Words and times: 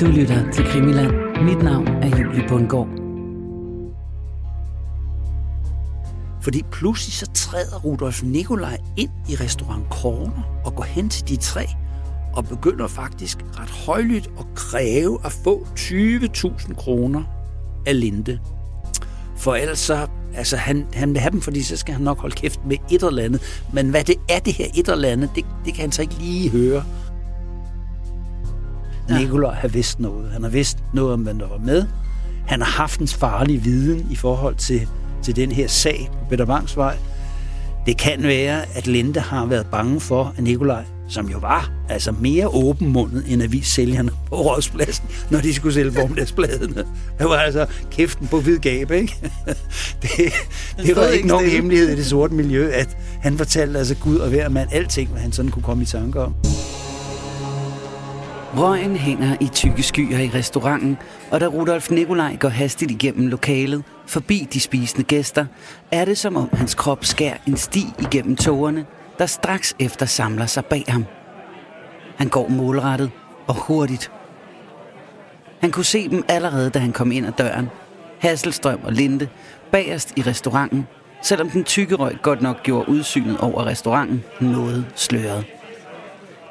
Du 0.00 0.06
lytter 0.06 0.52
til 0.52 0.64
Krimiland. 0.64 1.12
Mit 1.44 1.62
navn 1.62 1.86
er 1.88 2.18
Julie 2.18 2.48
Bundgaard. 2.48 2.88
Fordi 6.42 6.62
pludselig 6.72 7.14
så 7.14 7.26
træder 7.34 7.80
Rudolf 7.80 8.22
Nikolaj 8.22 8.78
ind 8.96 9.10
i 9.28 9.34
restaurant 9.34 9.84
Corner 9.90 10.62
og 10.64 10.74
går 10.74 10.84
hen 10.84 11.08
til 11.08 11.28
de 11.28 11.36
tre 11.36 11.66
og 12.32 12.48
begynder 12.48 12.86
faktisk 12.86 13.38
ret 13.60 13.70
højlydt 13.70 14.30
at 14.38 14.46
kræve 14.54 15.18
at 15.24 15.32
få 15.32 15.66
20.000 15.78 16.74
kroner 16.74 17.22
af 17.86 18.00
Linde. 18.00 18.38
For 19.36 19.54
ellers 19.54 19.78
så, 19.78 20.06
altså 20.34 20.56
han, 20.56 20.86
han 20.92 21.12
vil 21.12 21.20
have 21.20 21.30
dem, 21.30 21.40
fordi 21.40 21.62
så 21.62 21.76
skal 21.76 21.94
han 21.94 22.02
nok 22.02 22.18
holde 22.18 22.34
kæft 22.34 22.60
med 22.66 22.76
et 22.90 23.02
eller 23.02 23.22
andet. 23.22 23.62
Men 23.72 23.90
hvad 23.90 24.04
det 24.04 24.16
er, 24.28 24.38
det 24.38 24.52
her 24.52 24.66
et 24.74 24.88
eller 24.88 25.08
andet, 25.08 25.30
det, 25.34 25.44
det 25.64 25.74
kan 25.74 25.80
han 25.80 25.92
så 25.92 26.02
ikke 26.02 26.14
lige 26.14 26.50
høre. 26.50 26.84
Ja. 29.08 29.18
Nikolaj 29.18 29.54
har 29.54 29.68
vidst 29.68 30.00
noget. 30.00 30.32
Han 30.32 30.42
har 30.42 30.50
vidst 30.50 30.78
noget 30.94 31.12
om, 31.12 31.20
hvad 31.20 31.34
der 31.34 31.48
var 31.48 31.58
med. 31.58 31.84
Han 32.46 32.60
har 32.60 32.70
haft 32.70 33.00
en 33.00 33.08
farlig 33.08 33.64
viden 33.64 34.06
i 34.10 34.16
forhold 34.16 34.54
til, 34.54 34.88
til 35.22 35.36
den 35.36 35.52
her 35.52 35.68
sag 35.68 36.10
på 36.12 36.26
Peter 36.30 36.44
Bangs 36.44 36.76
vej. 36.76 36.96
Det 37.86 37.98
kan 37.98 38.22
være, 38.22 38.62
at 38.74 38.86
Linde 38.86 39.20
har 39.20 39.46
været 39.46 39.66
bange 39.66 40.00
for, 40.00 40.34
at 40.36 40.42
Nikolaj, 40.44 40.84
som 41.08 41.28
jo 41.28 41.38
var 41.38 41.70
altså 41.88 42.12
mere 42.12 42.48
åbenmundet 42.48 43.24
end 43.28 43.42
avissælgerne 43.42 44.10
på 44.28 44.36
Rådspladsen, 44.36 45.04
når 45.30 45.40
de 45.40 45.54
skulle 45.54 45.74
sælge 45.74 45.92
formiddagsbladene. 45.92 46.84
Det 47.18 47.26
var 47.26 47.36
altså 47.36 47.66
kæften 47.90 48.26
på 48.26 48.40
hvid 48.40 48.58
gab, 48.58 48.90
ikke? 48.90 49.16
Det, 50.02 50.32
det 50.76 50.96
var 50.96 51.06
ikke 51.06 51.28
nogen 51.28 51.50
hemmelighed 51.50 51.88
i 51.88 51.96
det 51.96 52.06
sorte 52.06 52.34
miljø, 52.34 52.70
at 52.70 52.96
han 53.20 53.38
fortalte 53.38 53.78
altså 53.78 53.94
Gud 53.94 54.16
og 54.16 54.28
hver 54.28 54.48
mand 54.48 54.68
alting, 54.72 55.10
hvad 55.10 55.20
han 55.20 55.32
sådan 55.32 55.50
kunne 55.50 55.62
komme 55.62 55.82
i 55.82 55.86
tanke 55.86 56.20
om. 56.20 56.34
Røgen 58.56 58.96
hænger 58.96 59.36
i 59.40 59.46
tykke 59.46 59.82
skyer 59.82 60.18
i 60.18 60.30
restauranten, 60.34 60.98
og 61.30 61.40
da 61.40 61.46
Rudolf 61.46 61.90
Nikolaj 61.90 62.36
går 62.36 62.48
hastigt 62.48 62.90
igennem 62.90 63.26
lokalet, 63.26 63.84
forbi 64.06 64.48
de 64.52 64.60
spisende 64.60 65.04
gæster, 65.04 65.46
er 65.92 66.04
det 66.04 66.18
som 66.18 66.36
om 66.36 66.48
hans 66.52 66.74
krop 66.74 67.04
skærer 67.04 67.36
en 67.46 67.56
sti 67.56 67.86
igennem 67.98 68.36
tågerne, 68.36 68.86
der 69.18 69.26
straks 69.26 69.74
efter 69.78 70.06
samler 70.06 70.46
sig 70.46 70.64
bag 70.64 70.84
ham. 70.88 71.04
Han 72.16 72.28
går 72.28 72.48
målrettet 72.48 73.10
og 73.46 73.54
hurtigt. 73.54 74.10
Han 75.60 75.70
kunne 75.70 75.84
se 75.84 76.08
dem 76.08 76.24
allerede, 76.28 76.70
da 76.70 76.78
han 76.78 76.92
kom 76.92 77.12
ind 77.12 77.26
ad 77.26 77.32
døren. 77.38 77.68
Hasselstrøm 78.18 78.80
og 78.84 78.92
Linde 78.92 79.28
bagerst 79.72 80.12
i 80.16 80.22
restauranten, 80.22 80.86
selvom 81.22 81.50
den 81.50 81.64
tykke 81.64 81.94
røg 81.94 82.16
godt 82.22 82.42
nok 82.42 82.62
gjorde 82.62 82.88
udsynet 82.88 83.38
over 83.38 83.66
restauranten 83.66 84.24
noget 84.40 84.86
sløret. 84.94 85.44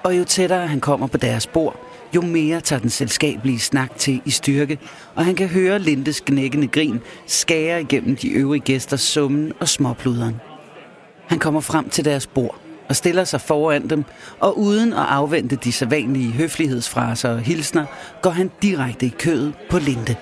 Og 0.04 0.18
jo 0.18 0.24
tættere 0.24 0.68
han 0.68 0.80
kommer 0.80 1.08
på 1.08 1.18
deres 1.18 1.48
bord, 1.48 1.76
jo 2.16 2.22
mere 2.22 2.62
tager 2.62 2.80
den 2.80 2.90
selskabelige 2.90 3.60
snak 3.60 3.98
til 3.98 4.22
i 4.26 4.32
styrke, 4.32 4.78
og 5.16 5.26
han 5.26 5.36
kan 5.36 5.48
høre 5.48 5.80
Lindes 5.80 6.20
knækkende 6.20 6.68
grin 6.68 7.00
skære 7.28 7.82
igennem 7.82 8.16
de 8.16 8.30
øvrige 8.30 8.62
gæsters 8.62 9.02
summen 9.02 9.54
og 9.60 9.68
småpluderen. 9.68 10.36
Han 11.28 11.40
kommer 11.40 11.62
frem 11.62 11.90
til 11.90 12.06
deres 12.06 12.28
bord 12.28 12.60
og 12.90 12.96
stiller 12.96 13.24
sig 13.24 13.42
foran 13.42 13.90
dem, 13.90 14.04
og 14.40 14.60
uden 14.60 14.94
at 14.94 15.06
afvente 15.10 15.56
de 15.56 15.72
sædvanlige 15.72 16.32
høflighedsfraser 16.32 17.30
og 17.30 17.40
hilsner, 17.40 17.86
går 18.22 18.30
han 18.30 18.52
direkte 18.62 19.06
i 19.06 19.14
kødet 19.20 19.54
på 19.70 19.80
Linde. 19.80 20.16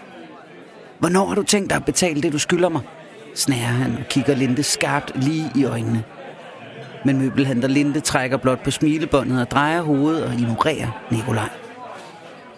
Hvornår 0.99 1.25
har 1.25 1.35
du 1.35 1.43
tænkt 1.43 1.69
dig 1.69 1.75
at 1.75 1.85
betale 1.85 2.21
det, 2.21 2.33
du 2.33 2.39
skylder 2.39 2.69
mig? 2.69 2.81
Snærer 3.35 3.57
han 3.57 3.97
og 3.97 4.03
kigger 4.09 4.35
Linde 4.35 4.63
skarpt 4.63 5.23
lige 5.23 5.51
i 5.55 5.63
øjnene. 5.63 6.03
Men 7.05 7.17
møbelhandler 7.17 7.67
Linde 7.67 7.99
trækker 7.99 8.37
blot 8.37 8.63
på 8.63 8.71
smilebåndet 8.71 9.41
og 9.41 9.51
drejer 9.51 9.81
hovedet 9.81 10.23
og 10.23 10.33
ignorerer 10.33 11.07
Nikolaj. 11.11 11.60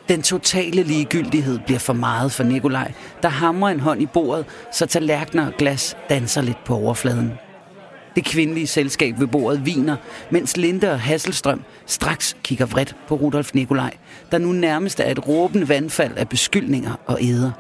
Den 0.10 0.22
totale 0.22 0.84
ligegyldighed 0.84 1.60
bliver 1.60 1.80
for 1.80 1.94
meget 1.94 2.32
for 2.32 2.44
Nikolaj, 2.44 2.92
der 3.24 3.30
hamrer 3.30 3.70
en 3.70 3.80
hånd 3.80 4.02
i 4.02 4.06
bordet, 4.06 4.46
så 4.72 4.86
tallerkener 4.86 5.48
og 5.48 5.54
glas 5.58 5.98
danser 6.10 6.42
lidt 6.42 6.64
på 6.64 6.76
overfladen. 6.76 7.32
Det 8.16 8.26
kvindelige 8.26 8.68
selskab 8.68 9.20
ved 9.20 9.28
bordet 9.28 9.66
viner, 9.66 9.96
mens 10.30 10.58
Linde 10.58 10.92
og 10.92 11.00
Hasselstrøm 11.00 11.64
straks 11.86 12.38
kigger 12.44 12.66
vredt 12.66 12.96
på 13.08 13.16
Rudolf 13.16 13.54
Nikolaj, 13.54 13.94
der 14.32 14.38
nu 14.38 14.52
nærmest 14.52 15.00
er 15.00 15.12
et 15.12 15.28
råbende 15.28 15.70
vandfald 15.70 16.18
af 16.18 16.30
beskyldninger 16.30 16.94
og 17.06 17.18
æder. 17.22 17.52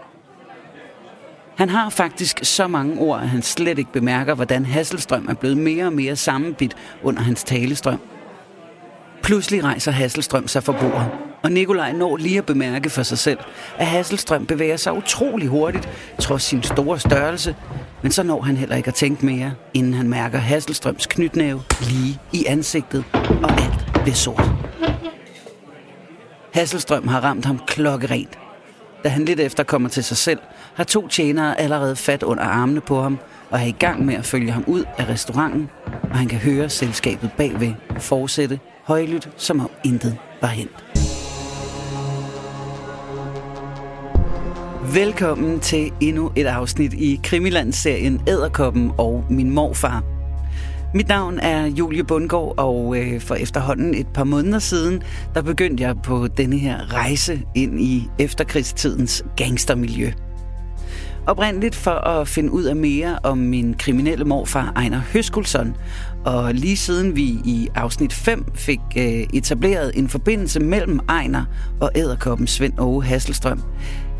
Han 1.57 1.69
har 1.69 1.89
faktisk 1.89 2.39
så 2.43 2.67
mange 2.67 2.99
ord, 2.99 3.21
at 3.21 3.29
han 3.29 3.41
slet 3.41 3.79
ikke 3.79 3.91
bemærker, 3.91 4.35
hvordan 4.35 4.65
Hasselstrøm 4.65 5.27
er 5.29 5.33
blevet 5.33 5.57
mere 5.57 5.85
og 5.85 5.93
mere 5.93 6.15
sammenbit 6.15 6.75
under 7.03 7.21
hans 7.21 7.43
talestrøm. 7.43 7.99
Pludselig 9.21 9.63
rejser 9.63 9.91
Hasselstrøm 9.91 10.47
sig 10.47 10.63
fra 10.63 10.71
bordet, 10.71 11.11
og 11.43 11.51
Nikolaj 11.51 11.91
når 11.91 12.17
lige 12.17 12.37
at 12.37 12.45
bemærke 12.45 12.89
for 12.89 13.03
sig 13.03 13.17
selv, 13.17 13.39
at 13.77 13.85
Hasselstrøm 13.85 14.45
bevæger 14.45 14.77
sig 14.77 14.93
utrolig 14.93 15.47
hurtigt, 15.47 15.89
trods 16.19 16.43
sin 16.43 16.63
store 16.63 16.99
størrelse, 16.99 17.55
men 18.01 18.11
så 18.11 18.23
når 18.23 18.41
han 18.41 18.57
heller 18.57 18.75
ikke 18.75 18.87
at 18.87 18.93
tænke 18.93 19.25
mere, 19.25 19.53
inden 19.73 19.93
han 19.93 20.09
mærker 20.09 20.37
Hasselstrøms 20.37 21.05
knytnæve 21.05 21.61
lige 21.81 22.19
i 22.33 22.45
ansigtet, 22.45 23.03
og 23.13 23.51
alt 23.51 24.03
bliver 24.03 24.15
sort. 24.15 24.51
Hasselstrøm 26.53 27.07
har 27.07 27.19
ramt 27.19 27.45
ham 27.45 27.59
klokkerent. 27.67 28.39
Da 29.03 29.09
han 29.09 29.25
lidt 29.25 29.39
efter 29.39 29.63
kommer 29.63 29.89
til 29.89 30.03
sig 30.03 30.17
selv, 30.17 30.39
har 30.75 30.83
to 30.83 31.07
tjenere 31.07 31.59
allerede 31.59 31.95
fat 31.95 32.23
under 32.23 32.43
armene 32.43 32.81
på 32.81 33.01
ham, 33.01 33.19
og 33.49 33.59
er 33.59 33.65
i 33.65 33.75
gang 33.79 34.05
med 34.05 34.15
at 34.15 34.25
følge 34.25 34.51
ham 34.51 34.63
ud 34.67 34.83
af 34.97 35.09
restauranten, 35.09 35.69
og 36.11 36.17
han 36.17 36.27
kan 36.27 36.39
høre 36.39 36.69
selskabet 36.69 37.31
bagved 37.37 37.73
fortsætte 37.99 38.59
højlydt, 38.83 39.29
som 39.37 39.59
om 39.59 39.69
intet 39.83 40.17
var 40.41 40.47
hent. 40.47 40.82
Velkommen 44.91 45.59
til 45.59 45.91
endnu 46.01 46.31
et 46.35 46.45
afsnit 46.45 46.93
i 46.93 47.19
Krimiland-serien 47.23 48.21
Æderkoppen 48.27 48.91
og 48.97 49.25
min 49.29 49.49
morfar. 49.49 50.03
Mit 50.93 51.07
navn 51.07 51.39
er 51.39 51.65
Julie 51.65 52.03
Bundgaard, 52.03 52.53
og 52.57 52.97
øh, 52.97 53.21
for 53.21 53.35
efterhånden 53.35 53.93
et 53.93 54.07
par 54.13 54.23
måneder 54.23 54.59
siden, 54.59 55.03
der 55.35 55.41
begyndte 55.41 55.83
jeg 55.83 55.95
på 56.03 56.27
denne 56.27 56.57
her 56.57 56.93
rejse 56.93 57.41
ind 57.55 57.81
i 57.81 58.09
efterkrigstidens 58.19 59.25
gangstermiljø. 59.35 60.11
Oprindeligt 61.27 61.75
for 61.75 61.91
at 61.91 62.27
finde 62.27 62.51
ud 62.51 62.63
af 62.63 62.75
mere 62.75 63.19
om 63.23 63.37
min 63.37 63.73
kriminelle 63.73 64.25
morfar 64.25 64.73
Ejner 64.75 65.01
Høskulsson, 65.13 65.75
og 66.25 66.53
lige 66.53 66.77
siden 66.77 67.15
vi 67.15 67.23
i 67.23 67.67
afsnit 67.75 68.13
5 68.13 68.45
fik 68.55 68.79
øh, 68.97 69.03
etableret 69.33 69.91
en 69.95 70.09
forbindelse 70.09 70.59
mellem 70.59 70.99
Ejner 71.09 71.45
og 71.81 71.91
æderkoppen 71.95 72.47
Svend 72.47 72.79
Åge 72.79 73.03
Hasselstrøm, 73.03 73.61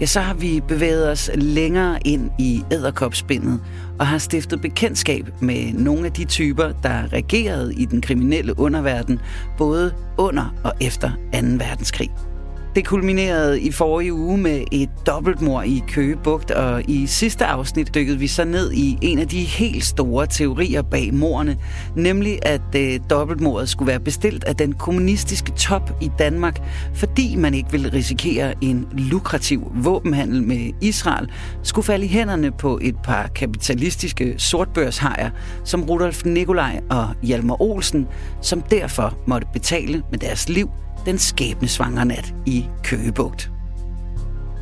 ja, 0.03 0.08
så 0.08 0.19
har 0.19 0.34
vi 0.34 0.62
bevæget 0.68 1.09
os 1.09 1.30
længere 1.36 2.00
ind 2.06 2.31
i 2.40 2.64
æderkopspindet 2.72 3.59
og 4.00 4.08
har 4.08 4.18
stiftet 4.18 4.62
bekendtskab 4.62 5.30
med 5.40 5.74
nogle 5.74 6.06
af 6.06 6.12
de 6.12 6.25
typer, 6.25 6.72
der 6.84 7.14
regerede 7.14 7.75
i 7.75 7.86
den 7.86 8.02
kriminelle 8.02 8.59
underverden, 8.59 9.19
både 9.58 9.94
under 10.18 10.56
og 10.64 10.74
efter 10.81 11.09
2. 11.09 11.40
verdenskrig. 11.41 12.32
Det 12.75 12.85
kulminerede 12.85 13.61
i 13.61 13.72
forrige 13.72 14.13
uge 14.13 14.38
med 14.38 14.63
et 14.72 14.89
dobbeltmor 15.07 15.61
i 15.61 15.84
Køge 15.88 16.16
Bugt, 16.16 16.51
og 16.51 16.89
i 16.89 17.07
sidste 17.07 17.45
afsnit 17.45 17.95
dykkede 17.95 18.19
vi 18.19 18.28
så 18.28 18.45
ned 18.45 18.72
i 18.72 18.97
en 19.01 19.19
af 19.19 19.28
de 19.28 19.44
helt 19.44 19.85
store 19.85 20.28
teorier 20.28 20.81
bag 20.81 21.13
mordene, 21.13 21.57
nemlig 21.95 22.39
at 22.41 22.61
øh, 22.75 23.00
dobbeltmordet 23.09 23.69
skulle 23.69 23.88
være 23.88 24.00
bestilt 24.00 24.44
af 24.44 24.56
den 24.56 24.73
kommunistiske 24.73 25.51
top 25.51 25.91
i 26.01 26.11
Danmark, 26.19 26.61
fordi 26.94 27.35
man 27.35 27.53
ikke 27.53 27.72
ville 27.72 27.94
risikere 27.94 28.53
en 28.61 28.88
lukrativ 28.91 29.72
våbenhandel 29.75 30.44
med 30.44 30.72
Israel, 30.81 31.31
skulle 31.63 31.85
falde 31.85 32.05
i 32.05 32.09
hænderne 32.09 32.51
på 32.51 32.79
et 32.81 32.95
par 33.03 33.28
kapitalistiske 33.28 34.35
sortbørshajer, 34.38 35.29
som 35.63 35.84
Rudolf 35.84 36.25
Nikolaj 36.25 36.81
og 36.90 37.07
Hjalmar 37.23 37.61
Olsen, 37.61 38.07
som 38.41 38.61
derfor 38.61 39.17
måtte 39.28 39.47
betale 39.53 40.03
med 40.11 40.19
deres 40.19 40.50
liv 40.50 40.69
den 41.06 41.18
skæbnesvangre 41.18 42.05
nat 42.05 42.34
i 42.46 42.66
Køgebugt. 42.84 43.52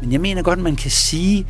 Men 0.02 0.12
jeg 0.12 0.22
mener 0.22 0.42
godt, 0.42 0.60
man 0.60 0.76
kan 0.76 0.92
sige, 0.92 1.46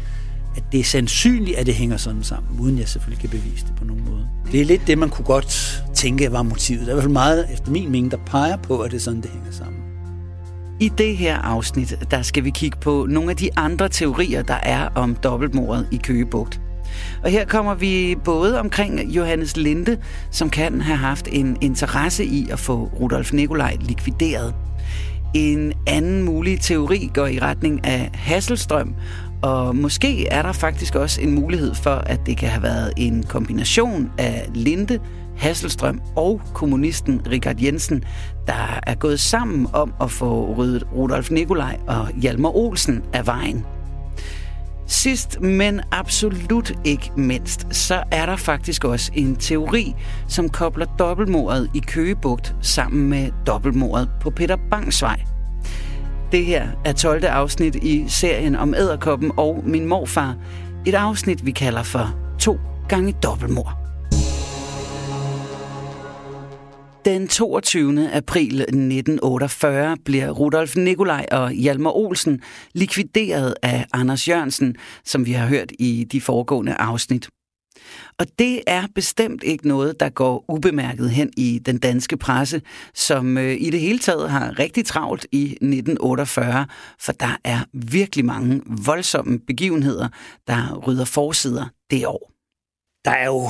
at 0.56 0.64
det 0.72 0.80
er 0.80 0.84
sandsynligt, 0.84 1.58
at 1.58 1.66
det 1.66 1.76
hænger 1.76 1.98
sådan 1.98 2.24
sammen, 2.24 2.60
uden 2.60 2.80
jeg 2.80 2.88
selvfølgelig 2.88 3.30
kan 3.30 3.40
bevise 3.40 3.66
det 3.66 3.76
på 3.76 3.86
nogen 3.86 4.04
måde. 4.10 4.28
Det 4.52 4.62
er 4.62 4.66
lidt 4.66 4.88
det, 4.88 4.98
man 4.98 5.10
kunne 5.10 5.26
godt 5.26 5.84
tænke 5.94 6.32
var 6.32 6.44
motivet. 6.44 6.82
Der 6.82 6.88
er 6.88 6.92
i 6.92 6.96
hvert 6.96 7.04
fald 7.04 7.14
meget, 7.14 7.54
efter 7.54 7.72
min 7.72 7.92
mening, 7.92 8.12
der 8.12 8.18
peger 8.26 8.58
på, 8.58 8.80
at 8.80 8.92
det 8.92 8.98
er 8.98 9.02
sådan, 9.02 9.22
det 9.22 9.32
hænger 9.32 9.52
sammen. 9.52 9.82
I 10.80 10.90
det 10.98 11.18
her 11.18 11.38
afsnit, 11.38 11.96
der 12.12 12.22
skal 12.22 12.44
vi 12.44 12.50
kigge 12.50 12.78
på 12.82 13.06
nogle 13.10 13.30
af 13.30 13.38
de 13.38 13.50
andre 13.58 13.90
teorier, 13.90 14.42
der 14.42 14.60
er 14.64 14.90
om 14.96 15.16
dobbeltmordet 15.16 15.88
i 15.92 15.98
Køgebugt. 15.98 16.62
Og 17.24 17.30
her 17.30 17.46
kommer 17.46 17.76
vi 17.76 18.16
både 18.24 18.60
omkring 18.60 19.02
Johannes 19.02 19.58
Linde, 19.58 19.98
som 20.32 20.50
kan 20.50 20.82
have 20.82 20.98
haft 20.98 21.28
en 21.32 21.58
interesse 21.62 22.26
i 22.26 22.50
at 22.50 22.60
få 22.60 22.90
Rudolf 23.00 23.34
Nikolaj 23.34 23.78
likvideret. 23.82 24.54
En 25.34 25.74
anden 25.88 26.24
mulig 26.24 26.60
teori 26.60 27.12
går 27.14 27.28
i 27.28 27.40
retning 27.40 27.86
af 27.86 28.10
Hasselstrøm, 28.14 28.96
og 29.42 29.76
måske 29.76 30.28
er 30.28 30.42
der 30.42 30.52
faktisk 30.52 30.96
også 30.96 31.22
en 31.22 31.32
mulighed 31.32 31.76
for, 31.76 31.96
at 31.96 32.20
det 32.26 32.38
kan 32.38 32.50
have 32.50 32.64
været 32.64 32.94
en 32.98 33.24
kombination 33.24 34.12
af 34.18 34.50
Linde, 34.54 35.00
Hasselstrøm 35.38 36.02
og 36.16 36.42
kommunisten 36.54 37.22
Richard 37.30 37.62
Jensen, 37.62 38.04
der 38.48 38.80
er 38.88 38.96
gået 38.96 39.20
sammen 39.20 39.68
om 39.74 39.94
at 40.02 40.12
få 40.12 40.54
ryddet 40.58 40.84
Rudolf 40.96 41.32
Nikolaj 41.32 41.78
og 41.88 42.08
Hjalmar 42.22 42.56
Olsen 42.56 43.04
af 43.14 43.28
vejen. 43.28 43.66
Sidst, 44.92 45.42
men 45.42 45.82
absolut 45.92 46.72
ikke 46.84 47.12
mindst, 47.18 47.76
så 47.76 48.04
er 48.12 48.26
der 48.26 48.36
faktisk 48.36 48.84
også 48.84 49.12
en 49.16 49.36
teori, 49.36 49.96
som 50.28 50.50
kobler 50.50 50.86
dobbeltmordet 51.00 51.70
i 51.76 51.80
Køgebugt 51.80 52.56
sammen 52.62 53.10
med 53.10 53.32
dobbeltmordet 53.48 54.10
på 54.22 54.30
Peter 54.30 54.58
Bangsvej. 54.72 55.22
Det 56.32 56.46
her 56.46 56.68
er 56.86 56.94
12. 56.94 57.24
afsnit 57.26 57.76
i 57.76 58.06
serien 58.08 58.56
om 58.56 58.74
æderkoppen 58.74 59.32
og 59.38 59.64
min 59.66 59.86
morfar. 59.86 60.36
Et 60.86 60.96
afsnit, 60.96 61.46
vi 61.46 61.52
kalder 61.52 61.84
for 61.84 62.16
to 62.40 62.58
gange 62.90 63.14
dobbeltmord. 63.24 63.81
Den 67.06 67.28
22. 67.28 68.12
april 68.12 68.62
1948 68.62 69.98
bliver 70.06 70.30
Rudolf 70.30 70.76
Nikolaj 70.76 71.26
og 71.32 71.52
Hjalmar 71.52 71.92
Olsen 71.92 72.42
likvideret 72.74 73.56
af 73.62 73.86
Anders 73.94 74.28
Jørgensen, 74.28 74.76
som 75.06 75.26
vi 75.26 75.32
har 75.32 75.48
hørt 75.48 75.72
i 75.80 76.08
de 76.12 76.22
foregående 76.22 76.74
afsnit. 76.74 77.30
Og 78.20 78.26
det 78.40 78.62
er 78.68 78.84
bestemt 78.96 79.44
ikke 79.44 79.68
noget, 79.68 80.00
der 80.00 80.10
går 80.10 80.46
ubemærket 80.48 81.10
hen 81.10 81.32
i 81.38 81.60
den 81.66 81.78
danske 81.78 82.18
presse, 82.18 82.62
som 82.94 83.38
øh, 83.38 83.56
i 83.60 83.70
det 83.70 83.80
hele 83.80 84.00
taget 84.00 84.30
har 84.30 84.60
rigtig 84.60 84.86
travlt 84.86 85.26
i 85.32 85.44
1948, 85.44 86.66
for 87.00 87.12
der 87.12 87.38
er 87.44 87.60
virkelig 87.74 88.26
mange 88.26 88.62
voldsomme 88.86 89.40
begivenheder, 89.40 90.08
der 90.48 90.78
rydder 90.88 91.06
forsider 91.06 91.66
det 91.92 92.08
år. 92.08 92.32
Der 93.06 93.12
er 93.12 93.26
jo 93.26 93.50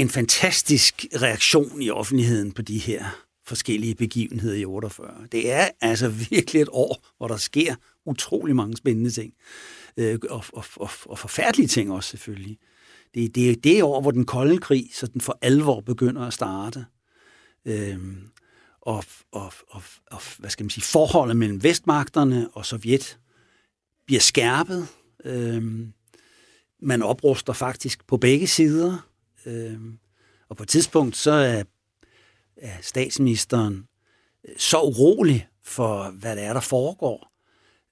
en 0.00 0.08
fantastisk 0.08 1.06
reaktion 1.22 1.82
i 1.82 1.90
offentligheden 1.90 2.52
på 2.52 2.62
de 2.62 2.78
her 2.78 3.04
forskellige 3.46 3.94
begivenheder 3.94 4.56
i 4.56 4.64
48. 4.64 5.26
Det 5.32 5.52
er 5.52 5.68
altså 5.80 6.08
virkelig 6.30 6.62
et 6.62 6.68
år, 6.72 7.06
hvor 7.18 7.28
der 7.28 7.36
sker 7.36 7.74
utrolig 8.06 8.56
mange 8.56 8.76
spændende 8.76 9.10
ting. 9.10 9.32
Øh, 9.96 10.18
og, 10.30 10.44
og, 10.52 10.64
og, 10.76 10.90
og 11.04 11.18
forfærdelige 11.18 11.68
ting 11.68 11.92
også 11.92 12.10
selvfølgelig. 12.10 12.58
Det, 13.14 13.34
det 13.34 13.50
er 13.50 13.56
det 13.56 13.82
år, 13.82 14.00
hvor 14.00 14.10
den 14.10 14.24
kolde 14.24 14.58
krig 14.58 14.90
så 14.94 15.06
den 15.06 15.20
for 15.20 15.38
alvor 15.42 15.80
begynder 15.80 16.26
at 16.26 16.32
starte. 16.32 16.84
Øhm, 17.64 18.28
og, 18.80 19.04
og, 19.32 19.52
og, 19.68 19.82
og 20.10 20.20
hvad 20.38 20.50
skal 20.50 20.64
man 20.64 20.70
sige, 20.70 20.84
forholdet 20.84 21.36
mellem 21.36 21.62
vestmagterne 21.62 22.48
og 22.52 22.66
Sovjet 22.66 23.18
bliver 24.06 24.20
skærpet. 24.20 24.86
Øhm, 25.24 25.92
man 26.82 27.02
opruster 27.02 27.52
faktisk 27.52 28.06
på 28.06 28.16
begge 28.16 28.46
sider. 28.46 29.09
Øhm, 29.46 29.98
og 30.48 30.56
på 30.56 30.62
et 30.62 30.68
tidspunkt, 30.68 31.16
så 31.16 31.30
er, 31.30 31.62
er 32.56 32.76
statsministeren 32.80 33.86
øh, 34.48 34.54
så 34.58 34.80
urolig 34.80 35.48
for, 35.62 36.10
hvad 36.10 36.36
der 36.36 36.42
er, 36.42 36.52
der 36.52 36.60
foregår, 36.60 37.32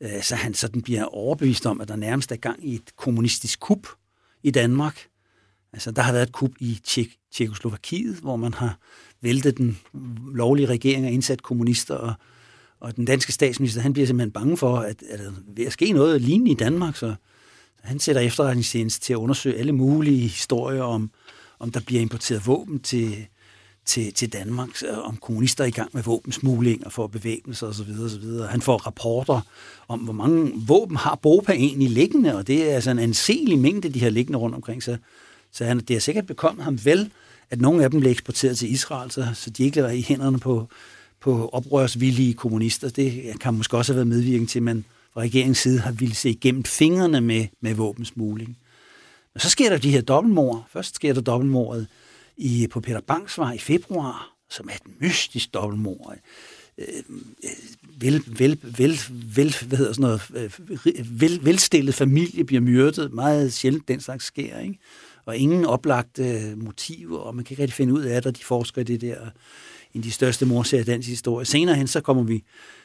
øh, 0.00 0.22
så 0.22 0.34
han 0.34 0.54
sådan 0.54 0.82
bliver 0.82 1.04
overbevist 1.04 1.66
om, 1.66 1.80
at 1.80 1.88
der 1.88 1.96
nærmest 1.96 2.32
er 2.32 2.36
gang 2.36 2.68
i 2.68 2.74
et 2.74 2.96
kommunistisk 2.96 3.60
kup 3.60 3.88
i 4.42 4.50
Danmark. 4.50 5.08
Altså, 5.72 5.90
der 5.90 6.02
har 6.02 6.12
været 6.12 6.26
et 6.26 6.32
kup 6.32 6.50
i 6.60 6.80
Tjek 6.84 7.16
Tjekoslovakiet, 7.32 8.16
hvor 8.16 8.36
man 8.36 8.54
har 8.54 8.78
væltet 9.20 9.58
den 9.58 9.78
lovlige 10.34 10.66
regering 10.66 11.06
og 11.06 11.12
indsat 11.12 11.42
kommunister, 11.42 11.94
og, 11.94 12.14
og 12.80 12.96
den 12.96 13.04
danske 13.04 13.32
statsminister, 13.32 13.80
han 13.80 13.92
bliver 13.92 14.06
simpelthen 14.06 14.32
bange 14.32 14.56
for, 14.56 14.76
at, 14.76 15.02
at 15.10 15.18
der 15.18 15.32
ved 15.46 15.66
at 15.66 15.72
ske 15.72 15.92
noget 15.92 16.20
lignende 16.22 16.50
i 16.50 16.54
Danmark, 16.54 16.96
så 16.96 17.14
han 17.80 17.98
sætter 17.98 18.22
efterretningstjenesten 18.22 19.02
til 19.02 19.12
at 19.12 19.16
undersøge 19.16 19.56
alle 19.56 19.72
mulige 19.72 20.20
historier 20.20 20.82
om, 20.82 21.10
om 21.58 21.70
der 21.70 21.80
bliver 21.80 22.02
importeret 22.02 22.46
våben 22.46 22.80
til, 22.80 23.26
til, 23.84 24.14
til 24.14 24.32
Danmark, 24.32 24.68
om 25.04 25.16
kommunister 25.16 25.64
er 25.64 25.68
i 25.68 25.70
gang 25.70 25.90
med 25.92 26.02
våbensmugling 26.02 26.86
og 26.86 26.92
får 26.92 27.06
bevæbne 27.06 27.54
sig 27.54 27.68
osv. 27.68 27.90
osv. 28.04 28.24
Han 28.48 28.60
får 28.60 28.76
rapporter 28.76 29.40
om, 29.88 30.00
hvor 30.00 30.12
mange 30.12 30.52
våben 30.66 30.96
har 30.96 31.14
Bopa 31.14 31.52
egentlig 31.52 31.90
liggende, 31.90 32.36
og 32.36 32.46
det 32.46 32.70
er 32.70 32.74
altså 32.74 32.90
en 32.90 32.98
anselig 32.98 33.58
mængde, 33.58 33.88
de 33.88 34.00
har 34.00 34.10
liggende 34.10 34.38
rundt 34.38 34.56
omkring 34.56 34.82
sig. 34.82 34.98
Så 35.52 35.64
han, 35.64 35.80
det 35.80 35.96
er 35.96 36.00
sikkert 36.00 36.26
bekommet 36.26 36.64
ham 36.64 36.78
vel, 36.84 37.10
at 37.50 37.60
nogle 37.60 37.84
af 37.84 37.90
dem 37.90 38.00
blev 38.00 38.12
eksporteret 38.12 38.58
til 38.58 38.72
Israel, 38.72 39.10
så, 39.10 39.26
så 39.34 39.50
de 39.50 39.64
ikke 39.64 39.82
var 39.82 39.90
i 39.90 40.02
hænderne 40.02 40.38
på, 40.38 40.68
på 41.20 41.48
oprørsvillige 41.48 42.34
kommunister. 42.34 42.88
Det 42.88 43.40
kan 43.40 43.54
måske 43.54 43.76
også 43.76 43.92
have 43.92 43.96
været 43.96 44.06
medvirkning 44.06 44.48
til, 44.48 44.58
at 44.58 44.62
man 44.62 44.84
fra 45.14 45.20
regeringens 45.20 45.58
side 45.58 45.80
har 45.80 45.92
ville 45.92 46.14
se 46.14 46.30
igennem 46.30 46.64
fingrene 46.64 47.20
med, 47.20 47.46
med 47.60 47.74
våbensmugling. 47.74 48.56
Og 49.38 49.42
så 49.42 49.50
sker 49.50 49.68
der 49.68 49.78
de 49.78 49.90
her 49.90 50.00
dobbeltmord. 50.00 50.66
Først 50.70 50.94
sker 50.94 51.14
der 51.14 51.20
dobbeltmordet 51.20 51.86
i, 52.36 52.66
på 52.70 52.80
Peter 52.80 53.00
Bangsvej 53.00 53.52
i 53.52 53.58
februar, 53.58 54.30
som 54.50 54.68
er 54.68 54.74
et 54.74 55.00
mystisk 55.00 55.54
dobbeltmord. 55.54 56.16
Øh, 56.78 56.84
øh, 57.44 57.50
vel, 58.00 58.22
vel, 58.26 58.58
vel, 58.62 59.00
vel, 59.34 59.56
hvad 59.66 59.78
hedder 59.78 59.92
sådan 59.92 60.02
noget, 60.02 60.22
øh, 60.34 61.20
vel, 61.20 61.44
velstillet 61.44 61.94
familie 61.94 62.44
bliver 62.44 62.60
myrdet. 62.60 63.12
Meget 63.12 63.52
sjældent 63.52 63.88
den 63.88 64.00
slags 64.00 64.24
sker, 64.24 64.58
ikke? 64.58 64.78
Og 65.24 65.36
ingen 65.36 65.64
oplagte 65.64 66.54
motiver, 66.56 67.18
og 67.18 67.36
man 67.36 67.44
kan 67.44 67.52
ikke 67.52 67.62
rigtig 67.62 67.76
finde 67.76 67.94
ud 67.94 68.02
af 68.02 68.22
det, 68.22 68.38
de 68.38 68.44
forsker 68.44 68.80
i 68.80 68.84
det 68.84 69.00
der, 69.00 69.20
en 69.94 70.00
af 70.00 70.02
de 70.02 70.10
største 70.10 70.46
morserier 70.46 70.82
i 70.82 70.86
dansk 70.86 71.08
historie. 71.08 71.46
Senere 71.46 71.76
hen, 71.76 71.86
så 71.86 72.00
kommer 72.00 72.22
vi 72.22 72.44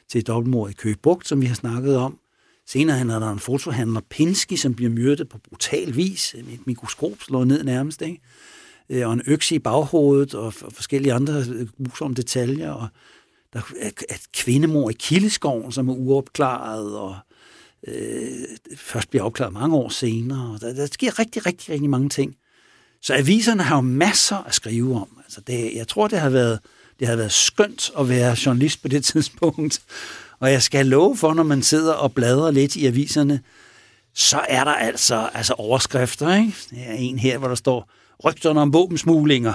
til 0.09 0.27
dobbeltmord 0.27 0.69
i 0.69 0.73
Køge 0.73 0.95
Bugt, 1.01 1.27
som 1.27 1.41
vi 1.41 1.45
har 1.45 1.55
snakket 1.55 1.97
om, 1.97 2.19
Senere 2.68 2.98
han 2.98 3.10
er 3.10 3.19
der 3.19 3.31
en 3.31 3.39
fotohandler, 3.39 4.01
Pinsky, 4.10 4.56
som 4.56 4.74
bliver 4.74 4.92
myrdet 4.92 5.30
på 5.30 5.38
brutal 5.38 5.95
vis, 5.95 6.33
et 6.33 6.68
mikroskop 6.68 7.12
slået 7.21 7.48
ned 7.48 7.63
nærmest, 7.63 8.01
ikke? 8.01 8.21
Øh, 8.89 9.07
og 9.07 9.13
en 9.13 9.21
økse 9.27 9.56
i 9.56 9.60
baghovedet, 9.60 10.33
og 10.33 10.54
forskellige 10.54 11.13
andre 11.13 11.44
øh, 11.50 11.68
grusomme 11.77 12.15
detaljer, 12.15 12.71
og 12.71 12.88
der 13.54 13.62
er 13.80 13.88
et 13.88 14.31
kvindemor 14.33 14.89
i 14.89 14.94
Kildeskoven, 14.94 15.71
som 15.71 15.89
er 15.89 15.94
uopklaret, 15.94 16.98
og 16.98 17.15
øh, 17.88 18.31
først 18.77 19.10
bliver 19.10 19.24
opklaret 19.24 19.54
mange 19.54 19.75
år 19.75 19.89
senere. 19.89 20.54
Og 20.54 20.62
der, 20.62 20.74
der 20.74 20.86
sker 20.86 21.19
rigtig, 21.19 21.45
rigtig, 21.45 21.69
rigtig 21.69 21.89
mange 21.89 22.10
ting. 22.10 22.36
Så 23.01 23.13
aviserne 23.13 23.63
har 23.63 23.75
jo 23.75 23.81
masser 23.81 24.38
at 24.38 24.54
skrive 24.54 24.95
om. 24.95 25.18
Altså 25.24 25.42
det, 25.42 25.74
jeg 25.75 25.88
tror, 25.88 26.07
det 26.07 26.19
har 26.19 26.30
været 26.30 26.60
det 27.00 27.07
har 27.07 27.15
været 27.15 27.31
skønt 27.31 27.92
at 28.00 28.10
være 28.10 28.36
journalist 28.45 28.81
på 28.81 28.88
det 28.88 29.06
tidspunkt. 29.13 29.81
Og 30.43 30.51
jeg 30.51 30.61
skal 30.61 30.85
love 30.85 31.17
for, 31.17 31.33
når 31.33 31.43
man 31.43 31.61
sidder 31.61 31.93
og 31.93 32.13
bladrer 32.13 32.51
lidt 32.51 32.75
i 32.75 32.85
aviserne, 32.85 33.41
så 34.13 34.41
er 34.49 34.63
der 34.63 34.73
altså, 34.73 35.29
altså 35.33 35.53
overskrifter. 35.53 36.35
Ikke? 36.35 36.53
Der 36.71 36.77
er 36.85 36.93
en 36.93 37.19
her, 37.19 37.37
hvor 37.37 37.47
der 37.47 37.55
står, 37.55 37.89
rygterne 38.25 38.61
om 38.61 38.73
våbensmuglinger. 38.73 39.53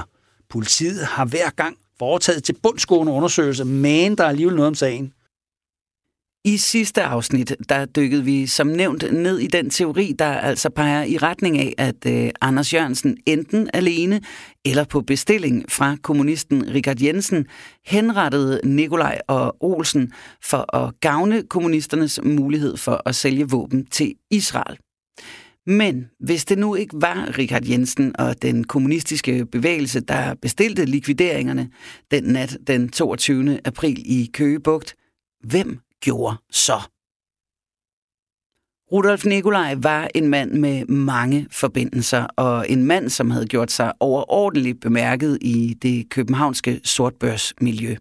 Politiet 0.50 1.04
har 1.04 1.24
hver 1.24 1.50
gang 1.50 1.76
foretaget 1.98 2.44
til 2.44 2.56
bundsgående 2.62 3.12
undersøgelser, 3.12 3.64
men 3.64 4.18
der 4.18 4.24
er 4.24 4.28
alligevel 4.28 4.56
noget 4.56 4.68
om 4.68 4.74
sagen. 4.74 5.12
I 6.44 6.56
sidste 6.56 7.02
afsnit, 7.02 7.56
der 7.68 7.84
dykkede 7.84 8.24
vi 8.24 8.46
som 8.46 8.66
nævnt 8.66 9.12
ned 9.12 9.38
i 9.38 9.46
den 9.46 9.70
teori, 9.70 10.14
der 10.18 10.24
altså 10.24 10.70
peger 10.70 11.04
i 11.04 11.16
retning 11.16 11.58
af, 11.58 11.74
at 11.78 12.06
øh, 12.06 12.30
Anders 12.40 12.74
Jørgensen 12.74 13.16
enten 13.26 13.70
alene 13.74 14.20
eller 14.64 14.84
på 14.84 15.00
bestilling 15.00 15.64
fra 15.68 15.96
kommunisten 16.02 16.74
Richard 16.74 17.00
Jensen 17.02 17.46
henrettede 17.86 18.60
Nikolaj 18.64 19.18
og 19.28 19.56
Olsen 19.60 20.12
for 20.42 20.76
at 20.76 21.00
gavne 21.00 21.42
kommunisternes 21.42 22.20
mulighed 22.22 22.76
for 22.76 23.02
at 23.06 23.14
sælge 23.14 23.48
våben 23.48 23.86
til 23.86 24.14
Israel. 24.30 24.78
Men 25.66 26.06
hvis 26.20 26.44
det 26.44 26.58
nu 26.58 26.74
ikke 26.74 26.96
var 27.00 27.38
Richard 27.38 27.64
Jensen 27.64 28.20
og 28.20 28.42
den 28.42 28.64
kommunistiske 28.64 29.46
bevægelse, 29.46 30.00
der 30.00 30.34
bestilte 30.42 30.84
likvideringerne 30.84 31.70
den 32.10 32.24
nat 32.24 32.58
den 32.66 32.88
22. 32.88 33.60
april 33.64 34.02
i 34.04 34.30
Køgebugt, 34.32 34.94
hvem 35.44 35.78
gjorde 36.00 36.36
så. 36.50 36.80
Rudolf 38.92 39.24
Nikolaj 39.24 39.74
var 39.78 40.08
en 40.14 40.28
mand 40.28 40.52
med 40.52 40.86
mange 40.86 41.46
forbindelser, 41.50 42.26
og 42.36 42.70
en 42.70 42.84
mand, 42.84 43.08
som 43.08 43.30
havde 43.30 43.46
gjort 43.46 43.70
sig 43.70 43.92
overordentligt 44.00 44.80
bemærket 44.80 45.38
i 45.40 45.76
det 45.82 46.08
københavnske 46.10 46.80
sortbørsmiljø. 46.84 47.96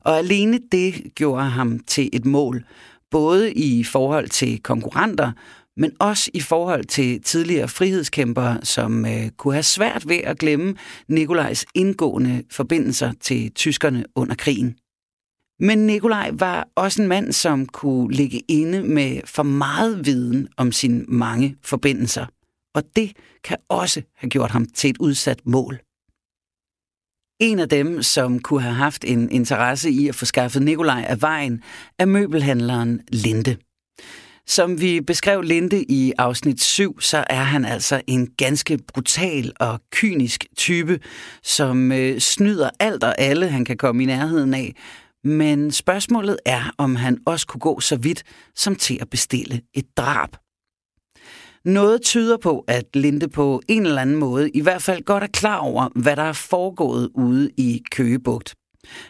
Og 0.00 0.18
alene 0.18 0.60
det 0.72 1.14
gjorde 1.14 1.44
ham 1.44 1.78
til 1.78 2.10
et 2.12 2.24
mål, 2.24 2.64
både 3.10 3.52
i 3.52 3.84
forhold 3.84 4.28
til 4.28 4.62
konkurrenter, 4.62 5.32
men 5.76 5.92
også 6.00 6.30
i 6.34 6.40
forhold 6.40 6.84
til 6.84 7.22
tidligere 7.22 7.68
frihedskæmpere, 7.68 8.58
som 8.62 9.06
øh, 9.06 9.30
kunne 9.36 9.54
have 9.54 9.62
svært 9.62 10.08
ved 10.08 10.20
at 10.24 10.38
glemme 10.38 10.74
Nikolajs 11.08 11.66
indgående 11.74 12.42
forbindelser 12.50 13.12
til 13.20 13.52
tyskerne 13.52 14.04
under 14.14 14.34
krigen. 14.34 14.76
Men 15.60 15.86
Nikolaj 15.86 16.30
var 16.32 16.68
også 16.74 17.02
en 17.02 17.08
mand, 17.08 17.32
som 17.32 17.66
kunne 17.66 18.14
ligge 18.14 18.40
inde 18.48 18.82
med 18.82 19.20
for 19.24 19.42
meget 19.42 20.06
viden 20.06 20.48
om 20.56 20.72
sine 20.72 21.04
mange 21.08 21.56
forbindelser. 21.62 22.26
Og 22.74 22.82
det 22.96 23.12
kan 23.44 23.56
også 23.68 24.02
have 24.16 24.30
gjort 24.30 24.50
ham 24.50 24.66
til 24.66 24.90
et 24.90 24.98
udsat 24.98 25.40
mål. 25.44 25.78
En 27.40 27.58
af 27.58 27.68
dem, 27.68 28.02
som 28.02 28.38
kunne 28.38 28.62
have 28.62 28.74
haft 28.74 29.04
en 29.04 29.30
interesse 29.30 29.90
i 29.90 30.08
at 30.08 30.14
få 30.14 30.24
skaffet 30.24 30.62
Nikolaj 30.62 31.04
af 31.08 31.22
vejen, 31.22 31.62
er 31.98 32.04
møbelhandleren 32.04 33.00
Linde. 33.08 33.56
Som 34.46 34.80
vi 34.80 35.00
beskrev 35.00 35.42
Linde 35.42 35.84
i 35.88 36.12
afsnit 36.18 36.62
7, 36.62 37.00
så 37.00 37.24
er 37.30 37.42
han 37.42 37.64
altså 37.64 38.02
en 38.06 38.26
ganske 38.36 38.78
brutal 38.78 39.52
og 39.60 39.80
kynisk 39.92 40.46
type, 40.56 41.00
som 41.42 41.92
øh, 41.92 42.18
snyder 42.18 42.70
alt 42.80 43.04
og 43.04 43.20
alle, 43.20 43.48
han 43.48 43.64
kan 43.64 43.76
komme 43.76 44.02
i 44.02 44.06
nærheden 44.06 44.54
af. 44.54 44.74
Men 45.26 45.70
spørgsmålet 45.70 46.38
er, 46.44 46.74
om 46.78 46.96
han 46.96 47.18
også 47.26 47.46
kunne 47.46 47.60
gå 47.60 47.80
så 47.80 47.96
vidt 47.96 48.22
som 48.54 48.76
til 48.76 48.98
at 49.00 49.10
bestille 49.10 49.60
et 49.74 49.86
drab. 49.96 50.28
Noget 51.64 52.02
tyder 52.02 52.36
på, 52.36 52.64
at 52.68 52.84
Linde 52.94 53.28
på 53.28 53.62
en 53.68 53.86
eller 53.86 54.02
anden 54.02 54.16
måde 54.16 54.50
i 54.50 54.60
hvert 54.60 54.82
fald 54.82 55.04
godt 55.04 55.22
er 55.22 55.26
klar 55.26 55.56
over, 55.56 55.88
hvad 55.94 56.16
der 56.16 56.22
er 56.22 56.32
foregået 56.32 57.10
ude 57.14 57.50
i 57.56 57.82
Køgebugt. 57.90 58.54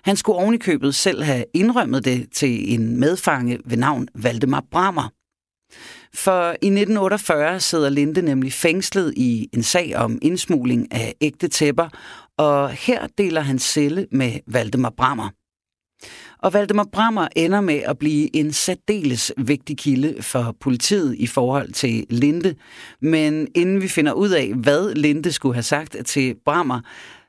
Han 0.05 0.17
skulle 0.17 0.39
ovenikøbet 0.39 0.95
selv 0.95 1.23
have 1.23 1.45
indrømmet 1.55 2.05
det 2.05 2.33
til 2.33 2.75
en 2.75 3.01
medfange 3.01 3.59
ved 3.65 3.77
navn 3.77 4.09
Valdemar 4.15 4.65
Brammer. 4.71 5.09
For 6.15 6.51
i 6.51 6.67
1948 6.67 7.61
sidder 7.61 7.89
Linde 7.89 8.23
nemlig 8.23 8.53
fængslet 8.53 9.15
i 9.17 9.49
en 9.53 9.63
sag 9.63 9.97
om 9.97 10.19
indsmugling 10.23 10.93
af 10.93 11.15
ægte 11.21 11.49
tæpper, 11.49 11.89
og 12.39 12.71
her 12.71 13.07
deler 13.19 13.41
han 13.41 13.59
celle 13.59 14.07
med 14.11 14.33
Valdemar 14.47 14.93
Brammer. 14.97 15.31
Og 16.39 16.53
Valdemar 16.53 16.87
Brammer 16.93 17.29
ender 17.37 17.61
med 17.61 17.75
at 17.75 17.99
blive 17.99 18.37
en 18.37 18.53
særdeles 18.53 19.33
vigtig 19.37 19.79
kilde 19.79 20.23
for 20.23 20.57
politiet 20.61 21.15
i 21.19 21.27
forhold 21.27 21.73
til 21.73 22.07
Linde. 22.11 22.55
Men 23.01 23.49
inden 23.55 23.83
vi 23.83 23.89
finder 23.89 24.13
ud 24.13 24.31
af, 24.31 24.55
hvad 24.55 24.95
Linde 24.95 25.33
skulle 25.33 25.55
have 25.55 25.63
sagt 25.63 25.97
til 26.05 26.35
Brammer, 26.45 26.81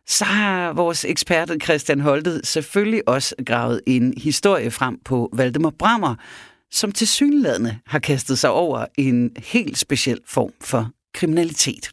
så 0.08 0.26
har 0.26 0.74
vores 0.74 1.06
ekspert 1.06 1.52
Christian 1.64 2.00
Holtet 2.00 2.48
selvfølgelig 2.48 3.08
også 3.08 3.36
gravet 3.46 3.82
en 3.88 4.14
historie 4.18 4.72
frem 4.72 5.00
på 5.06 5.30
Valdemar 5.34 5.74
Brammer, 5.80 6.16
som 6.72 6.92
til 6.92 7.08
synlædende 7.08 7.80
har 7.86 8.00
kastet 8.00 8.40
sig 8.40 8.50
over 8.50 8.86
en 8.98 9.32
helt 9.38 9.78
speciel 9.78 10.20
form 10.26 10.52
for 10.62 10.92
kriminalitet. 11.14 11.90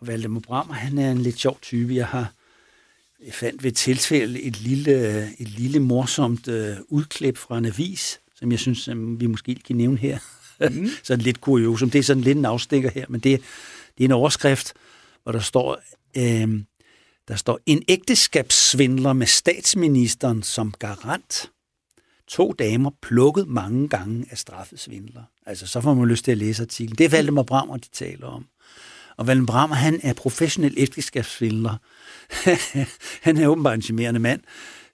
Og 0.00 0.06
Valdemar 0.06 0.40
Brammer, 0.40 0.74
han 0.74 0.98
er 0.98 1.10
en 1.10 1.18
lidt 1.18 1.38
sjov 1.38 1.58
type. 1.60 1.94
Jeg 1.94 2.06
har 2.06 2.32
jeg 3.26 3.34
fandt 3.34 3.64
ved 3.64 3.72
tilfælde 3.72 4.42
et 4.42 4.60
lille, 4.60 5.22
et 5.38 5.48
lille 5.48 5.80
morsomt 5.80 6.48
uh, 6.48 6.54
udklip 6.88 7.36
fra 7.36 7.58
en 7.58 7.64
avis, 7.64 8.20
som 8.34 8.50
jeg 8.50 8.58
synes, 8.58 8.78
som 8.78 9.20
vi 9.20 9.26
måske 9.26 9.54
kan 9.54 9.76
nævne 9.76 9.98
her. 9.98 10.18
Mm. 10.60 10.88
sådan 11.02 11.24
lidt 11.24 11.40
kuriosum. 11.40 11.90
Det 11.90 11.98
er 11.98 12.02
sådan 12.02 12.22
lidt 12.22 12.38
en 12.38 12.44
afstikker 12.44 12.90
her, 12.90 13.06
men 13.08 13.20
det, 13.20 13.40
det 13.98 14.04
er 14.04 14.08
en 14.08 14.12
overskrift, 14.12 14.72
hvor 15.22 15.32
der 15.32 15.40
står, 15.40 15.78
øh, 16.16 16.62
der 17.28 17.36
står, 17.36 17.60
en 17.66 17.82
ægteskabssvindler 17.88 19.12
med 19.12 19.26
statsministeren 19.26 20.42
som 20.42 20.74
garant. 20.78 21.50
To 22.28 22.52
damer 22.58 22.90
plukket 23.02 23.48
mange 23.48 23.88
gange 23.88 24.26
af 24.30 24.38
straffesvindler. 24.38 25.22
Altså, 25.46 25.66
så 25.66 25.80
får 25.80 25.94
man 25.94 26.08
lyst 26.08 26.24
til 26.24 26.32
at 26.32 26.38
læse 26.38 26.62
artiklen. 26.62 26.98
Det 26.98 27.04
er 27.04 27.08
Valdemar 27.08 27.42
Brammer, 27.42 27.76
de 27.76 27.88
taler 27.92 28.26
om. 28.26 28.46
Og 29.16 29.26
Valdemar 29.26 29.46
Brammer, 29.46 29.76
han 29.76 30.00
er 30.02 30.12
professionel 30.12 30.74
ægteskabssvindler. 30.76 31.76
han 33.26 33.36
er 33.36 33.46
åbenbart 33.46 33.74
en 33.74 33.82
charmerende 33.82 34.20
mand, 34.20 34.40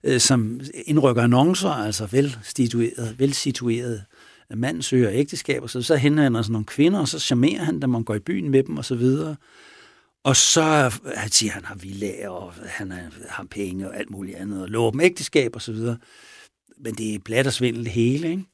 øh, 0.04 0.20
som 0.20 0.60
indrykker 0.86 1.22
annoncer, 1.22 1.70
altså 1.70 2.06
velstitueret, 2.06 3.14
velsitueret 3.18 4.04
mand 4.50 4.82
søger 4.82 5.10
ægteskab, 5.12 5.62
og 5.62 5.70
så, 5.70 5.82
så 5.82 5.96
henvender 5.96 6.38
han 6.38 6.44
sig 6.44 6.52
nogle 6.52 6.66
kvinder, 6.66 7.00
og 7.00 7.08
så 7.08 7.18
charmerer 7.18 7.64
han 7.64 7.82
dem, 7.82 7.94
og 7.94 8.04
går 8.04 8.14
i 8.14 8.18
byen 8.18 8.50
med 8.50 8.62
dem, 8.62 8.78
og 8.78 8.84
så 8.84 8.94
videre. 8.94 9.36
Og 10.24 10.36
så 10.36 10.62
han 11.16 11.30
siger 11.30 11.52
han, 11.52 11.64
har 11.64 11.74
villager, 11.74 12.28
og 12.28 12.52
han 12.66 12.92
har 13.28 13.44
penge 13.50 13.88
og 13.88 13.96
alt 13.96 14.10
muligt 14.10 14.36
andet, 14.36 14.62
og 14.62 14.68
lover 14.68 14.90
dem 14.90 15.00
ægteskab 15.00 15.54
og 15.54 15.62
så 15.62 15.72
videre. 15.72 15.96
Men 16.78 16.94
det 16.94 17.14
er 17.14 17.18
blat 17.18 17.46
og 17.46 17.52
svindel 17.52 17.84
det 17.84 17.92
hele, 17.92 18.30
ikke? 18.30 18.44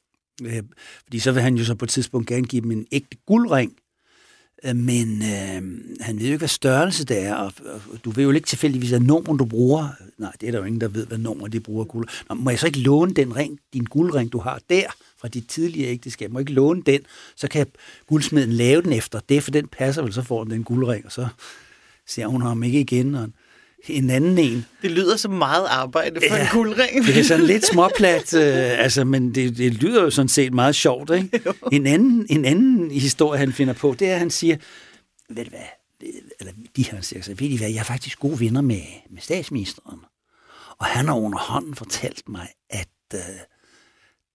Øh, 0.43 0.63
fordi 1.03 1.19
så 1.19 1.31
vil 1.31 1.41
han 1.41 1.55
jo 1.55 1.65
så 1.65 1.75
på 1.75 1.85
et 1.85 1.89
tidspunkt 1.89 2.27
gerne 2.27 2.47
give 2.47 2.61
dem 2.61 2.71
en 2.71 2.85
ægte 2.91 3.17
guldring, 3.25 3.75
men 4.63 5.21
øh, 5.21 5.61
han 6.01 6.19
ved 6.19 6.25
jo 6.25 6.31
ikke, 6.31 6.37
hvad 6.37 6.47
størrelse 6.47 7.05
det 7.05 7.19
er, 7.19 7.35
og, 7.35 7.53
og 7.65 8.05
du 8.05 8.11
ved 8.11 8.23
jo 8.23 8.31
ikke 8.31 8.47
tilfældigvis, 8.47 8.89
hvad 8.89 8.99
nummer 8.99 9.37
du 9.37 9.45
bruger. 9.45 9.87
Nej, 10.17 10.31
det 10.41 10.47
er 10.47 10.51
der 10.51 10.59
jo 10.59 10.65
ingen, 10.65 10.81
der 10.81 10.87
ved, 10.87 11.05
hvad 11.05 11.17
nummer 11.17 11.47
de 11.47 11.59
bruger 11.59 11.83
guld. 11.83 12.07
Nå, 12.29 12.35
må 12.35 12.49
jeg 12.49 12.59
så 12.59 12.65
ikke 12.65 12.79
låne 12.79 13.13
den 13.13 13.35
ring, 13.35 13.59
din 13.73 13.83
guldring, 13.83 14.31
du 14.31 14.39
har 14.39 14.59
der, 14.69 14.83
fra 15.21 15.27
dit 15.27 15.47
tidligere 15.47 15.91
ægteskab? 15.91 16.31
Må 16.31 16.39
jeg 16.39 16.41
ikke 16.41 16.53
låne 16.53 16.81
den? 16.85 17.01
Så 17.35 17.47
kan 17.47 17.67
guldsmeden 18.07 18.53
lave 18.53 18.81
den 18.81 18.93
efter 18.93 19.19
det, 19.29 19.43
for 19.43 19.51
den 19.51 19.67
passer 19.67 20.01
vel, 20.01 20.13
så 20.13 20.21
får 20.21 20.43
den 20.43 20.53
den 20.53 20.63
guldring, 20.63 21.05
og 21.05 21.11
så 21.11 21.27
ser 22.07 22.25
hun 22.25 22.41
ham 22.41 22.63
ikke 22.63 22.79
igen, 22.79 23.15
og 23.15 23.29
en 23.87 24.09
anden 24.09 24.37
en. 24.37 24.65
Det 24.81 24.91
lyder 24.91 25.17
som 25.17 25.31
meget 25.31 25.67
arbejde 25.69 26.21
for 26.29 26.35
ja, 26.35 26.41
en 26.41 26.47
guldring. 26.51 27.05
det 27.05 27.17
er 27.17 27.23
sådan 27.23 27.45
lidt 27.45 27.65
småplat, 27.73 28.33
øh, 28.33 28.83
altså, 28.83 29.03
men 29.03 29.35
det, 29.35 29.57
det 29.57 29.73
lyder 29.73 30.03
jo 30.03 30.09
sådan 30.09 30.29
set 30.29 30.53
meget 30.53 30.75
sjovt. 30.75 31.09
Ikke? 31.09 31.41
En, 31.71 31.87
anden, 31.87 32.25
en 32.29 32.45
anden 32.45 32.91
historie, 32.91 33.39
han 33.39 33.53
finder 33.53 33.73
på, 33.73 33.95
det 33.99 34.09
er, 34.09 34.13
at 34.13 34.19
han 34.19 34.29
siger, 34.29 34.57
ved 35.29 35.43
du 35.43 35.49
hvad, 35.49 35.59
eller 36.39 36.53
de 36.75 36.83
her 36.83 37.01
siger, 37.01 37.21
så 37.21 37.33
ved 37.33 37.47
I 37.47 37.57
hvad, 37.57 37.69
jeg 37.69 37.79
er 37.79 37.83
faktisk 37.83 38.19
gode 38.19 38.39
venner 38.39 38.61
med, 38.61 38.81
med 39.09 39.21
statsministeren. 39.21 39.99
Og 40.79 40.85
han 40.85 41.05
har 41.05 41.15
under 41.15 41.39
hånden 41.39 41.75
fortalt 41.75 42.29
mig, 42.29 42.47
at 42.69 42.87
øh, 43.13 43.19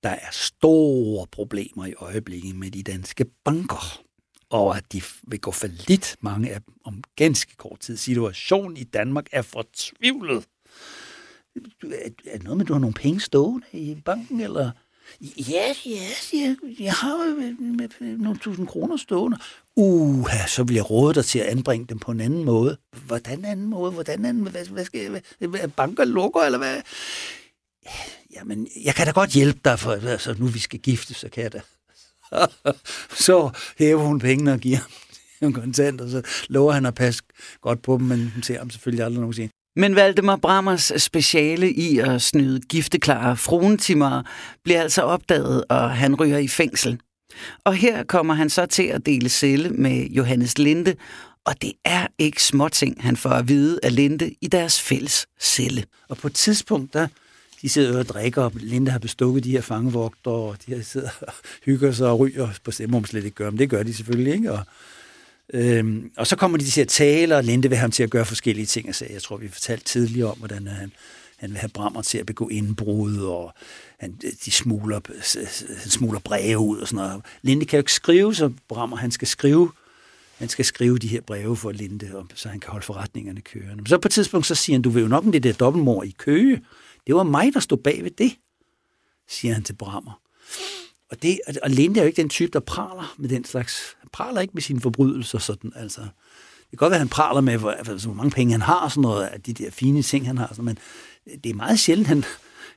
der 0.03 0.09
er 0.09 0.29
store 0.33 1.27
problemer 1.33 1.87
i 1.87 1.95
øjeblikket 1.95 2.57
med 2.57 2.71
de 2.71 2.83
danske 2.83 3.25
banker 3.45 4.06
og 4.51 4.77
at 4.77 4.93
de 4.93 5.03
vil 5.23 5.41
gå 5.41 5.51
for 5.51 5.67
lidt 5.89 6.17
mange 6.21 6.51
af 6.51 6.63
dem 6.63 6.75
om 6.85 7.03
ganske 7.17 7.57
kort 7.57 7.81
tid. 7.81 7.97
Situationen 7.97 8.77
i 8.77 8.85
Danmark 8.85 9.27
er 9.33 9.43
fortvivlet. 9.43 10.45
Er 12.27 12.33
det 12.33 12.43
noget 12.43 12.57
med, 12.57 12.65
at 12.65 12.69
du 12.69 12.73
har 12.73 12.81
nogle 12.81 12.95
penge 12.95 13.21
stående 13.21 13.67
i 13.73 14.03
banken, 14.05 14.41
eller? 14.41 14.71
Ja, 15.21 15.75
ja, 15.87 16.03
jeg, 16.33 16.57
jeg 16.79 16.93
har 16.93 17.37
øh, 17.39 17.79
øh, 18.01 18.19
nogle 18.19 18.39
tusind 18.39 18.67
kroner 18.67 18.97
stående. 18.97 19.39
Uh, 19.77 20.29
så 20.49 20.65
vil 20.65 20.75
jeg 20.75 20.91
råde 20.91 21.15
dig 21.15 21.25
til 21.25 21.39
at 21.39 21.47
anbringe 21.47 21.87
dem 21.87 21.99
på 21.99 22.11
en 22.11 22.21
anden 22.21 22.45
måde. 22.45 22.77
Hvordan 23.07 23.45
anden 23.45 23.67
måde? 23.67 23.93
Hvordan 23.93 24.25
anden? 24.25 24.47
Hvad, 24.47 24.67
hvad 24.67 24.85
skal 24.85 25.01
jeg, 25.01 25.23
hvad, 25.49 25.69
banker 25.69 26.05
lukker, 26.05 26.41
eller 26.41 26.59
hvad? 26.59 26.83
Jamen, 28.35 28.69
jeg 28.85 28.95
kan 28.95 29.07
da 29.07 29.13
godt 29.13 29.31
hjælpe 29.31 29.61
dig, 29.65 29.79
for 29.79 29.93
altså, 29.93 30.35
nu 30.39 30.47
vi 30.47 30.59
skal 30.59 30.81
gifte, 30.81 31.15
så 31.15 31.29
kan 31.29 31.43
jeg 31.43 31.53
da 31.53 31.61
så 33.27 33.51
hæver 33.79 34.03
hun 34.03 34.19
pengene 34.19 34.53
og 34.53 34.59
giver 34.59 34.79
ham 35.43 35.53
kontant, 35.63 36.01
og 36.01 36.11
så 36.11 36.23
lover 36.49 36.73
han 36.73 36.87
at 36.87 36.95
passe 36.95 37.23
godt 37.61 37.83
på 37.83 37.97
dem, 37.99 38.07
men 38.07 38.31
hun 38.35 38.43
ser 38.43 38.59
ham 38.59 38.71
selvfølgelig 38.71 39.05
aldrig 39.05 39.21
nogensinde. 39.21 39.53
Men 39.77 39.97
Valdemar 39.97 40.37
Brammers 40.37 40.93
speciale 40.97 41.73
i 41.73 41.99
at 41.99 42.23
snyde 42.23 42.61
gifteklare 42.61 43.37
fruentimer 43.37 44.23
bliver 44.65 44.83
altså 44.83 45.03
opdaget, 45.03 45.65
og 45.69 45.91
han 45.91 46.15
ryger 46.15 46.39
i 46.39 46.49
fængsel. 46.49 47.01
Og 47.65 47.75
her 47.75 48.05
kommer 48.05 48.35
han 48.35 48.51
så 48.51 48.67
til 48.67 48.83
at 48.83 49.07
dele 49.07 49.29
celle 49.29 49.71
med 49.71 50.07
Johannes 50.07 50.59
Linde, 50.59 50.95
og 51.45 51.63
det 51.63 51.73
er 51.85 52.07
ikke 52.19 52.43
småting, 52.43 53.03
han 53.03 53.17
får 53.17 53.31
at 53.31 53.49
vide 53.49 53.81
af 53.83 53.95
Linde 53.95 54.35
i 54.41 54.47
deres 54.47 54.83
fælles 54.83 55.27
celle. 55.41 55.85
Og 56.09 56.17
på 56.17 56.27
et 56.27 56.35
tidspunkt, 56.35 56.93
der 56.93 57.09
de 57.67 57.71
sidder 57.71 57.99
og 57.99 58.09
drikker, 58.09 58.43
og 58.43 58.53
Linda 58.55 58.91
har 58.91 58.99
bestukket 58.99 59.45
de 59.45 59.51
her 59.51 59.61
fangevogter, 59.61 60.31
og 60.31 60.57
de 60.67 60.75
her 60.75 60.83
sidder 60.83 61.11
og 61.21 61.33
hygger 61.65 61.93
sig 61.93 62.09
og 62.09 62.19
ryger. 62.19 62.49
På 62.65 62.71
det 62.71 62.91
må 62.91 62.99
man 62.99 63.07
slet 63.07 63.25
ikke 63.25 63.35
gøre, 63.35 63.51
men 63.51 63.59
det 63.59 63.71
gør 63.71 63.83
de 63.83 63.95
selvfølgelig, 63.95 64.35
ikke? 64.35 64.53
Og, 64.53 64.61
øhm, 65.55 66.11
og 66.17 66.27
så 66.27 66.37
kommer 66.37 66.59
de 66.59 66.65
til 66.65 66.81
at 66.81 66.89
tale, 66.89 67.37
og 67.37 67.45
Linde 67.45 67.69
vil 67.69 67.77
have 67.77 67.81
ham 67.81 67.91
til 67.91 68.03
at 68.03 68.11
gøre 68.11 68.25
forskellige 68.25 68.67
ting. 68.67 68.87
Altså, 68.87 69.07
jeg 69.11 69.23
tror, 69.23 69.37
vi 69.37 69.49
fortalte 69.49 69.85
tidligere 69.85 70.31
om, 70.31 70.39
hvordan 70.39 70.67
han, 70.67 70.93
han 71.37 71.51
vil 71.51 71.59
have 71.59 71.69
Brammer 71.69 72.03
til 72.03 72.19
at 72.19 72.27
begå 72.27 72.49
indbrud, 72.49 73.19
og 73.19 73.55
han, 73.99 74.19
øh, 74.25 74.33
de 74.45 74.51
smugler, 74.51 75.01
han 75.81 75.91
smugler 75.91 76.21
breve 76.21 76.59
ud 76.59 76.79
og 76.79 76.89
sådan 76.89 77.05
noget. 77.05 77.23
Linde 77.43 77.67
kan 77.67 77.77
jo 77.77 77.81
ikke 77.81 77.93
skrive, 77.93 78.35
så 78.35 78.53
Brammer 78.69 78.97
han 78.97 79.11
skal 79.11 79.29
skrive 79.29 79.71
han 80.39 80.49
skal 80.49 80.65
skrive 80.65 80.99
de 80.99 81.09
her 81.09 81.21
breve 81.21 81.57
for 81.57 81.73
Linde, 81.73 82.13
så 82.35 82.49
han 82.49 82.61
kan 82.61 82.71
holde 82.71 82.87
forretningerne 82.87 83.41
kørende. 83.41 83.77
Men 83.77 83.87
så 83.87 83.99
på 83.99 84.09
et 84.09 84.13
tidspunkt, 84.13 84.47
så 84.47 84.55
siger 84.55 84.75
han, 84.75 84.83
du 84.83 84.91
vil 84.91 85.03
jo 85.03 85.09
nok 85.09 85.25
om 85.25 85.33
det 85.33 85.43
der 85.43 85.53
dobbeltmor 85.53 86.03
i 86.03 86.15
Køge. 86.19 86.63
Det 87.07 87.15
var 87.15 87.23
mig, 87.23 87.55
der 87.55 87.61
stod 87.61 87.79
bag 87.79 88.05
ved 88.05 88.11
det, 88.11 88.37
siger 89.29 89.55
han 89.55 89.63
til 89.63 89.73
Brammer. 89.73 90.21
Og, 91.11 91.23
det, 91.23 91.39
og 91.63 91.71
Linde 91.71 92.01
er 92.01 92.05
jo 92.05 92.07
ikke 92.07 92.23
den 92.23 92.29
type, 92.29 92.51
der 92.53 92.61
praler 92.61 93.15
med 93.19 93.29
den 93.29 93.45
slags. 93.45 93.97
Han 94.01 94.09
praler 94.13 94.41
ikke 94.41 94.55
med 94.55 94.63
sine 94.63 94.81
forbrydelser 94.81 95.39
sådan, 95.39 95.73
altså. 95.77 96.01
Det 96.01 96.79
kan 96.79 96.87
godt 96.87 96.91
være, 96.91 96.97
at 96.97 97.01
han 97.01 97.09
praler 97.09 97.41
med, 97.41 97.57
hvor, 97.59 97.71
altså, 97.71 98.09
hvor 98.09 98.15
mange 98.15 98.31
penge 98.31 98.53
han 98.53 98.63
har, 98.63 98.81
og 98.81 98.91
sådan 98.91 99.03
noget, 99.03 99.27
af 99.27 99.43
de 99.43 99.53
der 99.53 99.71
fine 99.71 100.03
ting, 100.03 100.27
han 100.27 100.39
har, 100.39 100.49
sådan, 100.49 100.65
men 100.65 100.79
det 101.45 101.51
er 101.51 101.55
meget 101.55 101.79
sjældent, 101.81 102.09
han, 102.09 102.25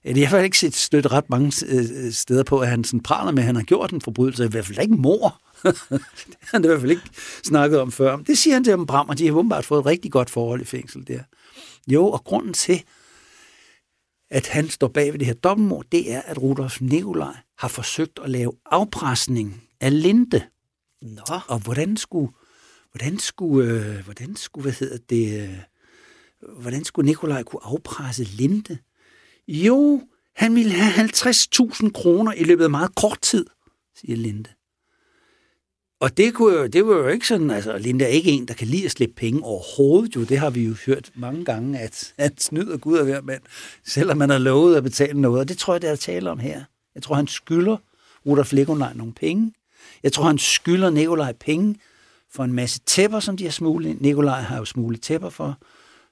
jeg 0.03 0.13
har 0.13 0.17
i 0.17 0.19
hvert 0.19 0.29
fald 0.29 0.43
ikke 0.43 0.59
set 0.59 0.75
støtte 0.75 1.09
ret 1.09 1.29
mange 1.29 1.65
øh, 1.67 1.85
øh, 2.05 2.11
steder 2.11 2.43
på, 2.43 2.59
at 2.59 2.67
han 2.67 2.83
sådan 2.83 2.99
praler 2.99 3.31
med, 3.31 3.43
at 3.43 3.45
han 3.45 3.55
har 3.55 3.63
gjort 3.63 3.91
en 3.91 4.01
forbrydelse. 4.01 4.45
I 4.45 4.47
hvert 4.47 4.65
fald 4.65 4.79
ikke 4.79 4.95
mor. 4.95 5.41
det 5.63 5.71
har 6.41 6.51
han 6.51 6.63
i 6.63 6.67
hvert 6.67 6.79
fald 6.79 6.91
ikke 6.91 7.09
snakket 7.43 7.79
om 7.79 7.91
før. 7.91 8.17
Det 8.17 8.37
siger 8.37 8.53
han 8.53 8.63
til 8.63 8.73
dem 8.73 8.85
Bram, 8.85 9.09
og 9.09 9.17
de 9.17 9.27
har 9.27 9.33
åbenbart 9.33 9.65
fået 9.65 9.79
et 9.79 9.85
rigtig 9.85 10.11
godt 10.11 10.29
forhold 10.29 10.61
i 10.61 10.65
fængsel 10.65 11.07
der. 11.07 11.19
Jo, 11.87 12.07
og 12.07 12.23
grunden 12.23 12.53
til, 12.53 12.83
at 14.29 14.47
han 14.47 14.69
står 14.69 14.87
bag 14.87 15.11
ved 15.11 15.19
det 15.19 15.27
her 15.27 15.33
dobbeltmord, 15.33 15.85
det 15.91 16.11
er, 16.11 16.21
at 16.21 16.41
Rudolf 16.41 16.81
Nikolaj 16.81 17.35
har 17.57 17.67
forsøgt 17.67 18.19
at 18.23 18.29
lave 18.29 18.51
afpresning 18.65 19.63
af 19.79 20.01
Linde. 20.01 20.41
Nå. 21.01 21.39
Og 21.47 21.59
hvordan 21.59 21.97
skulle, 21.97 22.31
hvordan 22.91 23.19
skulle, 23.19 23.73
øh, 23.73 24.03
hvordan 24.03 24.35
skulle, 24.35 24.61
hvad 24.61 24.73
hedder 24.73 24.97
det, 25.09 25.41
øh, 25.41 25.57
hvordan 26.61 26.83
skulle 26.83 27.05
Nikolaj 27.05 27.43
kunne 27.43 27.63
afpresse 27.63 28.23
Linde? 28.23 28.77
Jo, 29.47 30.01
han 30.35 30.55
ville 30.55 30.71
have 30.71 31.09
50.000 31.09 31.91
kroner 31.91 32.33
i 32.33 32.43
løbet 32.43 32.63
af 32.63 32.69
meget 32.69 32.95
kort 32.95 33.21
tid, 33.21 33.45
siger 33.95 34.15
Linde. 34.15 34.49
Og 35.99 36.17
det, 36.17 36.33
kunne 36.33 36.53
jo, 36.53 36.67
det 36.67 36.87
var 36.87 36.95
jo 36.95 37.07
ikke 37.07 37.27
sådan, 37.27 37.51
altså 37.51 37.77
Linda 37.77 38.05
er 38.05 38.09
ikke 38.09 38.31
en, 38.31 38.47
der 38.47 38.53
kan 38.53 38.67
lide 38.67 38.85
at 38.85 38.91
slippe 38.91 39.15
penge 39.15 39.43
overhovedet 39.43 40.15
jo. 40.15 40.23
Det 40.23 40.39
har 40.39 40.49
vi 40.49 40.63
jo 40.63 40.75
hørt 40.85 41.11
mange 41.15 41.45
gange, 41.45 41.79
at, 41.79 42.13
at 42.17 42.41
snyder 42.41 42.77
Gud 42.77 42.97
er 42.97 43.03
hver 43.03 43.21
mand, 43.21 43.41
selvom 43.85 44.17
man 44.17 44.29
har 44.29 44.37
lovet 44.37 44.75
at 44.75 44.83
betale 44.83 45.21
noget. 45.21 45.39
Og 45.39 45.49
det 45.49 45.57
tror 45.57 45.73
jeg, 45.73 45.81
det 45.81 45.87
er 45.87 45.93
at 45.93 45.99
tale 45.99 46.29
om 46.29 46.39
her. 46.39 46.63
Jeg 46.95 47.03
tror, 47.03 47.15
han 47.15 47.27
skylder 47.27 47.77
Rudolf 48.25 48.53
Legonlej 48.53 48.93
nogle 48.93 49.13
penge. 49.13 49.53
Jeg 50.03 50.13
tror, 50.13 50.23
han 50.23 50.37
skylder 50.37 50.89
Nikolaj 50.89 51.33
penge 51.33 51.75
for 52.31 52.43
en 52.43 52.53
masse 52.53 52.79
tæpper, 52.85 53.19
som 53.19 53.37
de 53.37 53.43
har 53.43 53.51
smuglet. 53.51 54.01
Nikolaj 54.01 54.41
har 54.41 54.57
jo 54.57 54.65
smuglet 54.65 55.01
tæpper 55.01 55.29
for, 55.29 55.57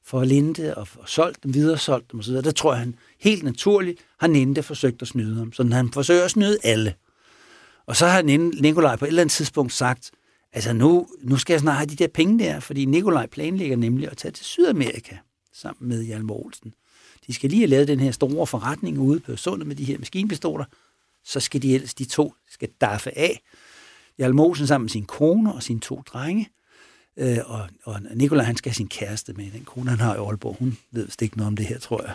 for 0.04 0.24
Linde 0.24 0.76
og, 0.76 0.88
og 0.98 1.10
solgt 1.10 1.44
dem, 1.44 1.54
videre 1.54 1.78
solgt 1.78 2.12
dem 2.12 2.20
osv. 2.20 2.34
Der 2.34 2.52
tror 2.52 2.74
jeg, 2.74 2.80
han 2.80 2.96
helt 3.20 3.44
naturligt 3.44 4.00
har 4.20 4.28
Linde 4.28 4.64
forsøgt 4.64 5.02
at 5.02 5.08
snyde 5.08 5.36
ham. 5.36 5.54
Så 5.54 5.64
han 5.64 5.92
forsøger 5.92 6.24
at 6.24 6.32
snyde 6.32 6.58
alle. 6.64 6.94
Og 7.88 7.96
så 7.96 8.08
har 8.08 8.22
Nikolaj 8.62 8.96
på 8.96 9.06
et 9.06 9.10
eller 9.10 9.22
andet 9.22 9.34
tidspunkt 9.34 9.74
sagt, 9.74 10.12
altså 10.54 10.74
nu, 10.74 11.08
nu 11.22 11.38
skal 11.38 11.54
jeg 11.54 11.60
snart 11.60 11.76
have 11.76 11.86
de 11.86 11.96
der 11.96 12.08
penge 12.08 12.40
der, 12.40 12.60
fordi 12.60 12.86
Nikolaj 12.86 13.26
planlægger 13.28 13.78
nemlig 13.78 14.12
at 14.12 14.18
tage 14.18 14.32
til 14.32 14.46
Sydamerika 14.46 15.18
sammen 15.54 15.90
med 15.90 16.04
Hjalmar 16.04 16.34
Olsen. 16.34 16.74
De 17.28 17.34
skal 17.34 17.50
lige 17.50 17.60
have 17.60 17.70
lavet 17.70 17.88
den 17.88 18.00
her 18.00 18.12
store 18.12 18.48
forretning 18.48 19.00
ude 19.00 19.20
på 19.20 19.36
sundet 19.36 19.68
med 19.68 19.76
de 19.76 19.84
her 19.84 19.98
maskinpistoler, 19.98 20.66
så 21.24 21.40
skal 21.40 21.62
de 21.62 21.76
ellers, 21.76 21.94
de 21.94 22.06
to, 22.06 22.34
skal 22.50 22.70
daffe 22.82 23.18
af. 23.18 23.42
Hjalmar 24.18 24.44
Olsen 24.44 24.68
sammen 24.68 24.84
med 24.84 24.90
sin 24.90 25.06
kone 25.06 25.54
og 25.54 25.64
sine 25.64 25.80
to 25.80 26.02
drenge, 26.14 26.50
øh, 27.18 27.38
og, 27.46 27.70
og 27.84 28.02
Nikolaj, 28.14 28.46
han 28.46 28.58
skal 28.58 28.70
have 28.70 28.76
sin 28.76 28.88
kæreste 28.88 29.34
med. 29.34 29.52
Den 29.52 29.66
kone, 29.66 29.90
han 29.90 30.00
har 30.00 30.16
i 30.16 30.18
Aalborg, 30.18 30.56
hun 30.60 30.78
ved 30.92 31.06
vist 31.06 31.22
ikke 31.22 31.38
noget 31.38 31.48
om 31.48 31.56
det 31.56 31.66
her, 31.66 31.80
tror 31.80 32.04
jeg. 32.04 32.14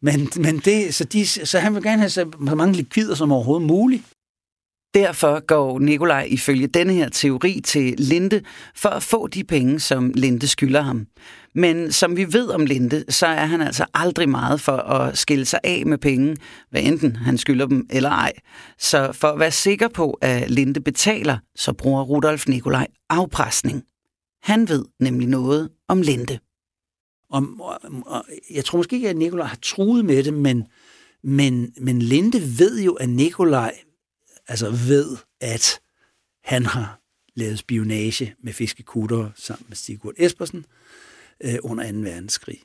Men, 0.00 0.28
men 0.36 0.58
det, 0.58 0.94
så, 0.94 1.04
de, 1.04 1.26
så 1.26 1.58
han 1.58 1.74
vil 1.74 1.82
gerne 1.82 1.98
have 1.98 2.10
så 2.10 2.24
mange 2.38 2.76
likvider 2.76 3.14
som 3.14 3.32
overhovedet 3.32 3.66
muligt. 3.66 4.02
Derfor 4.94 5.46
går 5.46 5.78
Nikolaj 5.78 6.26
ifølge 6.30 6.66
denne 6.66 6.92
her 6.92 7.08
teori 7.08 7.60
til 7.64 7.94
Linde 7.98 8.40
for 8.74 8.88
at 8.88 9.02
få 9.02 9.26
de 9.26 9.44
penge, 9.44 9.80
som 9.80 10.12
Linde 10.14 10.46
skylder 10.46 10.80
ham. 10.80 11.06
Men 11.54 11.92
som 11.92 12.16
vi 12.16 12.32
ved 12.32 12.48
om 12.48 12.66
Linde, 12.66 13.04
så 13.08 13.26
er 13.26 13.44
han 13.44 13.60
altså 13.60 13.84
aldrig 13.94 14.28
meget 14.28 14.60
for 14.60 14.76
at 14.76 15.18
skille 15.18 15.44
sig 15.44 15.60
af 15.64 15.86
med 15.86 15.98
penge, 15.98 16.36
hvad 16.70 16.82
enten 16.82 17.16
han 17.16 17.38
skylder 17.38 17.66
dem 17.66 17.86
eller 17.90 18.10
ej. 18.10 18.32
Så 18.78 19.12
for 19.12 19.28
at 19.28 19.38
være 19.38 19.50
sikker 19.50 19.88
på, 19.88 20.18
at 20.20 20.50
Linde 20.50 20.80
betaler, 20.80 21.38
så 21.56 21.72
bruger 21.72 22.02
Rudolf 22.02 22.48
Nikolaj 22.48 22.86
afpresning. 23.10 23.82
Han 24.42 24.68
ved 24.68 24.84
nemlig 25.00 25.28
noget 25.28 25.68
om 25.88 26.02
Linde. 26.02 26.38
Om, 27.30 27.60
og, 27.60 27.78
og 28.06 28.24
jeg 28.54 28.64
tror 28.64 28.76
måske 28.76 28.96
ikke, 28.96 29.08
at 29.08 29.16
Nikolaj 29.16 29.46
har 29.46 29.58
truet 29.62 30.04
med 30.04 30.22
det, 30.24 30.34
men, 30.34 30.64
men, 31.24 31.72
men 31.80 32.02
Linde 32.02 32.58
ved 32.58 32.82
jo, 32.82 32.92
at 32.92 33.08
Nikolaj 33.08 33.72
altså 34.48 34.70
ved, 34.70 35.16
at 35.40 35.80
han 36.44 36.66
har 36.66 37.00
lavet 37.34 37.58
spionage 37.58 38.34
med 38.42 38.52
fiskekutter 38.52 39.30
sammen 39.34 39.64
med 39.68 39.76
Sigurd 39.76 40.14
Espersen 40.18 40.66
øh, 41.44 41.54
under 41.62 41.92
2. 41.92 41.98
verdenskrig. 41.98 42.58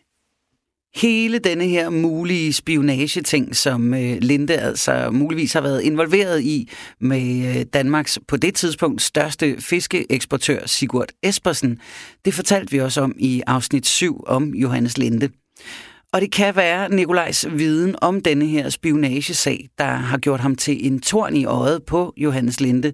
Hele 0.95 1.39
denne 1.39 1.65
her 1.67 1.89
mulige 1.89 2.53
spionageting, 2.53 3.55
som 3.55 3.93
øh, 3.93 4.17
Linde 4.21 4.57
altså 4.57 5.09
muligvis 5.11 5.53
har 5.53 5.61
været 5.61 5.81
involveret 5.81 6.43
i 6.43 6.69
med 6.99 7.57
øh, 7.57 7.65
Danmarks 7.73 8.19
på 8.27 8.37
det 8.37 8.55
tidspunkt 8.55 9.01
største 9.01 9.61
fiskeeksportør 9.61 10.65
Sigurd 10.65 11.09
Espersen, 11.23 11.79
det 12.25 12.33
fortalte 12.33 12.71
vi 12.71 12.79
også 12.79 13.01
om 13.01 13.15
i 13.19 13.41
afsnit 13.47 13.85
7 13.85 14.23
om 14.27 14.53
Johannes 14.53 14.97
Linde. 14.97 15.29
Og 16.17 16.21
det 16.21 16.31
kan 16.31 16.55
være 16.55 16.89
Nikolajs 16.89 17.45
viden 17.51 17.95
om 18.01 18.21
denne 18.21 18.45
her 18.45 18.69
spionagesag, 18.69 19.69
der 19.77 19.85
har 19.85 20.17
gjort 20.17 20.39
ham 20.39 20.55
til 20.55 20.87
en 20.87 20.99
torn 20.99 21.35
i 21.35 21.45
øjet 21.45 21.83
på 21.83 22.13
Johannes 22.17 22.61
Linde. 22.61 22.93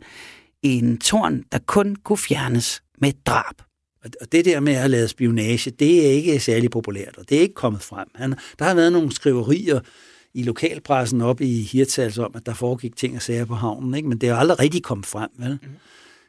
En 0.62 0.98
torn, 0.98 1.44
der 1.52 1.60
kun 1.66 1.96
kunne 2.04 2.18
fjernes 2.18 2.84
med 2.98 3.12
drab. 3.26 3.56
Og 4.22 4.32
det 4.32 4.46
der 4.46 4.60
med 4.60 4.74
at 4.74 4.90
lave 4.90 5.08
spionage, 5.08 5.72
det 5.72 6.06
er 6.06 6.12
ikke 6.12 6.40
særlig 6.40 6.72
populært, 6.72 7.18
og 7.18 7.30
det 7.30 7.38
er 7.38 7.42
ikke 7.42 7.54
kommet 7.54 7.82
frem. 7.82 8.08
Han, 8.16 8.36
der 8.60 8.66
har 8.66 8.76
været 8.76 8.92
nogle 8.92 9.12
skriverier 9.12 9.80
i 10.34 10.44
lokalpressen 10.44 11.22
op 11.22 11.42
i 11.42 11.62
Hirtals 11.62 12.18
om, 12.18 12.32
at 12.36 12.46
der 12.46 12.54
foregik 12.54 12.96
ting 12.96 13.16
og 13.16 13.22
sager 13.22 13.46
på 13.46 13.56
havnen, 13.56 13.94
ikke? 13.94 14.10
men 14.10 14.18
det 14.18 14.30
er 14.30 14.36
aldrig 14.36 14.60
rigtig 14.60 14.84
kommet 14.84 15.06
frem. 15.06 15.30
Vel? 15.40 15.60
Mm. 15.62 15.70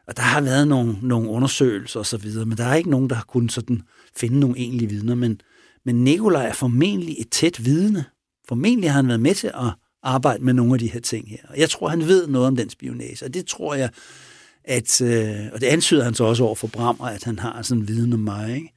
Og 0.07 0.17
der 0.17 0.23
har 0.23 0.41
været 0.41 0.69
nogle, 0.69 0.97
nogle 1.03 1.29
undersøgelser 1.29 2.01
osv., 2.01 2.29
men 2.47 2.59
der 2.59 2.65
er 2.65 2.75
ikke 2.75 2.91
nogen, 2.91 3.11
der 3.11 3.17
har 3.17 3.25
kunnet 3.29 3.53
sådan 3.53 3.83
finde 4.17 4.41
nogle 4.41 4.59
egentlige 4.59 4.89
vidner. 4.89 5.15
Men, 5.15 5.41
men 5.85 6.05
Nikolaj 6.05 6.47
er 6.47 6.53
formentlig 6.53 7.17
et 7.19 7.31
tæt 7.31 7.65
vidne. 7.65 8.05
Formentlig 8.49 8.91
har 8.91 8.97
han 8.97 9.09
været 9.09 9.21
med 9.21 9.35
til 9.35 9.47
at 9.47 9.73
arbejde 10.03 10.45
med 10.45 10.53
nogle 10.53 10.73
af 10.73 10.79
de 10.79 10.91
her 10.91 11.01
ting 11.01 11.31
her. 11.31 11.39
Og 11.49 11.59
jeg 11.59 11.71
tror, 11.71 11.89
han 11.89 12.07
ved 12.07 12.27
noget 12.27 12.49
om 12.49 12.57
den 12.57 12.71
spionage, 12.71 13.25
og 13.25 13.35
det 13.35 13.47
tror 13.47 13.75
jeg, 13.75 13.91
at, 14.65 15.01
øh, 15.01 15.37
og 15.53 15.61
det 15.61 15.67
antyder 15.67 16.05
han 16.05 16.15
så 16.15 16.25
også 16.25 16.45
over 16.45 16.55
for 16.55 16.67
Brammer, 16.67 17.05
at 17.05 17.25
han 17.25 17.39
har 17.39 17.63
sådan 17.63 17.83
en 17.83 17.89
viden 17.89 18.13
om 18.13 18.19
mig. 18.19 18.57
Ikke? 18.57 18.73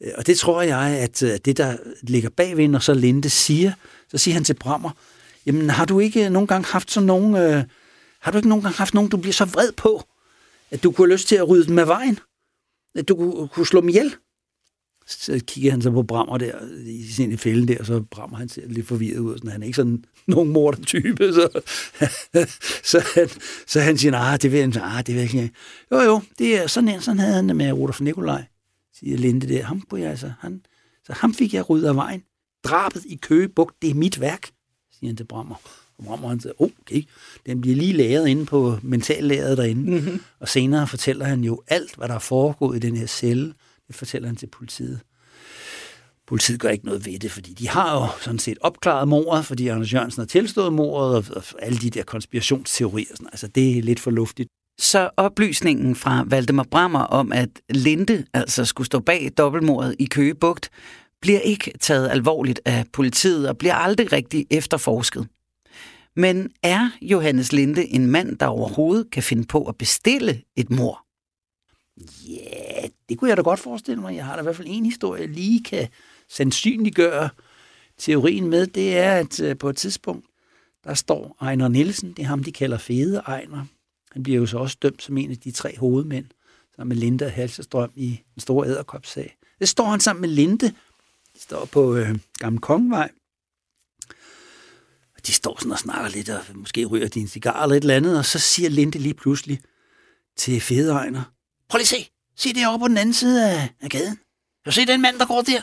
Øh, 0.00 0.12
og 0.16 0.26
det 0.26 0.38
tror 0.38 0.62
jeg, 0.62 1.10
øh, 1.22 1.30
at 1.30 1.44
det, 1.44 1.56
der 1.56 1.76
ligger 2.02 2.30
bagved, 2.30 2.68
når 2.68 2.78
så 2.78 2.94
Linde 2.94 3.30
siger, 3.30 3.72
så 4.10 4.18
siger 4.18 4.34
han 4.34 4.44
til 4.44 4.54
Brammer, 4.54 4.90
jamen 5.46 5.70
har 5.70 5.84
du 5.84 6.00
ikke 6.00 6.30
nogen 6.30 6.46
gang 6.46 6.64
haft 6.64 6.90
sådan 6.90 7.06
nogen, 7.06 7.36
øh, 7.36 7.64
har 8.20 8.30
du 8.30 8.38
ikke 8.38 8.48
nogen 8.48 8.62
gang 8.62 8.74
haft 8.74 8.94
nogen, 8.94 9.10
du 9.10 9.16
bliver 9.16 9.32
så 9.32 9.44
vred 9.44 9.72
på, 9.72 10.04
at 10.70 10.82
du 10.82 10.92
kunne 10.92 11.06
have 11.06 11.14
lyst 11.14 11.28
til 11.28 11.36
at 11.36 11.48
rydde 11.48 11.66
dem 11.66 11.78
af 11.78 11.88
vejen? 11.88 12.18
At 12.94 13.08
du 13.08 13.16
kunne, 13.16 13.48
kunne 13.48 13.66
slå 13.66 13.80
dem 13.80 13.88
ihjel? 13.88 14.14
Så 15.08 15.40
kigger 15.46 15.70
han 15.70 15.82
så 15.82 15.90
på 15.90 16.02
Brammer 16.02 16.38
der, 16.38 16.52
i 16.86 17.06
sin 17.06 17.38
fælde 17.38 17.66
der, 17.66 17.78
og 17.80 17.86
så 17.86 18.00
Brammer 18.00 18.36
han 18.36 18.48
ser 18.48 18.62
lidt 18.66 18.86
forvirret 18.86 19.18
ud, 19.18 19.36
sådan, 19.36 19.50
han 19.50 19.62
er 19.62 19.66
ikke 19.66 19.76
sådan 19.76 20.04
nogen 20.26 20.52
morder-type, 20.52 21.32
så, 21.32 21.60
så, 22.90 23.04
han, 23.14 23.28
så 23.66 23.80
han 23.80 23.98
siger, 23.98 24.16
ah, 24.16 24.42
det 24.42 24.52
vil 24.52 24.60
han, 24.60 24.72
ah, 24.80 25.06
det 25.06 25.14
vil 25.14 25.22
ikke. 25.22 25.50
Jo, 25.92 26.00
jo, 26.00 26.20
det 26.38 26.62
er 26.62 26.66
sådan, 26.66 27.00
sådan 27.00 27.18
havde 27.18 27.34
han 27.34 27.48
det 27.48 27.56
med 27.56 27.72
Rudolf 27.72 28.00
Nikolaj, 28.00 28.44
siger 28.98 29.16
Linde 29.16 29.48
der. 29.48 29.64
Ham 29.64 29.80
kunne 29.80 30.00
jeg 30.00 30.10
altså, 30.10 30.32
han, 30.40 30.62
så 31.06 31.12
ham 31.12 31.34
fik 31.34 31.54
jeg 31.54 31.70
ryddet 31.70 31.88
af 31.88 31.96
vejen. 31.96 32.22
Drabet 32.64 33.04
i 33.04 33.14
Køge 33.22 33.48
Bugt, 33.48 33.82
det 33.82 33.90
er 33.90 33.94
mit 33.94 34.20
værk, 34.20 34.50
siger 34.98 35.08
han 35.08 35.16
til 35.16 35.24
Brammer. 35.24 35.54
Og 35.98 36.04
Brammer 36.04 36.28
han 36.28 36.40
siger, 36.40 36.62
okay, 36.62 37.02
den 37.46 37.60
bliver 37.60 37.76
lige 37.76 37.92
læret 37.92 38.28
inde 38.28 38.46
på 38.46 38.78
mentallæret 38.82 39.58
derinde. 39.58 39.90
Mm-hmm. 39.90 40.20
Og 40.40 40.48
senere 40.48 40.86
fortæller 40.86 41.24
han 41.24 41.44
jo 41.44 41.62
alt, 41.68 41.96
hvad 41.96 42.08
der 42.08 42.14
er 42.14 42.18
foregået 42.18 42.76
i 42.76 42.86
den 42.86 42.96
her 42.96 43.06
celle, 43.06 43.54
det 43.88 43.96
fortæller 43.96 44.28
han 44.28 44.36
til 44.36 44.46
politiet. 44.46 45.00
Politiet 46.26 46.60
gør 46.60 46.68
ikke 46.68 46.86
noget 46.86 47.06
ved 47.06 47.18
det, 47.18 47.32
fordi 47.32 47.52
de 47.52 47.68
har 47.68 48.00
jo 48.00 48.06
sådan 48.20 48.38
set 48.38 48.58
opklaret 48.60 49.08
mordet, 49.08 49.46
fordi 49.46 49.68
Anders 49.68 49.92
Jørgensen 49.92 50.20
har 50.20 50.26
tilstået 50.26 50.72
mordet, 50.72 51.16
og, 51.16 51.24
og 51.36 51.42
alle 51.62 51.78
de 51.78 51.90
der 51.90 52.02
konspirationsteorier. 52.02 53.06
Sådan. 53.10 53.26
Altså, 53.26 53.46
det 53.46 53.78
er 53.78 53.82
lidt 53.82 54.00
for 54.00 54.10
luftigt. 54.10 54.48
Så 54.78 55.10
oplysningen 55.16 55.96
fra 55.96 56.24
Valdemar 56.26 56.66
Brammer 56.70 57.00
om, 57.00 57.32
at 57.32 57.48
Linde 57.70 58.24
altså 58.34 58.64
skulle 58.64 58.86
stå 58.86 59.00
bag 59.00 59.30
dobbeltmordet 59.38 59.96
i 59.98 60.04
Køgebugt, 60.04 60.70
bliver 61.20 61.40
ikke 61.40 61.72
taget 61.80 62.10
alvorligt 62.10 62.60
af 62.64 62.84
politiet 62.92 63.48
og 63.48 63.58
bliver 63.58 63.74
aldrig 63.74 64.12
rigtig 64.12 64.46
efterforsket. 64.50 65.28
Men 66.16 66.50
er 66.62 66.90
Johannes 67.02 67.52
Linde 67.52 67.86
en 67.86 68.06
mand, 68.06 68.36
der 68.36 68.46
overhovedet 68.46 69.10
kan 69.10 69.22
finde 69.22 69.44
på 69.44 69.64
at 69.64 69.76
bestille 69.76 70.42
et 70.56 70.70
mor? 70.70 71.04
Ja, 72.28 72.67
det 73.08 73.18
kunne 73.18 73.28
jeg 73.28 73.36
da 73.36 73.42
godt 73.42 73.60
forestille 73.60 74.00
mig. 74.00 74.16
Jeg 74.16 74.24
har 74.24 74.34
da 74.34 74.40
i 74.40 74.42
hvert 74.42 74.56
fald 74.56 74.68
en 74.70 74.84
historie, 74.84 75.20
jeg 75.20 75.28
lige 75.28 75.64
kan 75.64 75.88
sandsynliggøre 76.28 77.28
teorien 77.98 78.48
med. 78.48 78.66
Det 78.66 78.98
er, 78.98 79.12
at 79.12 79.40
øh, 79.40 79.58
på 79.58 79.68
et 79.68 79.76
tidspunkt, 79.76 80.26
der 80.84 80.94
står 80.94 81.36
Ejner 81.40 81.68
Nielsen, 81.68 82.12
det 82.12 82.22
er 82.22 82.26
ham, 82.26 82.44
de 82.44 82.52
kalder 82.52 82.78
Fede 82.78 83.16
Ejner. 83.26 83.64
Han 84.12 84.22
bliver 84.22 84.38
jo 84.38 84.46
så 84.46 84.58
også 84.58 84.76
dømt 84.82 85.02
som 85.02 85.18
en 85.18 85.30
af 85.30 85.36
de 85.36 85.50
tre 85.50 85.78
hovedmænd, 85.78 86.26
sammen 86.76 86.88
med 86.88 86.96
Linde 86.96 87.30
Halsestrøm 87.30 87.90
i 87.94 88.20
en 88.36 88.40
stor 88.40 88.64
æderkopsag. 88.64 89.36
Det 89.58 89.68
står 89.68 89.84
han 89.84 90.00
sammen 90.00 90.20
med 90.20 90.28
Linde. 90.28 90.68
De 91.34 91.40
står 91.40 91.64
på 91.64 91.96
øh, 91.96 92.18
Gamle 92.38 92.58
Kongevej. 92.58 93.10
De 95.26 95.32
står 95.32 95.56
sådan 95.58 95.72
og 95.72 95.78
snakker 95.78 96.10
lidt, 96.10 96.28
og 96.28 96.40
måske 96.54 96.84
ryger 96.84 97.08
de 97.08 97.20
en 97.20 97.28
cigar 97.28 97.62
eller 97.62 97.76
et 97.76 97.80
eller 97.80 97.96
andet, 97.96 98.18
og 98.18 98.24
så 98.24 98.38
siger 98.38 98.70
Linde 98.70 98.98
lige 98.98 99.14
pludselig 99.14 99.60
til 100.36 100.60
Fede 100.60 100.92
Ejner, 100.92 101.22
Prøv 101.68 101.78
lige 101.78 101.82
at 101.82 101.88
se. 101.88 102.10
Se 102.38 102.52
det 102.52 102.66
over 102.66 102.78
på 102.78 102.88
den 102.88 102.98
anden 102.98 103.14
side 103.14 103.50
af, 103.50 103.68
af 103.80 103.90
gaden. 103.90 104.16
Kan 104.16 104.64
du 104.66 104.72
se 104.72 104.86
den 104.86 105.02
mand, 105.02 105.18
der 105.18 105.26
går 105.26 105.42
der? 105.42 105.60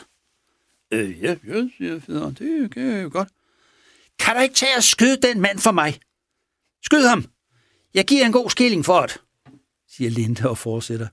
Øh, 0.90 1.22
ja, 1.22 1.36
ja, 1.46 1.64
siger 1.76 2.00
Feder. 2.00 2.30
Det 2.30 2.74
kan 2.74 2.82
jeg 2.92 3.02
jo 3.02 3.08
godt. 3.12 3.28
Kan 4.18 4.36
du 4.36 4.42
ikke 4.42 4.54
tage 4.54 4.76
og 4.76 4.82
skyde 4.82 5.16
den 5.16 5.40
mand 5.40 5.58
for 5.58 5.72
mig? 5.72 6.00
Skyd 6.82 7.06
ham. 7.06 7.24
Jeg 7.94 8.04
giver 8.04 8.26
en 8.26 8.32
god 8.32 8.50
skilling 8.50 8.84
for 8.84 9.02
det, 9.02 9.20
siger 9.88 10.10
Linde 10.10 10.48
og 10.48 10.58
fortsætter. 10.58 11.08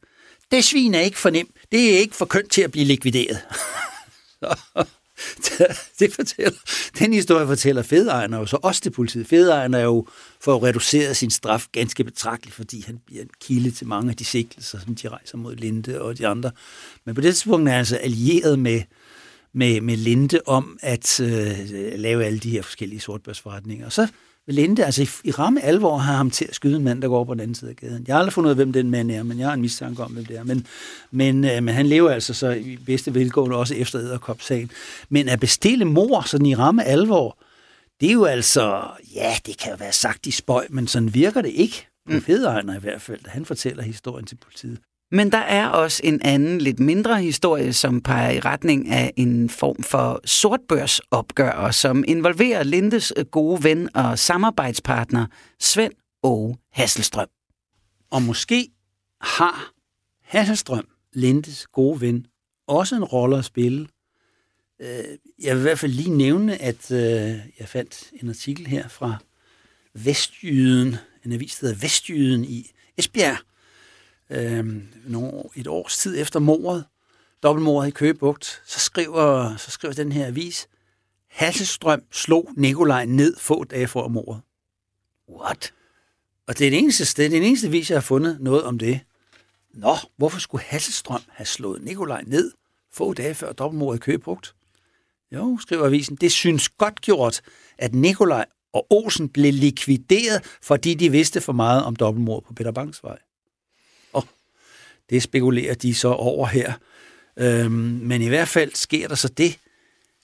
Det 0.51 0.63
svin 0.63 0.93
er 0.93 0.99
ikke 0.99 1.17
for 1.17 1.29
nemt. 1.29 1.51
Det 1.71 1.93
er 1.93 1.99
ikke 1.99 2.15
for 2.15 2.25
kønt 2.25 2.51
til 2.51 2.61
at 2.61 2.71
blive 2.71 2.85
likvideret. 2.85 3.37
det 5.99 6.13
fortæller, 6.13 6.59
den 6.99 7.13
historie 7.13 7.47
fortæller 7.47 7.81
Fedejerne 7.81 8.37
jo 8.37 8.45
så 8.45 8.57
også 8.63 8.81
til 8.81 8.89
politiet. 8.89 9.27
Fedejerne 9.27 9.77
er 9.77 9.83
jo 9.83 10.07
for 10.41 10.55
at 10.55 10.63
reducere 10.63 11.13
sin 11.13 11.29
straf 11.29 11.67
ganske 11.71 12.03
betragteligt, 12.03 12.55
fordi 12.55 12.83
han 12.85 12.99
bliver 13.05 13.21
en 13.21 13.29
kilde 13.41 13.71
til 13.71 13.87
mange 13.87 14.09
af 14.09 14.15
de 14.15 14.25
sigtelser, 14.25 14.79
som 14.79 14.95
de 14.95 15.07
rejser 15.07 15.37
mod 15.37 15.55
Linde 15.55 16.01
og 16.01 16.17
de 16.17 16.27
andre. 16.27 16.51
Men 17.05 17.15
på 17.15 17.21
det 17.21 17.35
tidspunkt 17.35 17.67
er 17.67 17.71
han 17.71 17.79
altså 17.79 17.95
allieret 17.95 18.59
med, 18.59 18.81
med, 19.53 19.81
med 19.81 19.97
Linde 19.97 20.39
om 20.45 20.79
at 20.81 21.19
øh, 21.19 21.57
lave 21.95 22.25
alle 22.25 22.39
de 22.39 22.49
her 22.49 22.61
forskellige 22.61 22.99
sortbørsforretninger. 22.99 23.85
Og 23.85 23.91
så 23.91 24.07
vil 24.45 24.55
Linde, 24.55 24.85
altså 24.85 25.01
i, 25.01 25.07
i 25.23 25.31
ramme 25.31 25.61
alvor, 25.61 25.97
har 25.97 26.15
ham 26.15 26.31
til 26.31 26.45
at 26.45 26.55
skyde 26.55 26.75
en 26.75 26.83
mand, 26.83 27.01
der 27.01 27.07
går 27.07 27.15
over 27.15 27.25
på 27.25 27.33
den 27.33 27.39
anden 27.39 27.55
side 27.55 27.69
af 27.69 27.75
gaden. 27.75 28.03
Jeg 28.07 28.15
har 28.15 28.19
aldrig 28.19 28.33
fundet 28.33 28.47
ud 28.47 28.51
af, 28.51 28.55
hvem 28.55 28.73
den 28.73 28.91
mand 28.91 29.11
er, 29.11 29.23
men 29.23 29.39
jeg 29.39 29.47
har 29.47 29.53
en 29.53 29.61
mistanke 29.61 30.03
om, 30.03 30.11
hvem 30.11 30.25
det 30.25 30.37
er. 30.37 30.43
Men, 30.43 30.67
men, 31.11 31.45
øh, 31.45 31.63
men 31.63 31.75
han 31.75 31.85
lever 31.85 32.09
altså 32.09 32.33
så 32.33 32.49
i 32.51 32.77
bedste 32.85 33.13
velgående 33.13 33.55
også 33.55 33.75
efter 33.75 33.99
æderkopsagen. 33.99 34.71
Men 35.09 35.29
at 35.29 35.39
bestille 35.39 35.85
mor 35.85 36.21
sådan 36.21 36.45
i 36.45 36.55
ramme 36.55 36.83
alvor, 36.83 37.37
det 38.01 38.09
er 38.09 38.13
jo 38.13 38.25
altså, 38.25 38.83
ja, 39.15 39.35
det 39.45 39.57
kan 39.57 39.71
jo 39.71 39.77
være 39.79 39.93
sagt 39.93 40.25
i 40.25 40.31
spøj, 40.31 40.67
men 40.69 40.87
sådan 40.87 41.13
virker 41.13 41.41
det 41.41 41.49
ikke. 41.49 41.87
På 42.05 42.13
mm. 42.13 42.23
i 42.75 42.79
hvert 42.79 43.01
fald, 43.01 43.19
da 43.25 43.29
han 43.29 43.45
fortæller 43.45 43.83
historien 43.83 44.25
til 44.25 44.35
politiet. 44.35 44.79
Men 45.13 45.31
der 45.31 45.37
er 45.37 45.67
også 45.67 46.01
en 46.03 46.21
anden, 46.21 46.61
lidt 46.61 46.79
mindre 46.79 47.21
historie, 47.21 47.73
som 47.73 48.01
peger 48.01 48.31
i 48.31 48.39
retning 48.39 48.89
af 48.89 49.13
en 49.17 49.49
form 49.49 49.83
for 49.83 50.21
sortbørsopgør, 50.25 51.71
som 51.71 52.03
involverer 52.07 52.63
Lindes 52.63 53.13
øh, 53.17 53.25
gode 53.25 53.63
ven 53.63 53.95
og 53.95 54.19
samarbejdspartner 54.19 55.25
Svend 55.59 55.93
Åge 56.23 56.57
Hasselstrøm. 56.71 57.27
Og 58.11 58.21
måske 58.21 58.69
har 59.21 59.71
Hasselstrøm, 60.21 60.87
Lindes 61.13 61.67
gode 61.67 62.01
ven, 62.01 62.25
også 62.67 62.95
en 62.95 63.03
rolle 63.03 63.37
at 63.37 63.45
spille. 63.45 63.87
Øh, 64.81 65.03
jeg 65.43 65.55
vil 65.55 65.61
i 65.61 65.61
hvert 65.61 65.79
fald 65.79 65.91
lige 65.91 66.17
nævne, 66.17 66.61
at 66.61 66.91
øh, 66.91 67.39
jeg 67.59 67.67
fandt 67.67 68.11
en 68.21 68.29
artikel 68.29 68.67
her 68.67 68.87
fra 68.87 69.17
Vestjyden, 69.93 70.95
en 71.25 71.31
avis, 71.31 71.55
der 71.55 71.67
hedder 71.67 71.81
Vestjyden 71.81 72.45
i 72.45 72.71
Esbjerg, 72.97 73.37
øh, 74.33 74.83
et 75.55 75.67
års 75.67 75.97
tid 75.97 76.21
efter 76.21 76.39
mordet, 76.39 76.85
dobbeltmordet 77.43 77.87
i 77.87 77.91
Køgebugt, 77.91 78.61
så 78.65 78.79
skriver, 78.79 79.55
så 79.57 79.71
skriver 79.71 79.93
den 79.93 80.11
her 80.11 80.27
avis, 80.27 80.67
Hasselstrøm 81.27 82.01
slog 82.11 82.49
Nikolaj 82.57 83.05
ned 83.05 83.35
få 83.37 83.63
dage 83.63 83.87
før 83.87 84.07
mordet. 84.07 84.41
What? 85.29 85.73
Og 86.47 86.57
det 86.57 86.67
er 86.67 86.71
den 86.71 86.83
eneste, 86.83 87.21
det 87.21 87.25
er 87.25 87.29
den 87.29 87.43
eneste 87.43 87.69
vis, 87.69 87.89
jeg 87.89 87.95
har 87.95 88.01
fundet 88.01 88.37
noget 88.41 88.63
om 88.63 88.79
det. 88.79 88.99
Nå, 89.73 89.95
hvorfor 90.17 90.39
skulle 90.39 90.63
Hasselstrøm 90.63 91.21
have 91.29 91.45
slået 91.45 91.81
Nikolaj 91.81 92.23
ned 92.27 92.51
få 92.93 93.13
dage 93.13 93.35
før 93.35 93.53
dobbeltmordet 93.53 93.99
i 93.99 94.01
Køgebugt? 94.01 94.55
Jo, 95.31 95.57
skriver 95.61 95.85
avisen, 95.85 96.15
det 96.15 96.31
synes 96.31 96.69
godt 96.69 97.01
gjort, 97.01 97.41
at 97.77 97.95
Nikolaj 97.95 98.45
og 98.73 98.87
Olsen 98.89 99.29
blev 99.29 99.53
likvideret, 99.53 100.57
fordi 100.61 100.93
de 100.93 101.11
vidste 101.11 101.41
for 101.41 101.53
meget 101.53 101.83
om 101.83 101.95
dobbeltmord 101.95 102.43
på 102.43 102.53
Peter 102.53 102.71
Banks 102.71 103.03
vej 103.03 103.17
det 105.09 105.23
spekulerer 105.23 105.73
de 105.73 105.95
så 105.95 106.07
over 106.07 106.47
her. 106.47 106.73
Øhm, 107.39 107.71
men 108.01 108.21
i 108.21 108.27
hvert 108.27 108.47
fald 108.47 108.71
sker 108.75 109.07
der 109.07 109.15
så 109.15 109.27
det, 109.27 109.59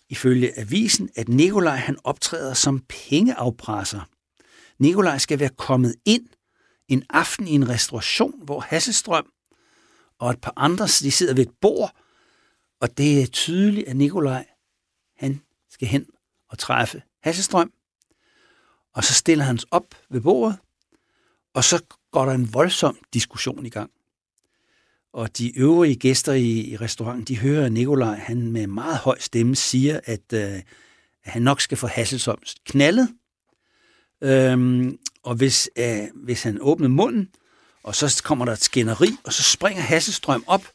ifølge 0.10 0.60
avisen, 0.60 1.10
at 1.16 1.30
Nikolaj 1.30 1.76
han 1.76 1.98
optræder 2.04 2.54
som 2.54 2.84
pengeafpresser. 2.90 4.10
Nikolaj 4.80 5.18
skal 5.18 5.40
være 5.40 5.50
kommet 5.50 5.96
ind 6.06 6.28
en 6.88 7.04
aften 7.10 7.48
i 7.48 7.52
en 7.52 7.70
restauration, 7.70 8.46
hvor 8.46 8.60
Hasselstrøm 8.60 9.32
og 10.20 10.32
et 10.32 10.42
par 10.42 10.54
andre 10.56 10.86
de 10.86 11.12
sidder 11.12 11.34
ved 11.34 11.46
et 11.46 11.54
bord, 11.62 11.96
og 12.82 12.98
det 12.98 13.22
er 13.22 13.28
tydeligt, 13.28 13.88
at 13.88 13.96
Nikolaj 13.96 14.46
han 15.18 15.42
skal 15.70 15.88
hen 15.88 16.06
og 16.50 16.58
træffe 16.58 17.02
Hasselstrøm, 17.24 17.72
og 18.94 19.04
så 19.04 19.14
stiller 19.14 19.46
han 19.46 19.60
op 19.72 19.96
ved 20.10 20.22
bordet, 20.22 20.58
og 21.54 21.64
så 21.64 21.84
går 22.12 22.26
der 22.26 22.32
en 22.32 22.54
voldsom 22.54 22.98
diskussion 23.14 23.66
i 23.66 23.70
gang. 23.70 23.92
Og 25.14 25.38
de 25.38 25.58
øvrige 25.58 25.96
gæster 25.96 26.34
i, 26.34 26.50
i 26.50 26.78
restauranten, 26.78 27.26
de 27.26 27.38
hører, 27.38 27.70
Nikolaj 27.70 28.16
han 28.16 28.52
med 28.52 28.68
meget 28.68 28.98
høj 28.98 29.20
stemme 29.20 29.56
siger, 29.56 30.00
at, 30.04 30.34
øh, 30.34 30.54
at 31.24 31.32
han 31.32 31.42
nok 31.42 31.62
skal 31.62 31.78
få 31.78 31.88
Hasselsoms 31.88 32.56
knaldet. 32.66 33.10
Øhm, 34.24 34.98
og 35.24 35.36
hvis, 35.36 35.70
øh, 35.76 36.08
hvis 36.14 36.44
han 36.44 36.58
åbner 36.62 36.88
munden, 36.88 37.30
og 37.84 37.96
så 37.96 38.22
kommer 38.24 38.46
der 38.46 38.52
et 38.52 38.64
skænderi, 38.64 39.10
og 39.24 39.34
så 39.34 39.44
springer 39.44 39.82
Hasselstrøm 39.82 40.44
op, 40.48 40.68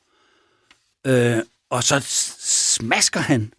øh, 1.07 1.39
og 1.71 1.85
så 1.85 2.01
smasker 2.41 3.21
han 3.21 3.53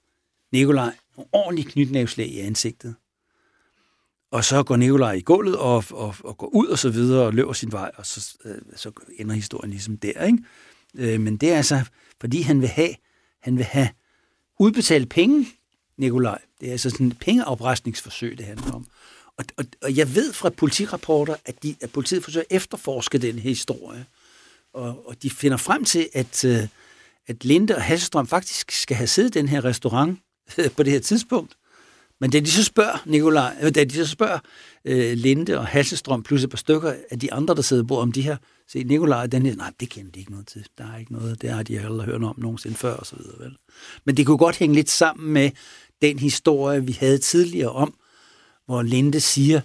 Nikolaj 0.52 0.94
ordentligt 1.18 1.30
ordentlige 1.32 1.72
knytnævslag 1.72 2.28
i 2.28 2.40
ansigtet. 2.40 2.96
Og 4.36 4.46
så 4.46 4.64
går 4.64 4.76
Nikolaj 4.76 5.14
i 5.14 5.22
gulvet 5.22 5.58
og, 5.58 5.84
og, 5.92 6.16
og 6.24 6.38
går 6.38 6.48
ud 6.48 6.68
og 6.68 6.80
så 6.80 6.90
videre 6.90 7.26
og 7.26 7.34
løber 7.34 7.54
sin 7.54 7.72
vej, 7.72 7.92
og 7.96 8.06
så, 8.06 8.38
øh, 8.46 8.56
så 8.76 8.92
ender 9.20 9.36
historien 9.36 9.70
ligesom 9.72 9.98
der. 9.98 10.26
Ikke? 10.26 10.38
Øh, 10.96 11.20
men 11.20 11.38
det 11.38 11.52
er 11.52 11.58
altså, 11.58 11.82
fordi 12.22 12.42
han 12.42 12.62
vil 12.62 12.70
have, 12.70 12.96
han 13.42 13.58
vil 13.58 13.66
have 13.66 13.90
udbetalt 14.60 15.10
penge, 15.10 15.48
Nikolaj. 15.98 16.42
Det 16.60 16.68
er 16.68 16.72
altså 16.72 16.90
sådan 16.90 17.08
et 17.08 17.20
pengeoprestningsforsøg, 17.20 18.38
det 18.38 18.46
handler 18.46 18.72
om. 18.72 18.88
Og, 19.38 19.46
og, 19.58 19.66
og 19.84 19.98
jeg 19.98 20.16
ved 20.16 20.34
fra 20.34 20.50
politirapporter, 20.50 21.36
at, 21.46 21.64
de, 21.64 21.76
at 21.82 21.92
politiet 21.92 22.24
forsøger 22.24 22.46
at 22.50 22.56
efterforske 22.56 23.18
den 23.18 23.40
her 23.40 23.50
historie. 23.50 24.06
Og, 24.74 25.08
og 25.08 25.24
de 25.24 25.30
finder 25.30 25.58
frem 25.58 25.86
til, 25.86 26.10
at, 26.14 26.46
øh, 26.46 26.68
at 27.28 27.46
Linde 27.46 27.76
og 27.76 27.82
Hasselstrøm 27.82 28.28
faktisk 28.28 28.72
skal 28.72 28.98
have 28.98 29.08
siddet 29.08 29.36
i 29.36 29.40
den 29.40 29.48
her 29.48 29.66
restaurant 29.66 30.20
øh, 30.58 30.72
på 30.72 30.84
det 30.84 30.94
her 30.94 31.00
tidspunkt. 31.00 31.58
Men 32.22 32.30
da 32.30 32.40
de 32.40 32.52
så 32.52 32.64
spørger, 32.64 33.04
Nikolaj, 33.06 33.56
øh, 33.62 33.76
da 33.76 33.84
de 33.84 33.94
så 33.94 34.08
spørger 34.08 34.40
øh, 34.86 35.14
Linde 35.18 35.58
og 35.58 35.68
Hasselstrøm 35.68 36.24
plus 36.24 36.44
et 36.44 36.50
par 36.50 36.58
stykker 36.58 36.94
af 37.12 37.20
de 37.20 37.34
andre, 37.34 37.56
der 37.56 37.62
sidder 37.62 37.84
på, 37.84 38.00
om 38.00 38.12
de 38.12 38.22
her 38.22 38.38
se 38.68 38.84
Nikolaj, 38.84 39.28
den 39.28 39.46
her, 39.46 39.56
nej, 39.56 39.72
det 39.80 39.90
kender 39.90 40.12
de 40.12 40.20
ikke 40.20 40.32
noget 40.32 40.48
til. 40.48 40.66
Der 40.78 40.92
er 40.94 40.98
ikke 40.98 41.14
noget, 41.14 41.42
det 41.42 41.50
har 41.50 41.64
de 41.64 41.78
heller 41.78 42.04
hørt 42.04 42.24
om 42.24 42.36
nogensinde 42.38 42.78
før, 42.78 42.94
og 42.94 43.06
så 43.06 43.16
videre. 43.16 43.40
Vel? 43.40 43.58
Men 44.06 44.18
det 44.18 44.26
kunne 44.26 44.38
godt 44.38 44.56
hænge 44.56 44.76
lidt 44.76 44.90
sammen 44.90 45.34
med 45.34 45.52
den 46.02 46.20
historie, 46.20 46.86
vi 46.86 46.98
havde 47.00 47.18
tidligere 47.18 47.70
om, 47.72 47.94
hvor 48.66 48.82
Linde 48.82 49.20
siger, 49.20 49.62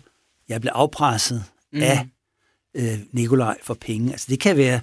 jeg 0.49 0.61
blev 0.61 0.73
afpresset 0.75 1.45
mm. 1.73 1.83
af 1.83 2.09
øh, 2.75 2.99
Nikolaj 3.13 3.59
for 3.63 3.75
penge. 3.75 4.13
Altså 4.13 4.27
det 4.31 4.41
kan 4.41 4.57
være 4.57 4.81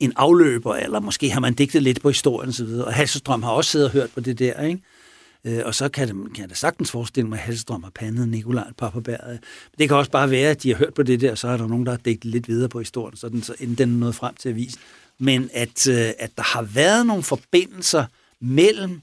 en 0.00 0.12
afløber, 0.16 0.74
eller 0.74 1.00
måske 1.00 1.30
har 1.30 1.40
man 1.40 1.54
digtet 1.54 1.82
lidt 1.82 2.02
på 2.02 2.08
historien 2.08 2.48
osv., 2.48 2.64
og, 2.64 2.84
og 2.84 2.94
Hasselstrøm 2.94 3.42
har 3.42 3.50
også 3.50 3.70
siddet 3.70 3.86
og 3.86 3.92
hørt 3.92 4.10
på 4.10 4.20
det 4.20 4.38
der, 4.38 4.62
ikke? 4.62 4.82
Øh, 5.44 5.62
og 5.64 5.74
så 5.74 5.88
kan, 5.88 6.08
det, 6.08 6.34
kan 6.34 6.42
jeg 6.42 6.50
da 6.50 6.54
sagtens 6.54 6.90
forestille 6.90 7.28
mig, 7.28 7.38
at 7.38 7.44
og 7.44 7.82
har 7.82 7.90
pandet 7.90 8.28
Nikolaj 8.28 8.72
et. 8.76 9.38
Det 9.78 9.88
kan 9.88 9.96
også 9.96 10.10
bare 10.10 10.30
være, 10.30 10.50
at 10.50 10.62
de 10.62 10.68
har 10.68 10.76
hørt 10.76 10.94
på 10.94 11.02
det 11.02 11.20
der, 11.20 11.30
og 11.30 11.38
så 11.38 11.48
er 11.48 11.56
der 11.56 11.66
nogen, 11.66 11.86
der 11.86 11.92
har 11.92 11.98
dækket 11.98 12.24
lidt 12.24 12.48
videre 12.48 12.68
på 12.68 12.78
historien, 12.78 13.16
så 13.16 13.28
den, 13.28 13.42
så 13.42 13.54
inden 13.60 13.78
den 13.78 13.94
er 13.94 13.98
nået 13.98 14.14
frem 14.14 14.34
til 14.34 14.48
at 14.48 14.56
vise. 14.56 14.78
Men 15.18 15.50
at, 15.52 15.88
øh, 15.88 16.12
at 16.18 16.30
der 16.36 16.42
har 16.42 16.62
været 16.62 17.06
nogle 17.06 17.22
forbindelser 17.22 18.06
mellem 18.40 19.00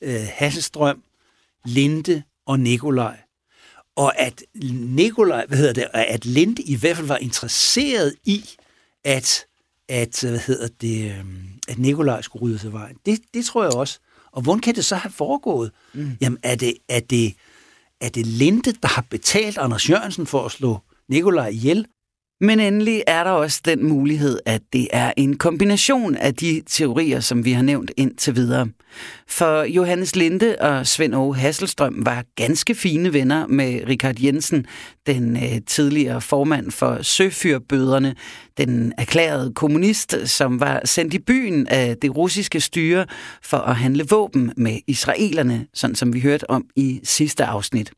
øh, 0.00 0.26
Hasselstrøm, 0.32 1.02
Linde 1.64 2.22
og 2.46 2.60
Nikolaj, 2.60 3.16
og 3.96 4.20
at 4.20 4.42
Nikolaj, 4.72 5.46
hvad 5.46 5.58
hedder 5.58 5.72
det, 5.72 5.86
at 5.92 6.24
Linde 6.24 6.62
i 6.62 6.76
hvert 6.76 6.96
fald 6.96 7.06
var 7.06 7.16
interesseret 7.16 8.14
i, 8.24 8.44
at, 9.04 9.46
at 9.88 10.18
hvad 10.20 10.38
hedder 10.38 10.68
det, 10.80 11.10
øh, 11.10 11.24
at 11.68 11.78
Nikolaj 11.78 12.22
skulle 12.22 12.42
rydde 12.42 12.58
sig 12.58 12.72
vejen. 12.72 12.96
Det, 13.06 13.20
det 13.34 13.44
tror 13.44 13.62
jeg 13.62 13.72
også. 13.72 13.98
Og 14.32 14.42
hvordan 14.42 14.60
kan 14.60 14.74
det 14.74 14.84
så 14.84 14.96
have 14.96 15.12
foregået? 15.12 15.70
Mm. 15.94 16.10
Jamen, 16.20 16.38
er 16.42 16.54
det, 16.54 16.74
er, 16.88 17.00
det, 17.00 17.34
er 18.00 18.08
det 18.08 18.26
Linde, 18.26 18.72
der 18.72 18.88
har 18.88 19.06
betalt 19.10 19.58
Anders 19.58 19.90
Jørgensen 19.90 20.26
for 20.26 20.44
at 20.44 20.52
slå 20.52 20.78
Nikolaj 21.08 21.48
ihjel? 21.48 21.86
Men 22.42 22.60
endelig 22.60 23.02
er 23.06 23.24
der 23.24 23.30
også 23.30 23.60
den 23.64 23.88
mulighed, 23.88 24.38
at 24.46 24.62
det 24.72 24.88
er 24.92 25.12
en 25.16 25.38
kombination 25.38 26.14
af 26.14 26.34
de 26.34 26.62
teorier, 26.66 27.20
som 27.20 27.44
vi 27.44 27.52
har 27.52 27.62
nævnt 27.62 27.90
indtil 27.96 28.36
videre. 28.36 28.68
For 29.28 29.62
Johannes 29.62 30.16
Linde 30.16 30.56
og 30.60 30.86
Svend 30.86 31.14
Åge 31.14 31.36
Hasselstrøm 31.36 32.06
var 32.06 32.24
ganske 32.36 32.74
fine 32.74 33.12
venner 33.12 33.46
med 33.46 33.80
Richard 33.88 34.20
Jensen, 34.20 34.66
den 35.06 35.36
øh, 35.36 35.60
tidligere 35.66 36.20
formand 36.20 36.70
for 36.70 37.02
Søfyrbøderne, 37.02 38.14
den 38.58 38.92
erklærede 38.98 39.52
kommunist, 39.54 40.16
som 40.24 40.60
var 40.60 40.80
sendt 40.84 41.14
i 41.14 41.18
byen 41.18 41.66
af 41.66 41.96
det 42.02 42.16
russiske 42.16 42.60
styre 42.60 43.06
for 43.42 43.56
at 43.56 43.76
handle 43.76 44.04
våben 44.10 44.52
med 44.56 44.78
israelerne, 44.86 45.66
sådan 45.74 45.96
som 45.96 46.14
vi 46.14 46.20
hørte 46.20 46.50
om 46.50 46.64
i 46.76 47.00
sidste 47.04 47.44
afsnit. 47.44 47.92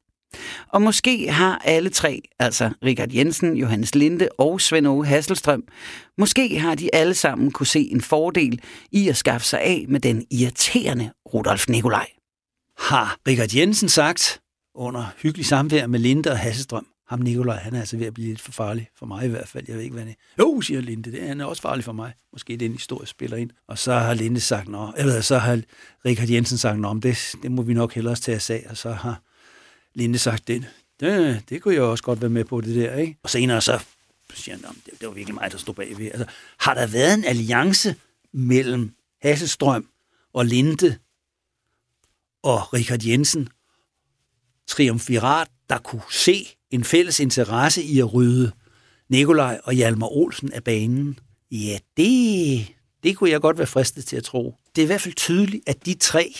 Og 0.68 0.82
måske 0.82 1.32
har 1.32 1.58
alle 1.64 1.90
tre, 1.90 2.22
altså 2.38 2.70
Richard 2.84 3.12
Jensen, 3.12 3.56
Johannes 3.56 3.94
Linde 3.94 4.28
og 4.38 4.60
Svend 4.60 4.86
Ove 4.86 5.06
Hasselstrøm, 5.06 5.64
måske 6.18 6.58
har 6.58 6.74
de 6.74 6.94
alle 6.94 7.14
sammen 7.14 7.50
kunne 7.50 7.66
se 7.66 7.80
en 7.80 8.00
fordel 8.00 8.60
i 8.92 9.08
at 9.08 9.16
skaffe 9.16 9.46
sig 9.46 9.60
af 9.60 9.84
med 9.88 10.00
den 10.00 10.26
irriterende 10.30 11.10
Rudolf 11.34 11.68
Nikolaj. 11.68 12.06
Har 12.78 13.16
Richard 13.26 13.54
Jensen 13.54 13.88
sagt 13.88 14.40
under 14.74 15.06
hyggelig 15.22 15.46
samvær 15.46 15.86
med 15.86 15.98
Linde 15.98 16.30
og 16.30 16.38
Hasselstrøm, 16.38 16.86
ham 17.08 17.20
Nikolaj, 17.20 17.56
han 17.56 17.74
er 17.74 17.80
altså 17.80 17.96
ved 17.96 18.06
at 18.06 18.14
blive 18.14 18.28
lidt 18.28 18.40
for 18.40 18.52
farlig, 18.52 18.88
for 18.98 19.06
mig 19.06 19.24
i 19.24 19.28
hvert 19.28 19.48
fald. 19.48 19.64
Jeg 19.68 19.76
ved 19.76 19.82
ikke, 19.82 19.92
hvad 19.92 20.02
han 20.02 20.12
er. 20.12 20.42
Jo, 20.42 20.60
siger 20.60 20.80
Linde, 20.80 21.12
det 21.12 21.22
er, 21.22 21.26
han 21.26 21.40
er 21.40 21.44
også 21.44 21.62
farlig 21.62 21.84
for 21.84 21.92
mig. 21.92 22.12
Måske 22.32 22.52
det 22.52 22.62
er 22.62 22.66
en 22.66 22.72
historie, 22.72 23.06
spiller 23.06 23.36
ind. 23.36 23.50
Og 23.68 23.78
så 23.78 23.92
har 23.94 24.14
Linde 24.14 24.40
sagt, 24.40 24.68
nå, 24.68 24.92
eller 24.96 25.20
så 25.20 25.38
har 25.38 25.60
Richard 26.04 26.28
Jensen 26.28 26.58
sagt, 26.58 26.78
nå, 26.78 26.94
det, 26.94 27.34
det 27.42 27.50
må 27.50 27.62
vi 27.62 27.74
nok 27.74 27.94
hellere 27.94 28.14
tage 28.14 28.36
os 28.36 28.50
af. 28.50 28.66
Og 28.70 28.76
så 28.76 28.92
har 28.92 29.22
Linde 29.94 30.18
sagt, 30.18 30.48
det, 30.48 30.66
det, 31.00 31.42
det 31.48 31.62
kunne 31.62 31.74
jeg 31.74 31.82
også 31.82 32.04
godt 32.04 32.20
være 32.20 32.30
med 32.30 32.44
på, 32.44 32.60
det 32.60 32.76
der. 32.76 32.96
Ikke? 32.96 33.18
Og 33.22 33.30
senere 33.30 33.60
så 33.60 33.80
siger 34.34 34.56
han, 34.56 34.76
det, 34.84 35.00
det 35.00 35.08
var 35.08 35.14
virkelig 35.14 35.34
mig, 35.34 35.52
der 35.52 35.58
stod 35.58 35.74
bagved. 35.74 36.06
Altså, 36.06 36.26
har 36.58 36.74
der 36.74 36.86
været 36.86 37.14
en 37.14 37.24
alliance 37.24 37.96
mellem 38.32 38.94
Hasselstrøm 39.22 39.88
og 40.32 40.46
Linde 40.46 40.98
og 42.42 42.72
Richard 42.72 43.02
Jensen, 43.02 43.48
triumvirat, 44.66 45.48
der 45.68 45.78
kunne 45.78 46.02
se 46.10 46.48
en 46.70 46.84
fælles 46.84 47.20
interesse 47.20 47.82
i 47.82 47.98
at 47.98 48.14
rydde 48.14 48.52
Nikolaj 49.08 49.60
og 49.64 49.72
Hjalmar 49.72 50.06
Olsen 50.06 50.52
af 50.52 50.64
banen. 50.64 51.18
Ja, 51.50 51.78
det, 51.96 52.66
det 53.02 53.16
kunne 53.16 53.30
jeg 53.30 53.40
godt 53.40 53.58
være 53.58 53.66
fristet 53.66 54.04
til 54.04 54.16
at 54.16 54.24
tro. 54.24 54.56
Det 54.76 54.82
er 54.82 54.86
i 54.86 54.86
hvert 54.86 55.00
fald 55.00 55.14
tydeligt, 55.14 55.68
at 55.68 55.86
de 55.86 55.94
tre 55.94 56.34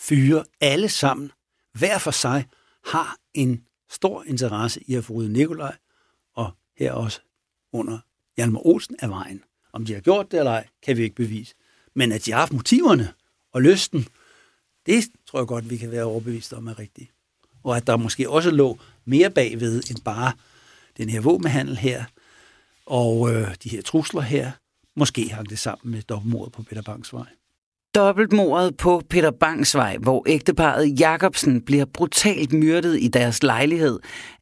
fyre 0.00 0.44
alle 0.60 0.88
sammen, 0.88 1.30
hver 1.74 1.98
for 1.98 2.10
sig, 2.10 2.44
har 2.84 3.16
en 3.34 3.64
stor 3.90 4.24
interesse 4.24 4.80
i 4.86 4.94
at 4.94 5.04
få 5.04 5.12
ryddet 5.12 5.32
Nikolaj, 5.32 5.76
og 6.34 6.50
her 6.76 6.92
også 6.92 7.20
under 7.72 7.98
Hjalmar 8.36 8.66
Olsen 8.66 8.96
af 8.98 9.10
vejen. 9.10 9.44
Om 9.72 9.84
de 9.84 9.94
har 9.94 10.00
gjort 10.00 10.30
det 10.30 10.38
eller 10.38 10.52
ej, 10.52 10.66
kan 10.82 10.96
vi 10.96 11.02
ikke 11.02 11.16
bevise. 11.16 11.54
Men 11.94 12.12
at 12.12 12.24
de 12.24 12.32
har 12.32 12.38
haft 12.38 12.52
motiverne 12.52 13.12
og 13.52 13.62
lysten, 13.62 14.06
det 14.86 15.04
tror 15.26 15.38
jeg 15.38 15.46
godt, 15.46 15.70
vi 15.70 15.76
kan 15.76 15.90
være 15.90 16.04
overbevist 16.04 16.52
om 16.52 16.66
er 16.66 16.78
rigtigt. 16.78 17.10
Og 17.62 17.76
at 17.76 17.86
der 17.86 17.96
måske 17.96 18.30
også 18.30 18.50
lå 18.50 18.78
mere 19.04 19.30
bagved 19.30 19.82
end 19.90 19.98
bare 20.04 20.32
den 20.96 21.08
her 21.08 21.20
våbenhandel 21.20 21.76
her, 21.76 22.04
og 22.86 23.34
øh, 23.34 23.54
de 23.62 23.68
her 23.68 23.82
trusler 23.82 24.20
her, 24.20 24.52
måske 24.96 25.28
hang 25.28 25.50
det 25.50 25.58
sammen 25.58 25.92
med 25.92 26.02
dobbeltmordet 26.02 26.52
på 26.52 26.62
Peter 26.62 26.82
Bangs 26.82 27.12
vej. 27.12 27.26
Dobbeltmordet 27.94 28.76
på 28.76 29.02
Peter 29.10 29.30
Bangs 29.30 29.74
vej, 29.74 29.96
hvor 29.96 30.24
ægteparet 30.28 31.00
Jacobsen 31.00 31.62
bliver 31.62 31.84
brutalt 31.94 32.52
myrdet 32.52 33.00
i 33.00 33.08
deres 33.08 33.42
lejlighed, 33.42 33.98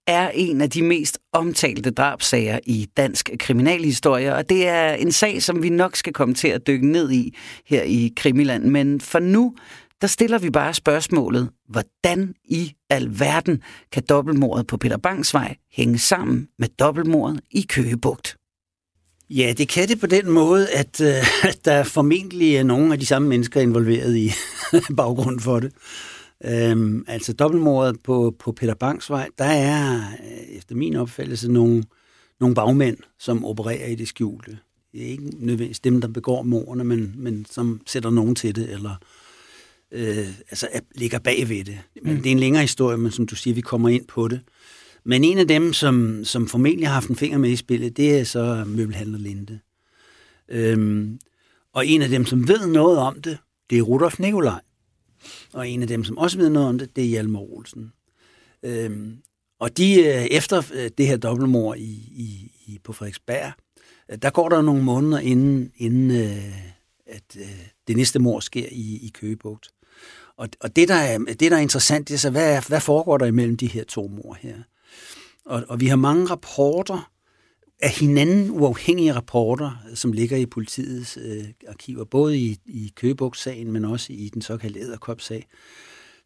er 0.06 0.30
en 0.34 0.60
af 0.60 0.70
de 0.70 0.82
mest 0.82 1.18
omtalte 1.32 1.90
drabsager 1.90 2.58
i 2.66 2.86
dansk 2.96 3.30
kriminalhistorie, 3.38 4.34
og 4.34 4.48
det 4.48 4.68
er 4.68 4.92
en 4.92 5.12
sag, 5.12 5.42
som 5.42 5.62
vi 5.62 5.68
nok 5.68 5.96
skal 5.96 6.12
komme 6.12 6.34
til 6.34 6.48
at 6.48 6.66
dykke 6.66 6.86
ned 6.86 7.10
i 7.10 7.36
her 7.66 7.82
i 7.82 8.12
Krimiland. 8.16 8.64
Men 8.64 9.00
for 9.00 9.18
nu, 9.18 9.54
der 10.00 10.06
stiller 10.06 10.38
vi 10.38 10.50
bare 10.50 10.74
spørgsmålet, 10.74 11.50
hvordan 11.68 12.34
i 12.44 12.72
alverden 12.90 13.62
kan 13.92 14.02
dobbeltmordet 14.08 14.66
på 14.66 14.76
Peter 14.76 14.98
Bangs 14.98 15.34
vej 15.34 15.56
hænge 15.72 15.98
sammen 15.98 16.48
med 16.58 16.68
dobbeltmordet 16.68 17.40
i 17.50 17.66
Køgebugt? 17.68 18.37
Ja, 19.30 19.54
det 19.58 19.68
kan 19.68 19.88
det 19.88 20.00
på 20.00 20.06
den 20.06 20.30
måde, 20.30 20.70
at, 20.70 21.00
øh, 21.00 21.44
at 21.50 21.64
der 21.64 21.84
formentlig 21.84 22.56
er 22.56 22.62
nogle 22.62 22.92
af 22.92 23.00
de 23.00 23.06
samme 23.06 23.28
mennesker 23.28 23.60
involveret 23.60 24.16
i 24.16 24.32
baggrunden 24.96 25.40
for 25.40 25.60
det. 25.60 25.72
Øhm, 26.44 27.04
altså 27.08 27.32
dobbeltmordet 27.32 28.00
på, 28.02 28.34
på 28.38 28.52
Peter 28.52 28.74
Bangs 28.74 29.10
vej, 29.10 29.28
der 29.38 29.44
er 29.44 29.96
øh, 29.96 30.56
efter 30.56 30.74
min 30.74 30.96
opfattelse 30.96 31.52
nogle, 31.52 31.84
nogle 32.40 32.54
bagmænd, 32.54 32.96
som 33.18 33.44
opererer 33.44 33.86
i 33.86 33.94
det 33.94 34.08
skjulte. 34.08 34.58
Det 34.92 35.02
er 35.02 35.06
ikke 35.06 35.24
nødvendigvis 35.24 35.80
dem, 35.80 36.00
der 36.00 36.08
begår 36.08 36.42
morderne, 36.42 36.84
men, 36.84 37.14
men 37.16 37.46
som 37.50 37.80
sætter 37.86 38.10
nogen 38.10 38.34
til 38.34 38.56
det, 38.56 38.72
eller 38.72 38.94
øh, 39.92 40.28
altså 40.50 40.68
ligger 40.94 41.18
bag 41.18 41.48
ved 41.48 41.64
det. 41.64 41.78
Men 42.02 42.14
mm. 42.14 42.22
det 42.22 42.30
er 42.30 42.32
en 42.32 42.38
længere 42.38 42.62
historie, 42.62 42.96
men 42.96 43.12
som 43.12 43.26
du 43.26 43.36
siger, 43.36 43.54
vi 43.54 43.60
kommer 43.60 43.88
ind 43.88 44.06
på 44.06 44.28
det. 44.28 44.40
Men 45.04 45.24
en 45.24 45.38
af 45.38 45.48
dem, 45.48 45.72
som, 45.72 46.24
som 46.24 46.48
formentlig 46.48 46.88
har 46.88 46.94
haft 46.94 47.08
en 47.08 47.16
finger 47.16 47.38
med 47.38 47.50
i 47.50 47.56
spillet, 47.56 47.96
det 47.96 48.18
er 48.18 48.24
så 48.24 48.64
møbelhandler 48.66 49.18
Linde. 49.18 49.58
Øhm, 50.48 51.18
og 51.72 51.86
en 51.86 52.02
af 52.02 52.08
dem, 52.08 52.26
som 52.26 52.48
ved 52.48 52.66
noget 52.66 52.98
om 52.98 53.22
det, 53.22 53.38
det 53.70 53.78
er 53.78 53.82
Rudolf 53.82 54.18
Nikolaj. 54.18 54.60
Og 55.52 55.68
en 55.68 55.82
af 55.82 55.88
dem, 55.88 56.04
som 56.04 56.18
også 56.18 56.38
ved 56.38 56.50
noget 56.50 56.68
om 56.68 56.78
det, 56.78 56.96
det 56.96 57.04
er 57.04 57.08
Hjalmar 57.08 57.40
Olsen. 57.40 57.92
Øhm, 58.62 59.18
og 59.58 59.76
de, 59.76 59.94
øh, 59.94 60.24
efter 60.24 60.62
øh, 60.74 60.90
det 60.98 61.06
her 61.06 61.16
dobbeltmord 61.16 61.78
i, 61.78 61.92
i, 62.12 62.52
i, 62.66 62.78
på 62.84 62.92
Frederiksberg, 62.92 63.52
øh, 64.08 64.18
der 64.22 64.30
går 64.30 64.48
der 64.48 64.62
nogle 64.62 64.82
måneder 64.82 65.18
inden, 65.18 65.72
inden 65.76 66.10
at 67.06 67.36
det 67.88 67.96
næste 67.96 68.18
mord 68.18 68.42
sker 68.42 68.66
i, 68.70 69.06
i 69.06 69.10
Køgebugt. 69.14 69.68
Og, 70.36 70.48
og 70.60 70.76
det, 70.76 70.88
der 70.88 70.94
er, 70.94 71.18
det, 71.18 71.40
der 71.50 71.56
er 71.56 71.60
interessant, 71.60 72.08
det 72.08 72.14
er 72.14 72.18
så, 72.18 72.30
hvad, 72.30 72.62
hvad 72.68 72.80
foregår 72.80 73.18
der 73.18 73.26
imellem 73.26 73.56
de 73.56 73.66
her 73.66 73.84
to 73.84 74.08
mor 74.08 74.36
her? 74.40 74.54
Og, 75.48 75.64
og 75.68 75.80
vi 75.80 75.86
har 75.86 75.96
mange 75.96 76.26
rapporter, 76.26 77.10
af 77.80 77.90
hinanden 77.90 78.50
uafhængige 78.50 79.14
rapporter, 79.14 79.70
som 79.94 80.12
ligger 80.12 80.36
i 80.36 80.46
politiets 80.46 81.18
øh, 81.22 81.44
arkiver, 81.68 82.04
både 82.04 82.38
i, 82.38 82.58
i 82.66 82.92
Køgebugt-sagen, 82.96 83.72
men 83.72 83.84
også 83.84 84.12
i 84.12 84.30
den 84.34 84.42
såkaldte 84.42 84.80
Æderkop-sag, 84.80 85.46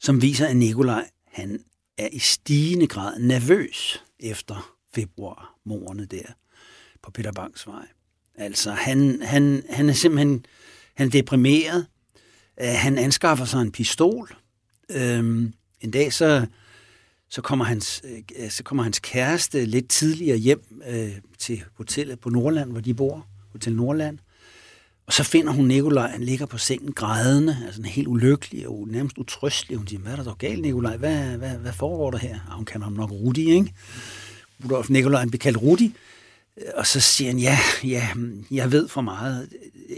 som 0.01 0.23
viser, 0.23 0.47
at 0.47 0.57
Nikolaj 0.57 1.11
han 1.33 1.65
er 1.99 2.09
i 2.13 2.19
stigende 2.19 2.87
grad 2.87 3.19
nervøs 3.19 4.05
efter 4.21 4.75
februar 4.95 5.55
morgenen 5.65 6.07
der 6.07 6.33
på 7.03 7.11
Peter 7.11 7.33
Banks 7.33 7.67
vej. 7.67 7.87
Altså, 8.35 8.71
han, 8.71 9.23
han, 9.23 9.63
han 9.71 9.89
er 9.89 9.93
simpelthen 9.93 10.47
han 10.95 11.07
er 11.07 11.11
deprimeret. 11.11 11.87
Uh, 12.63 12.69
han 12.69 12.99
anskaffer 12.99 13.45
sig 13.45 13.63
en 13.63 13.73
pistol. 13.73 14.35
Uh, 14.95 15.01
en 15.81 15.91
dag 15.93 16.13
så 16.13 16.47
så 17.33 17.43
kommer 17.43 17.65
hans, 17.65 18.03
øh, 18.39 18.51
så 18.51 18.63
kommer 18.63 18.83
hans 18.83 18.99
kæreste 18.99 19.65
lidt 19.65 19.89
tidligere 19.89 20.37
hjem 20.37 20.83
øh, 20.89 21.13
til 21.39 21.63
hotellet 21.75 22.21
på 22.21 22.31
Nordland, 22.31 22.71
hvor 22.71 22.81
de 22.81 22.95
bor, 22.95 23.27
Hotel 23.53 23.77
Nordland. 23.77 24.19
Og 25.07 25.13
så 25.13 25.25
finder 25.25 25.53
hun 25.53 25.67
Nikolaj, 25.67 26.11
han 26.11 26.23
ligger 26.23 26.47
på 26.47 26.59
sengen 26.59 26.93
grædende, 26.93 27.57
altså 27.67 27.81
en 27.81 27.85
helt 27.85 28.09
ulykkelig 28.09 28.69
og 28.69 28.89
nærmest 28.91 29.19
utrystelig. 29.19 29.77
Hun 29.77 29.89
siger, 29.89 30.01
hvad 30.01 30.13
er 30.13 30.17
der 30.17 30.25
dog 30.25 30.39
galt, 30.39 30.63
Nikolaj? 30.63 30.97
Hvad, 30.97 31.37
hvad, 31.37 31.51
hvad 31.51 31.73
foregår 31.73 32.11
der 32.11 32.19
her? 32.19 32.39
Og 32.49 32.57
hun 32.57 32.65
kalder 32.65 32.85
ham 32.85 32.93
nok 32.93 33.11
Rudi, 33.11 33.51
ikke? 33.51 33.75
Rudolf 34.65 34.91
Nikolaj, 34.91 35.21
han 35.21 35.31
bliver 35.31 35.41
kaldt 35.41 35.63
Rudi. 35.63 35.95
Og 36.75 36.87
så 36.87 37.01
siger 37.01 37.31
han, 37.31 37.39
ja, 37.39 37.59
ja, 37.85 38.09
jeg 38.51 38.73
ved 38.73 38.89
for 38.89 39.01
meget. 39.01 39.49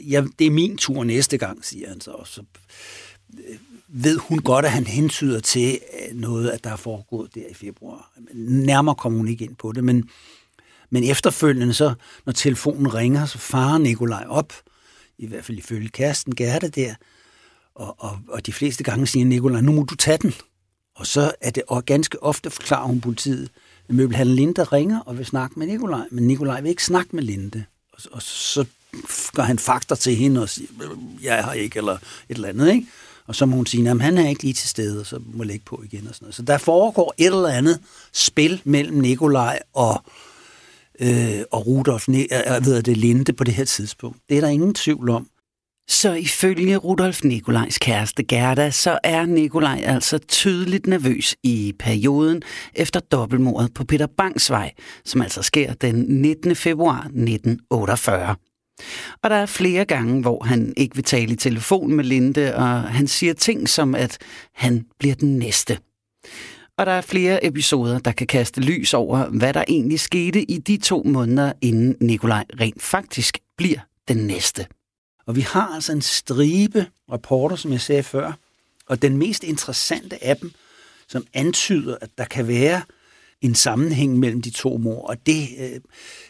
Jeg, 0.07 0.25
det 0.39 0.47
er 0.47 0.51
min 0.51 0.77
tur 0.77 1.05
næste 1.05 1.39
gang, 1.39 1.65
siger 1.65 1.89
han 1.89 2.01
så. 2.01 2.11
Og 2.11 2.27
så 2.27 2.43
øh, 3.39 3.57
ved 3.97 4.19
hun 4.19 4.39
godt, 4.39 4.65
at 4.65 4.71
han 4.71 4.87
hentyder 4.87 5.41
til 5.41 5.79
øh, 5.93 6.17
noget, 6.17 6.51
at 6.51 6.65
der 6.65 6.71
er 6.71 6.77
foregået 6.77 7.35
der 7.35 7.49
i 7.51 7.55
februar. 7.55 8.11
Nærmere 8.35 8.95
kommer 8.95 9.19
hun 9.19 9.29
ikke 9.29 9.45
ind 9.45 9.57
på 9.57 9.73
det, 9.73 9.85
men, 9.85 10.09
men 10.91 11.05
efterfølgende, 11.05 11.75
så, 11.75 11.95
når 12.27 12.33
telefonen 12.33 12.95
ringer, 12.95 13.27
så 13.27 13.39
farer 13.39 13.79
Nikolaj 13.79 14.25
op, 14.29 14.53
i 15.19 15.27
hvert 15.27 15.45
fald 15.45 15.59
ifølge 15.59 15.89
kæresten 15.89 16.35
Gerda 16.35 16.69
der, 16.69 16.95
og, 17.75 17.95
og, 17.99 18.19
og 18.29 18.47
de 18.47 18.53
fleste 18.53 18.85
gange 18.85 19.07
siger 19.07 19.27
Nikolaj, 19.27 19.61
nu 19.61 19.73
må 19.73 19.83
du 19.83 19.95
tage 19.95 20.19
den. 20.19 20.35
Og 20.95 21.07
så 21.07 21.33
er 21.41 21.51
det, 21.51 21.63
og 21.69 21.85
ganske 21.85 22.23
ofte 22.23 22.51
forklarer 22.51 22.87
hun 22.87 23.01
politiet, 23.01 23.51
at 23.89 23.95
møbelhandler 23.95 24.35
Linde 24.35 24.65
ringer 24.65 25.01
og 25.01 25.19
vil 25.19 25.27
snakke 25.27 25.59
med 25.59 25.67
Nikolaj, 25.67 26.07
men 26.11 26.27
Nikolaj 26.27 26.61
vil 26.61 26.69
ikke 26.69 26.85
snakke 26.85 27.17
med 27.17 27.23
Linde. 27.23 27.65
Og, 27.93 27.99
og 28.13 28.23
så 28.23 28.65
gør 29.35 29.43
han 29.43 29.59
fakter 29.59 29.95
til 29.95 30.17
hende 30.17 30.43
og 30.43 30.49
siger, 30.49 30.69
øh, 30.83 31.25
jeg 31.25 31.45
har 31.45 31.53
ikke, 31.53 31.79
eller 31.79 31.93
et 31.93 32.01
eller 32.29 32.49
andet, 32.49 32.73
ikke? 32.73 32.87
Og 33.29 33.35
så 33.35 33.47
må 33.47 33.57
hun 33.57 33.67
sige, 33.67 33.91
at 33.91 34.01
han 34.01 34.19
er 34.19 34.29
ikke 34.29 34.43
lige 34.43 34.55
til 34.55 34.69
stede, 34.69 35.01
og 35.01 35.07
så 35.07 35.19
må 35.19 35.43
jeg 35.43 35.47
lægge 35.47 35.65
på 35.65 35.83
igen 35.85 36.09
og 36.09 36.15
sådan 36.15 36.25
noget. 36.25 36.35
Så 36.35 36.43
der 36.43 36.59
foregår 36.59 37.15
et 37.19 37.27
eller 37.27 37.49
andet 37.49 37.81
spil 38.13 38.61
mellem 38.65 38.99
Nikolaj 38.99 39.59
og, 39.75 40.05
øh, 41.01 41.41
og 41.53 41.67
Rudolf, 41.67 42.09
jeg 42.09 42.27
øh, 42.33 42.57
øh, 42.57 42.67
ved 42.67 42.83
det, 42.83 42.97
Linde 42.97 43.33
på 43.33 43.45
det 43.45 43.55
her 43.55 43.65
tidspunkt. 43.65 44.19
Det 44.29 44.37
er 44.37 44.41
der 44.41 44.49
ingen 44.49 44.75
tvivl 44.75 45.11
om. 45.11 45.29
Så 45.89 46.13
ifølge 46.13 46.77
Rudolf 46.77 47.25
Nikolajs 47.25 47.79
kæreste 47.79 48.23
Gerda, 48.23 48.71
så 48.71 48.99
er 49.03 49.27
Nikolaj 49.27 49.81
altså 49.85 50.19
tydeligt 50.19 50.87
nervøs 50.87 51.37
i 51.43 51.75
perioden 51.79 52.43
efter 52.75 53.01
dobbeltmordet 53.01 53.75
på 53.75 53.85
Peter 53.85 54.07
Bangs 54.07 54.51
vej, 54.51 54.73
som 55.05 55.23
altså 55.23 55.43
sker 55.43 55.75
den 55.75 55.95
19. 55.95 56.57
februar 56.57 56.99
1948. 56.99 58.37
Og 59.23 59.31
der 59.31 59.37
er 59.37 59.47
flere 59.47 59.85
gange, 59.85 60.21
hvor 60.21 60.45
han 60.45 60.75
ikke 60.77 60.95
vil 60.95 61.05
tale 61.05 61.33
i 61.33 61.37
telefon 61.37 61.93
med 61.93 62.05
Linde, 62.05 62.55
og 62.55 62.83
han 62.83 63.07
siger 63.07 63.33
ting 63.33 63.69
som, 63.69 63.95
at 63.95 64.19
han 64.53 64.87
bliver 64.99 65.15
den 65.15 65.39
næste. 65.39 65.79
Og 66.79 66.87
der 66.87 66.93
er 66.93 67.01
flere 67.01 67.47
episoder, 67.47 67.99
der 67.99 68.13
kan 68.13 68.27
kaste 68.27 68.61
lys 68.61 68.95
over, 68.95 69.27
hvad 69.27 69.55
der 69.55 69.65
egentlig 69.69 70.01
skete 70.01 70.43
i 70.43 70.59
de 70.59 70.77
to 70.77 71.03
måneder, 71.07 71.53
inden 71.61 71.97
Nikolaj 72.01 72.45
rent 72.61 72.83
faktisk 72.83 73.39
bliver 73.57 73.79
den 74.09 74.17
næste. 74.17 74.67
Og 75.27 75.37
vi 75.37 75.41
har 75.41 75.75
altså 75.75 75.93
en 75.93 76.03
stribe 76.03 76.87
rapporter, 77.13 77.57
som 77.57 77.73
jeg 77.73 77.81
sagde 77.81 78.03
før, 78.03 78.33
og 78.87 79.03
den 79.03 79.17
mest 79.17 79.45
interessante 79.45 80.25
af 80.25 80.37
dem, 80.37 80.51
som 81.09 81.27
antyder, 81.35 81.97
at 82.01 82.11
der 82.19 82.25
kan 82.25 82.49
være 82.49 82.83
en 83.41 83.55
sammenhæng 83.55 84.19
mellem 84.19 84.43
de 84.43 84.51
to 84.51 84.77
mor, 84.77 85.07
og 85.07 85.27
det, 85.27 85.49
øh, 85.59 85.81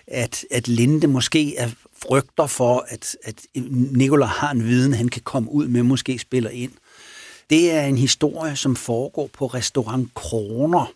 at, 0.06 0.44
at 0.50 0.68
Linde 0.68 1.06
måske 1.06 1.56
er 1.56 1.70
frygter 2.08 2.46
for, 2.46 2.86
at, 2.88 3.16
at 3.24 3.46
Nikola 3.72 4.24
har 4.24 4.50
en 4.50 4.64
viden, 4.64 4.94
han 4.94 5.08
kan 5.08 5.22
komme 5.22 5.50
ud 5.50 5.68
med, 5.68 5.82
måske 5.82 6.18
spiller 6.18 6.50
ind. 6.50 6.72
Det 7.50 7.70
er 7.70 7.82
en 7.82 7.98
historie, 7.98 8.56
som 8.56 8.76
foregår 8.76 9.30
på 9.32 9.46
restaurant 9.46 10.14
Kroner. 10.14 10.92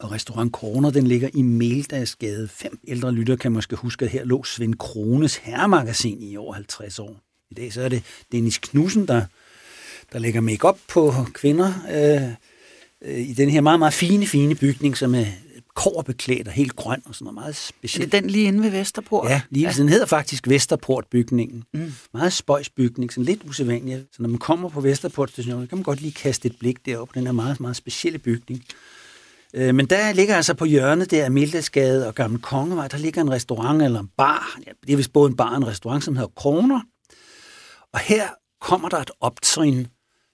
Og 0.00 0.12
restaurant 0.12 0.52
Kroner, 0.52 0.90
den 0.90 1.06
ligger 1.06 1.28
i 1.34 1.42
Meldagsgade. 1.42 2.48
Fem 2.48 2.78
ældre 2.88 3.12
lytter 3.12 3.36
kan 3.36 3.52
måske 3.52 3.76
huske, 3.76 4.04
at 4.04 4.10
her 4.10 4.24
lå 4.24 4.44
Svend 4.44 4.74
Krones 4.74 5.36
herremagasin 5.36 6.22
i 6.22 6.36
over 6.36 6.54
50 6.54 6.98
år. 6.98 7.16
I 7.50 7.54
dag 7.54 7.72
så 7.72 7.82
er 7.82 7.88
det 7.88 8.02
Dennis 8.32 8.58
Knudsen, 8.58 9.08
der, 9.08 9.24
der 10.12 10.18
lægger 10.18 10.40
make 10.40 10.68
op 10.68 10.78
på 10.88 11.14
kvinder 11.32 11.72
øh, 11.90 12.30
øh, 13.10 13.28
i 13.28 13.32
den 13.32 13.50
her 13.50 13.60
meget, 13.60 13.78
meget 13.78 13.94
fine, 13.94 14.26
fine 14.26 14.54
bygning, 14.54 14.96
som 14.96 15.14
er 15.14 15.24
kårbeklædt 15.76 16.48
og 16.48 16.52
helt 16.54 16.76
grøn 16.76 17.02
og 17.06 17.14
sådan 17.14 17.24
noget 17.24 17.34
meget 17.34 17.48
Er 17.50 17.52
specielt. 17.54 18.12
det 18.12 18.22
den 18.22 18.30
lige 18.30 18.44
inde 18.46 18.62
ved 18.62 18.70
Vesterport? 18.70 19.28
Ja, 19.30 19.40
lige, 19.50 19.66
ja. 19.68 19.72
den 19.76 19.88
hedder 19.88 20.06
faktisk 20.06 20.48
Vesterportbygningen. 20.48 21.64
Mm. 21.74 21.92
Meget 22.14 22.32
spøjsbygning, 22.32 23.12
sådan 23.12 23.24
lidt 23.24 23.40
usædvanlig. 23.48 24.04
Så 24.12 24.22
når 24.22 24.28
man 24.28 24.38
kommer 24.38 24.68
på 24.68 24.80
Vesterport 24.80 25.30
station, 25.30 25.66
kan 25.66 25.78
man 25.78 25.82
godt 25.82 26.00
lige 26.00 26.12
kaste 26.12 26.46
et 26.48 26.58
blik 26.58 26.86
derop. 26.86 27.14
Den 27.14 27.26
er 27.26 27.32
meget, 27.32 27.60
meget 27.60 27.76
specielle 27.76 28.18
bygning. 28.18 28.64
Øh, 29.54 29.74
Men 29.74 29.86
der 29.86 30.12
ligger 30.12 30.36
altså 30.36 30.54
på 30.54 30.64
hjørnet 30.64 31.10
der 31.10 31.24
af 31.24 31.30
Mildesgade 31.30 32.06
og 32.08 32.14
Gamle 32.14 32.38
Kongevej, 32.38 32.88
der 32.88 32.98
ligger 32.98 33.20
en 33.22 33.30
restaurant 33.30 33.82
eller 33.82 34.00
en 34.00 34.10
bar. 34.16 34.58
Ja, 34.66 34.70
det 34.86 34.92
er 34.92 34.96
vist 34.96 35.12
både 35.12 35.30
en 35.30 35.36
bar 35.36 35.50
og 35.50 35.56
en 35.56 35.66
restaurant, 35.66 36.04
som 36.04 36.16
hedder 36.16 36.30
Kroner. 36.36 36.80
Og 37.92 37.98
her 37.98 38.28
kommer 38.60 38.88
der 38.88 38.98
et 38.98 39.10
optrin, 39.20 39.86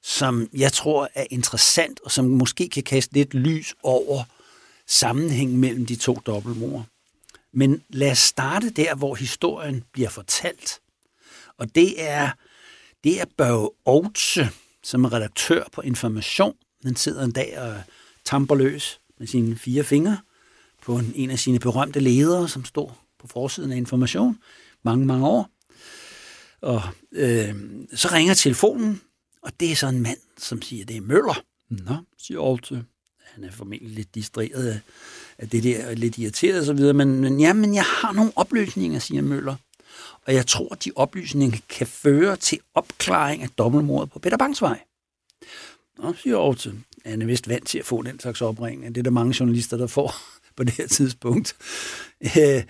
som 0.02 0.48
jeg 0.56 0.72
tror 0.72 1.08
er 1.14 1.24
interessant, 1.30 2.00
og 2.04 2.10
som 2.10 2.24
måske 2.24 2.68
kan 2.68 2.82
kaste 2.82 3.14
lidt 3.14 3.34
lys 3.34 3.74
over 3.82 4.22
sammenhæng 4.92 5.58
mellem 5.58 5.86
de 5.86 5.96
to 5.96 6.14
dobbeltmord. 6.26 6.84
Men 7.52 7.82
lad 7.88 8.10
os 8.10 8.18
starte 8.18 8.70
der, 8.70 8.94
hvor 8.94 9.14
historien 9.14 9.84
bliver 9.92 10.08
fortalt. 10.08 10.80
Og 11.58 11.74
det 11.74 12.02
er, 12.02 12.30
det 13.04 13.20
er 13.20 13.24
Børge 13.36 13.70
Oudse, 13.84 14.48
som 14.82 15.04
er 15.04 15.12
redaktør 15.12 15.64
på 15.72 15.80
Information. 15.80 16.54
Han 16.84 16.96
sidder 16.96 17.24
en 17.24 17.32
dag 17.32 17.58
og 17.58 17.82
tamper 18.24 18.54
løs 18.54 19.00
med 19.18 19.26
sine 19.26 19.56
fire 19.56 19.84
fingre 19.84 20.18
på 20.82 20.98
en, 20.98 21.12
en 21.14 21.30
af 21.30 21.38
sine 21.38 21.58
berømte 21.58 22.00
ledere, 22.00 22.48
som 22.48 22.64
står 22.64 23.04
på 23.18 23.26
forsiden 23.26 23.72
af 23.72 23.76
Information 23.76 24.38
mange, 24.82 25.06
mange 25.06 25.26
år. 25.26 25.48
Og 26.60 26.82
øh, 27.12 27.54
så 27.94 28.08
ringer 28.12 28.34
telefonen, 28.34 29.00
og 29.42 29.60
det 29.60 29.72
er 29.72 29.76
så 29.76 29.86
en 29.86 30.00
mand, 30.00 30.18
som 30.38 30.62
siger, 30.62 30.84
det 30.84 30.96
er 30.96 31.00
Møller. 31.00 31.44
Nå, 31.68 31.96
siger 32.18 32.40
Oudse. 32.40 32.84
Han 33.34 33.44
er 33.44 33.50
formentlig 33.50 33.90
lidt 33.90 34.14
distraheret 34.14 34.68
af, 34.68 34.80
af 35.38 35.48
det 35.48 35.62
der, 35.62 35.94
lidt 35.94 36.18
irriteret 36.18 36.60
og 36.60 36.66
så 36.66 36.72
videre, 36.72 36.92
men, 36.92 37.20
men 37.20 37.40
jamen, 37.40 37.74
jeg 37.74 37.84
har 37.84 38.12
nogle 38.12 38.32
oplysninger, 38.36 38.98
siger 38.98 39.22
Møller. 39.22 39.56
Og 40.26 40.34
jeg 40.34 40.46
tror, 40.46 40.68
at 40.72 40.84
de 40.84 40.90
oplysninger 40.96 41.58
kan 41.68 41.86
føre 41.86 42.36
til 42.36 42.58
opklaring 42.74 43.42
af 43.42 43.48
dobbeltmordet 43.58 44.10
på 44.10 44.18
Peter 44.18 44.36
Bangsvej. 44.36 44.80
Nå, 45.98 46.14
siger 46.22 46.38
Aarhus. 46.38 46.68
Han 47.06 47.22
er 47.22 47.26
vist 47.26 47.48
vant 47.48 47.66
til 47.66 47.78
at 47.78 47.84
få 47.84 48.02
den 48.02 48.20
slags 48.20 48.42
opringning. 48.42 48.94
Det 48.94 49.00
er 49.00 49.02
der 49.02 49.10
mange 49.10 49.36
journalister, 49.40 49.76
der 49.76 49.86
får 49.86 50.14
på 50.56 50.64
det 50.64 50.72
her 50.72 50.86
tidspunkt. 50.86 51.56
Øh, 52.22 52.62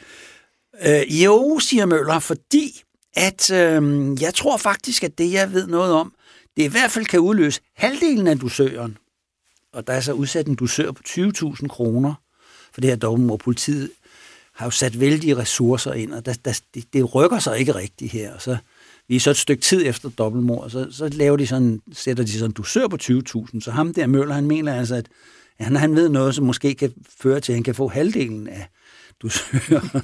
øh, 0.87 1.25
jo, 1.25 1.59
siger 1.59 1.87
Møller, 1.87 2.19
fordi 2.19 2.83
at 3.15 3.51
øh, 3.51 4.23
jeg 4.23 4.35
tror 4.35 4.57
faktisk, 4.57 5.05
at 5.05 5.19
det, 5.19 5.33
jeg 5.33 5.53
ved 5.53 5.67
noget 5.67 5.93
om, 5.93 6.15
det 6.57 6.63
i 6.63 6.67
hvert 6.67 6.91
fald 6.91 7.07
kan 7.07 7.21
udløse 7.21 7.61
halvdelen 7.77 8.27
af 8.27 8.39
dusøren. 8.39 8.99
Og 9.73 9.87
der 9.87 9.93
er 9.93 10.01
så 10.01 10.13
udsat 10.13 10.47
en 10.47 10.55
dusør 10.55 10.91
på 10.93 11.03
20.000 11.09 11.67
kroner 11.67 12.15
for 12.73 12.81
det 12.81 12.91
her 12.91 13.31
og 13.31 13.39
Politiet 13.39 13.91
har 14.53 14.67
jo 14.67 14.71
sat 14.71 15.01
vældige 15.01 15.37
ressourcer 15.37 15.93
ind, 15.93 16.13
og 16.13 16.27
der, 16.27 16.35
der, 16.45 16.61
det, 16.75 16.93
det 16.93 17.15
rykker 17.15 17.39
sig 17.39 17.59
ikke 17.59 17.75
rigtigt 17.75 18.13
her. 18.13 18.35
Og 18.35 18.43
så, 18.43 18.57
vi 19.09 19.17
er 19.17 19.21
så 19.21 19.31
et 19.31 19.37
stykke 19.37 19.63
tid 19.63 19.87
efter 19.87 20.09
dobbeltmord, 20.09 20.71
så, 20.71 20.87
så 20.91 21.09
laver 21.09 21.37
de 21.37 21.47
sådan, 21.47 21.81
sætter 21.93 22.25
de 22.25 22.33
sådan 22.33 22.51
en 22.51 22.53
dusør 22.53 22.89
på 22.89 22.99
20.000. 23.03 23.61
Så 23.61 23.71
ham 23.71 23.95
der 23.95 24.07
Møller, 24.07 24.35
han 24.35 24.47
mener 24.47 24.79
altså, 24.79 24.95
at 24.95 25.07
han, 25.61 25.77
han 25.77 25.95
ved 25.95 26.09
noget, 26.09 26.35
som 26.35 26.47
måske 26.47 26.75
kan 26.75 26.93
føre 27.21 27.41
til, 27.41 27.53
at 27.53 27.57
han 27.57 27.63
kan 27.63 27.75
få 27.75 27.89
halvdelen 27.89 28.49
af 28.49 28.69
dusøren. 29.23 30.03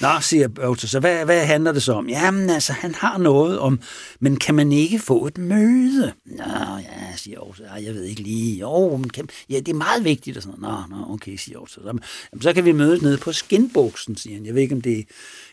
Nå, 0.00 0.08
siger 0.20 0.48
Bøvter, 0.48 0.86
så 0.88 1.00
hvad, 1.00 1.24
hvad 1.24 1.46
handler 1.46 1.72
det 1.72 1.82
så 1.82 1.92
om? 1.92 2.08
Jamen 2.08 2.50
altså, 2.50 2.72
han 2.72 2.94
har 2.94 3.18
noget 3.18 3.58
om, 3.58 3.80
men 4.20 4.36
kan 4.36 4.54
man 4.54 4.72
ikke 4.72 4.98
få 4.98 5.26
et 5.26 5.38
møde? 5.38 6.12
Nå, 6.24 6.44
ja, 6.78 7.16
siger 7.16 7.40
Aarhus, 7.40 7.60
ja, 7.60 7.72
jeg 7.72 7.94
ved 7.94 8.04
ikke 8.04 8.22
lige. 8.22 8.60
Jo, 8.60 8.96
men 8.96 9.10
kan, 9.10 9.28
ja, 9.50 9.56
det 9.58 9.68
er 9.68 9.74
meget 9.74 10.04
vigtigt. 10.04 10.36
Og 10.36 10.42
sådan. 10.42 10.60
Nå, 10.60 10.76
nå, 10.90 10.96
okay, 11.08 11.36
siger 11.36 11.56
Aarhus. 11.56 11.72
Så, 11.72 11.80
jamen, 11.86 12.02
så 12.40 12.52
kan 12.52 12.64
vi 12.64 12.72
mødes 12.72 13.02
nede 13.02 13.18
på 13.18 13.32
Skinboksen, 13.32 14.16
siger 14.16 14.36
han. 14.36 14.46
Jeg 14.46 14.54
ved 14.54 14.62
ikke, 14.62 14.74
om 14.74 14.80
det 14.80 14.98
er 14.98 15.02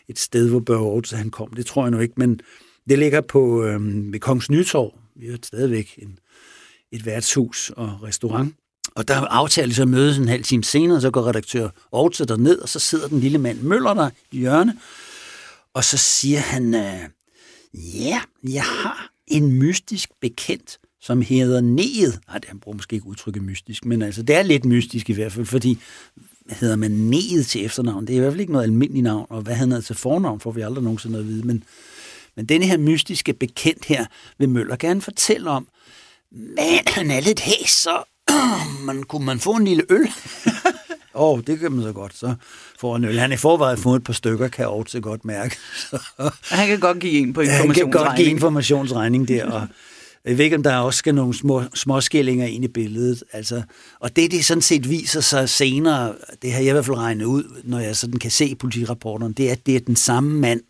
et 0.08 0.18
sted, 0.18 0.50
hvor 0.50 0.60
Børge 0.60 0.86
Aarhus, 0.86 1.10
han 1.10 1.30
kom. 1.30 1.52
Det 1.52 1.66
tror 1.66 1.82
jeg 1.84 1.90
nu 1.90 1.98
ikke, 1.98 2.14
men 2.16 2.40
det 2.88 2.98
ligger 2.98 3.20
på 3.20 3.64
øhm, 3.64 4.12
ved 4.12 4.20
Kongens 4.20 4.50
Nytorv. 4.50 4.98
Vi 5.16 5.26
har 5.26 5.38
stadigvæk 5.42 5.98
en, 5.98 6.18
et 6.92 7.06
værtshus 7.06 7.70
og 7.76 8.02
restaurant. 8.02 8.54
Og 8.94 9.08
der 9.08 9.14
aftaler 9.20 9.68
de 9.68 9.74
så 9.74 9.82
at 9.82 9.88
mødes 9.88 10.18
en 10.18 10.28
halv 10.28 10.44
time 10.44 10.64
senere, 10.64 11.00
så 11.00 11.10
går 11.10 11.26
redaktør 11.26 11.68
Aarhus 11.92 12.16
der 12.16 12.36
ned, 12.36 12.58
og 12.58 12.68
så 12.68 12.78
sidder 12.78 13.08
den 13.08 13.20
lille 13.20 13.38
mand 13.38 13.60
Møller 13.60 13.94
der 13.94 14.10
i 14.32 14.38
hjørne, 14.38 14.76
og 15.74 15.84
så 15.84 15.96
siger 15.96 16.38
han, 16.38 16.74
øh, 16.74 17.00
ja, 17.74 18.20
jeg 18.42 18.62
har 18.62 19.10
en 19.26 19.52
mystisk 19.52 20.10
bekendt, 20.20 20.78
som 21.00 21.22
hedder 21.22 21.60
Neet. 21.60 22.20
Nej, 22.28 22.40
han 22.46 22.60
bruger 22.60 22.76
måske 22.76 22.94
ikke 22.94 23.06
udtrykket 23.06 23.42
mystisk, 23.42 23.84
men 23.84 24.02
altså, 24.02 24.22
det 24.22 24.36
er 24.36 24.42
lidt 24.42 24.64
mystisk 24.64 25.10
i 25.10 25.12
hvert 25.12 25.32
fald, 25.32 25.46
fordi 25.46 25.78
hvad 26.44 26.56
hedder 26.56 26.76
man 26.76 26.90
Neet 26.90 27.46
til 27.46 27.64
efternavn? 27.64 28.06
Det 28.06 28.12
er 28.12 28.16
i 28.16 28.20
hvert 28.20 28.32
fald 28.32 28.40
ikke 28.40 28.52
noget 28.52 28.64
almindeligt 28.64 29.04
navn, 29.04 29.26
og 29.30 29.42
hvad 29.42 29.54
han 29.54 29.68
hedder 29.68 29.82
til 29.82 29.96
fornavn, 29.96 30.40
får 30.40 30.50
vi 30.50 30.60
aldrig 30.60 30.84
nogensinde 30.84 31.18
at 31.18 31.26
vide, 31.26 31.46
men, 31.46 31.64
men 32.36 32.46
denne 32.46 32.66
her 32.66 32.78
mystiske 32.78 33.32
bekendt 33.32 33.84
her, 33.84 34.06
vil 34.38 34.48
Møller 34.48 34.76
gerne 34.76 35.00
fortælle 35.00 35.50
om, 35.50 35.68
men 36.30 36.80
han 36.86 37.10
er 37.10 37.20
lidt 37.20 37.40
hæs, 37.40 37.70
så 37.70 38.13
man, 38.86 39.02
kunne 39.02 39.26
man 39.26 39.40
få 39.40 39.52
en 39.52 39.64
lille 39.64 39.82
øl? 39.90 40.08
Åh, 41.16 41.32
oh, 41.32 41.40
det 41.46 41.58
kan 41.58 41.72
man 41.72 41.82
så 41.82 41.92
godt. 41.92 42.16
Så 42.16 42.34
får 42.80 42.96
en 42.96 43.04
øl. 43.04 43.18
Han 43.18 43.30
er 43.32 43.34
i 43.34 43.38
forvejen 43.38 43.78
fået 43.78 43.96
et 43.96 44.04
par 44.04 44.12
stykker, 44.12 44.48
kan 44.48 44.62
jeg 44.62 44.68
også 44.68 45.00
godt 45.00 45.24
mærke. 45.24 45.56
Han 46.50 46.68
kan 46.68 46.80
godt 46.80 47.00
give 47.00 47.12
en 47.12 47.32
på 47.32 47.42
Han 47.42 47.70
kan 47.70 47.90
godt 47.90 48.16
give 48.16 48.26
informationsregning. 48.26 48.30
informationsregning 48.30 49.28
der, 49.28 49.50
og 49.50 49.68
jeg 50.24 50.38
ved 50.38 50.44
ikke, 50.44 50.56
om 50.56 50.62
der 50.62 50.76
også 50.76 50.98
skal 50.98 51.14
nogle 51.14 51.34
små, 51.34 51.62
småskillinger 51.74 52.46
ind 52.46 52.64
i 52.64 52.68
billedet. 52.68 53.24
Altså, 53.32 53.62
og 54.00 54.16
det, 54.16 54.30
det 54.30 54.44
sådan 54.44 54.62
set 54.62 54.90
viser 54.90 55.20
sig 55.20 55.48
senere, 55.48 56.14
det 56.42 56.52
har 56.52 56.60
jeg 56.60 56.68
i 56.68 56.72
hvert 56.72 56.84
fald 56.84 56.96
regnet 56.96 57.24
ud, 57.24 57.44
når 57.64 57.78
jeg 57.78 57.96
sådan 57.96 58.18
kan 58.18 58.30
se 58.30 58.54
politirapporterne, 58.54 59.34
det 59.34 59.48
er, 59.48 59.52
at 59.52 59.66
det 59.66 59.76
er 59.76 59.80
den 59.80 59.96
samme 59.96 60.40
mand, 60.40 60.60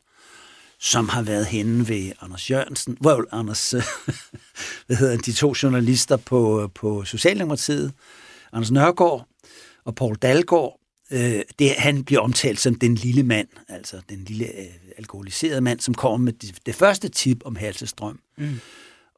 som 0.85 1.09
har 1.09 1.23
været 1.23 1.47
henne 1.47 1.89
ved 1.89 2.13
Anders 2.21 2.51
Jørgensen, 2.51 2.97
well, 3.07 3.25
Anders, 3.33 3.71
hvad 4.87 4.97
hedder 4.97 5.17
de 5.17 5.33
to 5.33 5.55
journalister 5.63 6.17
på, 6.17 6.71
på 6.75 7.05
Socialdemokratiet, 7.05 7.93
Anders 8.53 8.71
Nørgaard 8.71 9.27
og 9.85 9.95
Paul 9.95 10.17
Dalgaard, 10.17 10.81
øh, 11.11 11.43
det, 11.59 11.71
han 11.71 12.05
bliver 12.05 12.21
omtalt 12.21 12.61
som 12.61 12.75
den 12.75 12.95
lille 12.95 13.23
mand, 13.23 13.49
altså 13.69 14.01
den 14.09 14.25
lille 14.25 14.45
øh, 14.45 14.67
alkoholiserede 14.99 15.61
mand, 15.61 15.81
som 15.81 15.95
kommer 15.95 16.19
med 16.19 16.33
det, 16.33 16.55
det 16.67 16.75
første 16.75 17.09
tip 17.09 17.43
om 17.45 17.57
halsestrøm. 17.57 18.21
Mm. 18.37 18.61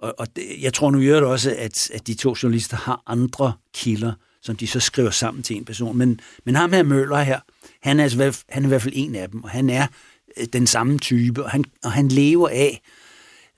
Og, 0.01 0.15
og 0.19 0.37
det, 0.37 0.45
jeg 0.61 0.75
tror 0.75 0.91
nu 0.91 1.01
i 1.01 1.07
øvrigt 1.07 1.27
også, 1.27 1.55
at, 1.59 1.91
at 1.91 2.07
de 2.07 2.15
to 2.15 2.37
journalister 2.43 2.77
har 2.77 3.03
andre 3.07 3.53
kilder, 3.75 4.13
som 4.43 4.57
de 4.57 4.67
så 4.67 4.81
skriver 4.81 5.11
sammen 5.11 5.43
til 5.43 5.57
en 5.57 5.65
person. 5.65 5.97
Men, 5.97 6.21
men 6.45 6.55
ham 6.55 6.73
her 6.73 6.83
Møller 6.83 7.19
her, 7.19 7.41
han 7.83 8.01
er, 8.01 8.05
altså, 8.05 8.45
han 8.49 8.63
er 8.63 8.67
i 8.67 8.69
hvert 8.69 8.83
fald 8.83 8.95
en 8.97 9.15
af 9.15 9.31
dem, 9.31 9.45
og 9.45 9.51
han 9.51 9.71
er 9.71 9.87
Øh, 10.37 10.47
den 10.53 10.67
samme 10.67 10.99
type, 10.99 11.45
og 11.45 11.51
han, 11.51 11.65
og 11.85 11.93
han 11.93 12.09
lever 12.09 12.49
af 12.49 12.83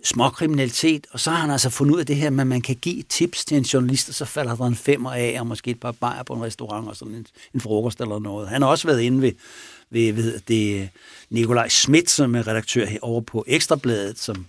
småkriminalitet, 0.05 1.07
og 1.11 1.21
så 1.21 1.31
har 1.31 1.39
han 1.39 1.51
altså 1.51 1.71
fundet 1.71 1.95
ud 1.95 2.01
af 2.01 2.07
det 2.07 2.17
her 2.17 2.31
med, 2.31 2.41
at 2.41 2.47
man 2.47 2.61
kan 2.61 2.77
give 2.77 3.03
tips 3.03 3.45
til 3.45 3.57
en 3.57 3.63
journalist, 3.63 4.09
og 4.09 4.15
så 4.15 4.25
falder 4.25 4.57
der 4.57 4.65
en 4.65 4.77
femmer 4.77 5.13
af, 5.13 5.37
og 5.41 5.47
måske 5.47 5.71
et 5.71 5.81
par 5.81 5.93
bajer 5.93 6.23
på 6.23 6.33
en 6.33 6.43
restaurant, 6.43 6.89
og 6.89 6.97
sådan 6.97 7.15
en, 7.15 7.27
en 7.55 7.61
frokost 7.61 8.01
eller 8.01 8.19
noget. 8.19 8.49
Han 8.49 8.63
har 8.63 8.69
også 8.69 8.87
været 8.89 9.01
inde 9.01 9.23
ved, 9.23 9.33
ved, 9.91 10.13
ved 10.13 10.41
det 10.49 10.81
øh, 10.81 10.89
Nikolaj 11.31 11.69
Schmidt, 11.69 12.11
som 12.11 12.35
er 12.35 12.47
redaktør 12.47 12.87
herovre 12.87 13.23
på 13.23 13.45
Ekstrabladet, 13.47 14.19
som, 14.19 14.47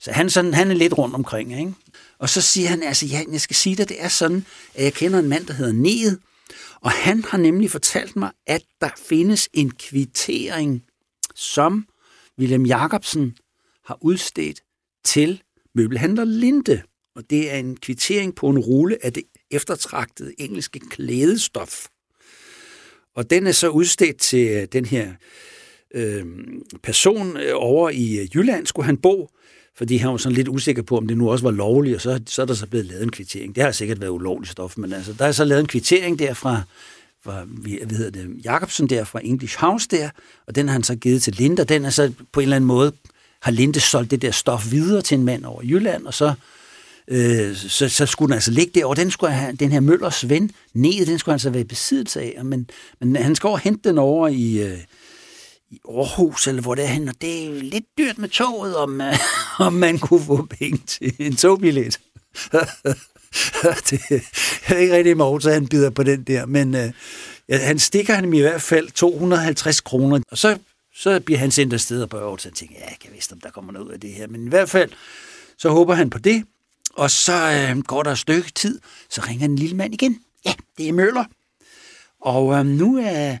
så 0.00 0.12
han, 0.12 0.30
sådan, 0.30 0.54
han 0.54 0.70
er 0.70 0.74
lidt 0.74 0.98
rundt 0.98 1.14
omkring, 1.14 1.58
ikke? 1.58 1.74
Og 2.18 2.28
så 2.28 2.40
siger 2.40 2.68
han, 2.68 2.82
altså, 2.82 3.06
ja, 3.06 3.22
jeg 3.32 3.40
skal 3.40 3.56
sige 3.56 3.76
dig, 3.76 3.88
det 3.88 4.02
er 4.02 4.08
sådan, 4.08 4.44
at 4.74 4.84
jeg 4.84 4.94
kender 4.94 5.18
en 5.18 5.28
mand, 5.28 5.46
der 5.46 5.54
hedder 5.54 5.72
Ned, 5.72 6.18
og 6.80 6.90
han 6.90 7.24
har 7.28 7.38
nemlig 7.38 7.70
fortalt 7.70 8.16
mig, 8.16 8.30
at 8.46 8.62
der 8.80 8.88
findes 9.08 9.48
en 9.52 9.70
kvittering, 9.70 10.82
som 11.40 11.86
William 12.38 12.66
Jacobsen 12.66 13.36
har 13.84 13.98
udstedt 14.00 14.60
til 15.04 15.42
møbelhandler 15.74 16.24
Linde. 16.24 16.82
Og 17.16 17.30
det 17.30 17.50
er 17.50 17.56
en 17.56 17.76
kvittering 17.76 18.34
på 18.34 18.48
en 18.48 18.58
rulle 18.58 19.04
af 19.04 19.12
det 19.12 19.22
eftertragtede 19.50 20.32
engelske 20.38 20.80
klædestof. 20.80 21.86
Og 23.14 23.30
den 23.30 23.46
er 23.46 23.52
så 23.52 23.68
udstedt 23.68 24.16
til 24.16 24.48
øh, 24.48 24.68
den 24.72 24.84
her 24.84 25.12
øh, 25.94 26.24
person 26.82 27.36
øh, 27.36 27.52
over 27.54 27.90
i 27.90 28.18
øh, 28.18 28.36
Jylland, 28.36 28.66
skulle 28.66 28.86
han 28.86 28.96
bo, 28.96 29.28
fordi 29.76 29.96
han 29.96 30.10
var 30.10 30.16
sådan 30.16 30.36
lidt 30.36 30.48
usikker 30.48 30.82
på, 30.82 30.96
om 30.96 31.06
det 31.06 31.18
nu 31.18 31.30
også 31.30 31.44
var 31.44 31.50
lovligt, 31.50 31.94
og 31.94 32.00
så, 32.00 32.20
så 32.26 32.42
er 32.42 32.46
der 32.46 32.54
så 32.54 32.66
blevet 32.66 32.86
lavet 32.86 33.02
en 33.02 33.10
kvittering. 33.10 33.54
Det 33.54 33.62
har 33.62 33.72
sikkert 33.72 34.00
været 34.00 34.10
ulovligt 34.10 34.52
stof, 34.52 34.76
men 34.78 34.92
altså, 34.92 35.12
der 35.12 35.24
er 35.24 35.32
så 35.32 35.44
lavet 35.44 35.60
en 35.60 35.66
kvittering 35.66 36.18
der 36.18 36.34
fra, 36.34 36.62
fra 37.24 37.44
hvad 37.44 37.96
hedder 37.96 38.10
det, 38.10 38.44
Jacobsen 38.44 38.88
der 38.88 39.04
fra 39.04 39.20
English 39.24 39.58
House 39.58 39.88
der, 39.88 40.10
og 40.46 40.54
den 40.54 40.68
har 40.68 40.72
han 40.72 40.82
så 40.82 40.94
givet 40.96 41.22
til 41.22 41.34
Linde, 41.34 41.62
og 41.62 41.68
den 41.68 41.84
er 41.84 41.90
så 41.90 42.12
på 42.32 42.40
en 42.40 42.42
eller 42.42 42.56
anden 42.56 42.68
måde, 42.68 42.92
har 43.42 43.50
Linde 43.50 43.80
solgt 43.80 44.10
det 44.10 44.22
der 44.22 44.30
stof 44.30 44.70
videre 44.70 45.02
til 45.02 45.18
en 45.18 45.24
mand 45.24 45.44
over 45.44 45.62
Jylland, 45.62 46.06
og 46.06 46.14
så, 46.14 46.34
øh, 47.08 47.56
så, 47.56 47.88
så 47.88 48.06
skulle 48.06 48.28
den 48.28 48.34
altså 48.34 48.50
ligge 48.50 48.80
der, 48.80 48.86
og 48.86 48.96
den, 48.96 49.10
skulle 49.10 49.32
have, 49.32 49.56
den 49.56 49.72
her 49.72 49.80
Møllers 49.80 50.28
ven, 50.28 50.50
ned, 50.74 51.06
den 51.06 51.18
skulle 51.18 51.32
han 51.32 51.40
så 51.40 51.50
være 51.50 51.60
i 51.60 51.64
besiddelse 51.64 52.20
af, 52.20 52.44
men, 52.44 52.70
men 53.00 53.16
han 53.16 53.34
skal 53.34 53.48
over 53.48 53.56
og 53.56 53.62
hente 53.62 53.88
den 53.88 53.98
over 53.98 54.28
i, 54.28 54.58
øh, 54.58 54.78
i 55.70 55.80
Aarhus, 55.88 56.46
eller 56.46 56.62
hvor 56.62 56.74
det 56.74 56.84
er 56.84 56.88
han, 56.88 57.08
og 57.08 57.14
det 57.20 57.46
er 57.46 57.62
lidt 57.62 57.84
dyrt 57.98 58.18
med 58.18 58.28
toget, 58.28 58.76
om, 58.76 59.00
øh, 59.00 59.14
om 59.66 59.72
man 59.72 59.98
kunne 59.98 60.24
få 60.24 60.46
penge 60.60 60.82
til 60.86 61.14
en 61.18 61.36
togbillet. 61.36 62.00
det 63.90 64.00
er 64.66 64.76
ikke 64.76 64.96
rigtig 64.96 65.16
Mogens, 65.16 65.44
han 65.44 65.68
bider 65.68 65.90
på 65.90 66.02
den 66.02 66.22
der, 66.22 66.46
men 66.46 66.74
øh, 66.74 66.92
ja, 67.48 67.58
han 67.58 67.78
stikker 67.78 68.14
ham 68.14 68.32
i 68.32 68.40
hvert 68.40 68.62
fald 68.62 68.90
250 68.90 69.80
kroner, 69.80 70.20
og 70.30 70.38
så, 70.38 70.58
så 70.94 71.20
bliver 71.20 71.38
han 71.38 71.50
sendt 71.50 71.72
afsted 71.72 72.02
og 72.02 72.08
bør 72.08 72.36
så 72.36 72.48
han 72.48 72.54
tænker, 72.54 72.74
ja, 72.78 72.84
jeg 72.84 72.96
kan 73.00 73.10
vidste, 73.12 73.32
om 73.32 73.40
der 73.40 73.50
kommer 73.50 73.72
noget 73.72 73.86
ud 73.86 73.92
af 73.92 74.00
det 74.00 74.10
her, 74.10 74.26
men 74.26 74.46
i 74.46 74.48
hvert 74.48 74.70
fald, 74.70 74.90
så 75.58 75.70
håber 75.70 75.94
han 75.94 76.10
på 76.10 76.18
det, 76.18 76.44
og 76.94 77.10
så 77.10 77.68
øh, 77.72 77.82
går 77.82 78.02
der 78.02 78.10
et 78.10 78.18
stykke 78.18 78.50
tid, 78.50 78.80
så 79.10 79.20
ringer 79.28 79.44
en 79.44 79.56
lille 79.56 79.76
mand 79.76 79.94
igen. 79.94 80.20
Ja, 80.44 80.52
det 80.78 80.88
er 80.88 80.92
Møller. 80.92 81.24
Og 82.20 82.54
øh, 82.54 82.66
nu 82.66 82.98
er, 82.98 83.36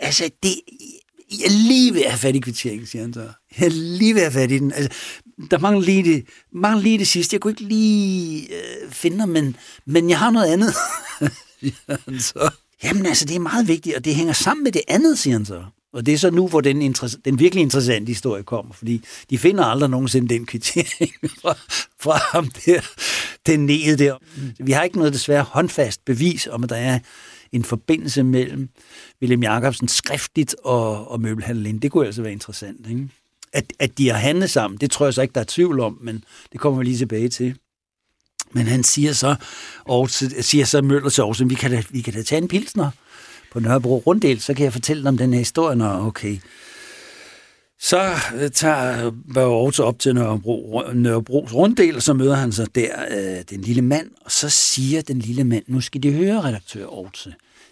altså, 0.00 0.30
det, 0.42 0.60
jeg 1.30 1.44
er 1.44 1.68
lige 1.68 1.94
ved 1.94 2.02
at 2.02 2.10
have 2.10 2.18
fat 2.18 2.36
i 2.36 2.38
kvitteringen, 2.38 2.86
siger 2.86 3.02
han 3.02 3.14
så. 3.14 3.28
Jeg 3.58 3.66
er 3.66 3.70
lige 3.70 4.14
ved 4.14 4.22
at 4.22 4.32
have 4.32 4.42
fat 4.42 4.50
i 4.50 4.58
den. 4.58 4.72
Altså, 4.72 4.90
der 5.50 5.58
mangler 5.58 5.82
lige 5.82 6.04
det, 6.04 6.24
mangler 6.52 6.82
lige 6.82 6.98
det 6.98 7.06
sidste. 7.06 7.34
Jeg 7.34 7.40
kunne 7.40 7.50
ikke 7.50 7.64
lige 7.64 8.48
øh, 8.48 8.90
finde 8.90 9.18
dig, 9.18 9.28
men, 9.28 9.56
men 9.86 10.10
jeg 10.10 10.18
har 10.18 10.30
noget 10.30 10.46
andet, 10.46 10.74
han 12.06 12.20
så. 12.20 12.50
Jamen 12.84 13.06
altså, 13.06 13.24
det 13.24 13.36
er 13.36 13.40
meget 13.40 13.68
vigtigt, 13.68 13.96
og 13.96 14.04
det 14.04 14.14
hænger 14.14 14.32
sammen 14.32 14.64
med 14.64 14.72
det 14.72 14.82
andet, 14.88 15.18
siger 15.18 15.36
han 15.36 15.44
så. 15.44 15.64
Og 15.92 16.06
det 16.06 16.14
er 16.14 16.18
så 16.18 16.30
nu, 16.30 16.48
hvor 16.48 16.60
den, 16.60 16.94
den 17.24 17.38
virkelig 17.38 17.62
interessante 17.62 18.10
historie 18.10 18.42
kommer, 18.42 18.72
fordi 18.72 19.04
de 19.30 19.38
finder 19.38 19.64
aldrig 19.64 19.90
nogensinde 19.90 20.28
den 20.28 20.46
kvittering 20.46 21.12
fra, 21.42 21.54
fra 22.00 22.18
ham 22.32 22.50
der, 22.66 22.80
den 23.46 23.66
nede 23.66 23.98
der. 23.98 24.16
Vi 24.58 24.72
har 24.72 24.82
ikke 24.82 24.98
noget 24.98 25.12
desværre 25.12 25.42
håndfast 25.42 26.04
bevis 26.04 26.46
om, 26.46 26.64
at 26.64 26.70
der 26.70 26.76
er 26.76 26.98
en 27.52 27.64
forbindelse 27.64 28.22
mellem 28.22 28.68
William 29.22 29.42
Jacobsen 29.42 29.88
skriftligt 29.88 30.56
og, 30.64 31.10
og 31.10 31.20
møbelhandlen. 31.20 31.78
Det 31.78 31.90
kunne 31.90 32.06
altså 32.06 32.22
være 32.22 32.32
interessant. 32.32 32.86
Ikke? 32.88 33.08
At, 33.54 33.72
at 33.78 33.98
de 33.98 34.08
har 34.08 34.18
handlet 34.18 34.50
sammen, 34.50 34.78
det 34.78 34.90
tror 34.90 35.06
jeg 35.06 35.14
så 35.14 35.22
ikke, 35.22 35.34
der 35.34 35.40
er 35.40 35.44
tvivl 35.48 35.80
om, 35.80 35.98
men 36.00 36.24
det 36.52 36.60
kommer 36.60 36.78
vi 36.78 36.84
lige 36.84 36.98
tilbage 36.98 37.28
til. 37.28 37.58
Men 38.52 38.66
han 38.66 38.84
siger 38.84 39.12
så, 39.12 39.34
og 39.84 40.10
siger 40.10 40.64
så 40.64 40.82
Møller 40.82 41.10
til 41.10 41.20
Aarhus, 41.20 41.42
vi 41.46 41.54
kan 41.54 41.70
da, 41.70 41.82
vi 41.90 42.00
kan 42.00 42.12
da 42.12 42.22
tage 42.22 42.42
en 42.42 42.48
pilsner 42.48 42.90
på 43.52 43.60
Nørrebro 43.60 44.02
Runddel, 44.06 44.40
så 44.40 44.54
kan 44.54 44.64
jeg 44.64 44.72
fortælle 44.72 45.04
dem 45.04 45.18
den 45.18 45.32
her 45.32 45.38
historie, 45.38 45.76
når 45.76 46.06
okay. 46.06 46.38
Så 47.80 48.14
øh, 48.34 48.50
tager 48.50 49.12
Børge 49.34 49.54
Aarhus 49.54 49.78
op 49.78 49.98
til 49.98 50.14
Nørrebro, 50.14 50.82
Nørrebros 50.94 51.54
Runddel, 51.54 51.96
og 51.96 52.02
så 52.02 52.12
møder 52.12 52.34
han 52.34 52.52
så 52.52 52.66
der 52.74 53.04
øh, 53.10 53.44
den 53.50 53.60
lille 53.60 53.82
mand, 53.82 54.10
og 54.20 54.30
så 54.30 54.48
siger 54.48 55.02
den 55.02 55.18
lille 55.18 55.44
mand, 55.44 55.64
nu 55.66 55.80
skal 55.80 56.02
de 56.02 56.12
høre, 56.12 56.42
redaktør 56.42 56.86
Aarhus. 56.86 57.28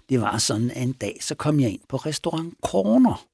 Det 0.09 0.21
var 0.21 0.39
sådan, 0.39 0.71
at 0.71 0.83
en 0.83 0.93
dag, 0.93 1.19
så 1.21 1.35
kom 1.35 1.61
jeg 1.61 1.71
ind 1.71 1.81
på 1.89 1.97
restaurant 1.97 2.55
Corner. 2.63 3.27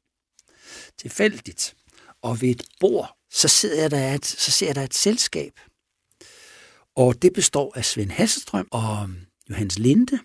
Tilfældigt. 0.98 1.74
Og 2.22 2.40
ved 2.40 2.48
et 2.48 2.62
bord, 2.80 3.16
så, 3.32 3.48
sidder 3.48 3.80
jeg 3.82 3.90
der 3.90 4.14
et, 4.14 4.26
så 4.26 4.50
ser 4.50 4.66
jeg 4.66 4.74
der 4.74 4.82
et 4.82 4.94
selskab. 4.94 5.52
Og 6.96 7.22
det 7.22 7.32
består 7.32 7.72
af 7.76 7.84
Svend 7.84 8.10
Hasselstrøm 8.10 8.68
og 8.70 9.02
øhm, 9.02 9.16
Johannes 9.50 9.78
Linde 9.78 10.18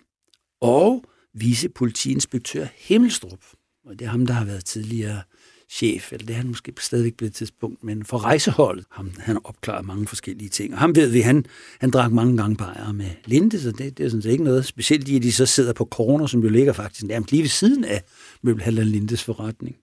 og 0.60 1.04
vicepolitiinspektør 1.34 2.66
Himmelstrup. 2.76 3.44
Og 3.84 3.98
det 3.98 4.04
er 4.04 4.10
ham, 4.10 4.26
der 4.26 4.34
har 4.34 4.44
været 4.44 4.64
tidligere 4.64 5.22
chef, 5.70 6.12
eller 6.12 6.26
det 6.26 6.32
er 6.32 6.36
han 6.36 6.48
måske 6.48 6.72
stadigvæk 6.80 7.16
på 7.16 7.24
et 7.24 7.34
tidspunkt, 7.34 7.84
men 7.84 8.04
for 8.04 8.18
rejseholdet, 8.18 8.84
ham, 8.90 9.12
han 9.18 9.34
har 9.34 9.40
opklaret 9.44 9.86
mange 9.86 10.06
forskellige 10.06 10.48
ting. 10.48 10.74
Og 10.74 10.80
ham 10.80 10.96
ved 10.96 11.08
vi, 11.08 11.20
han, 11.20 11.44
han 11.80 11.90
drak 11.90 12.12
mange 12.12 12.36
gange 12.36 12.56
bajer 12.56 12.92
med 12.92 13.10
Linde, 13.24 13.60
så 13.60 13.70
det, 13.70 13.98
det 13.98 14.06
er 14.06 14.08
sådan 14.08 14.22
set 14.22 14.30
ikke 14.30 14.44
noget 14.44 14.66
specielt 14.66 15.08
i, 15.08 15.16
at 15.16 15.22
de 15.22 15.32
så 15.32 15.46
sidder 15.46 15.72
på 15.72 15.84
corner, 15.84 16.26
som 16.26 16.42
jo 16.42 16.48
ligger 16.48 16.72
faktisk 16.72 17.04
nærmest 17.04 17.30
lige 17.30 17.42
ved 17.42 17.48
siden 17.48 17.84
af 17.84 18.02
møbelhandler 18.42 18.84
Lindes 18.84 19.22
forretning. 19.22 19.76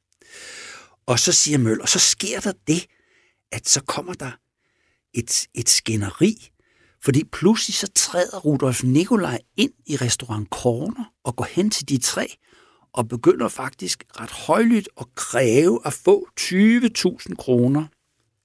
Og 1.06 1.20
så 1.20 1.32
siger 1.32 1.58
Møller, 1.58 1.82
og 1.82 1.90
så 1.90 2.00
sker 2.00 2.40
der 2.40 2.54
det, 2.68 2.86
at 3.52 3.70
så 3.70 3.82
kommer 3.82 4.14
der 4.14 4.32
et, 5.14 5.48
et 5.54 5.70
skænderi, 5.70 6.52
fordi 7.04 7.24
pludselig 7.24 7.76
så 7.76 7.88
træder 7.96 8.40
Rudolf 8.40 8.84
Nikolaj 8.84 9.40
ind 9.58 9.72
i 9.86 9.96
restaurant 9.96 10.50
Corner 10.50 11.04
og 11.24 11.36
går 11.36 11.48
hen 11.52 11.70
til 11.70 11.90
de 11.90 11.98
tre 11.98 12.38
og 12.94 13.08
begynder 13.08 13.48
faktisk 13.48 14.04
ret 14.20 14.32
højlydt 14.32 14.90
at 15.00 15.06
kræve 15.16 15.80
at 15.86 15.94
få 15.94 16.28
20.000 16.40 17.36
kroner 17.36 17.86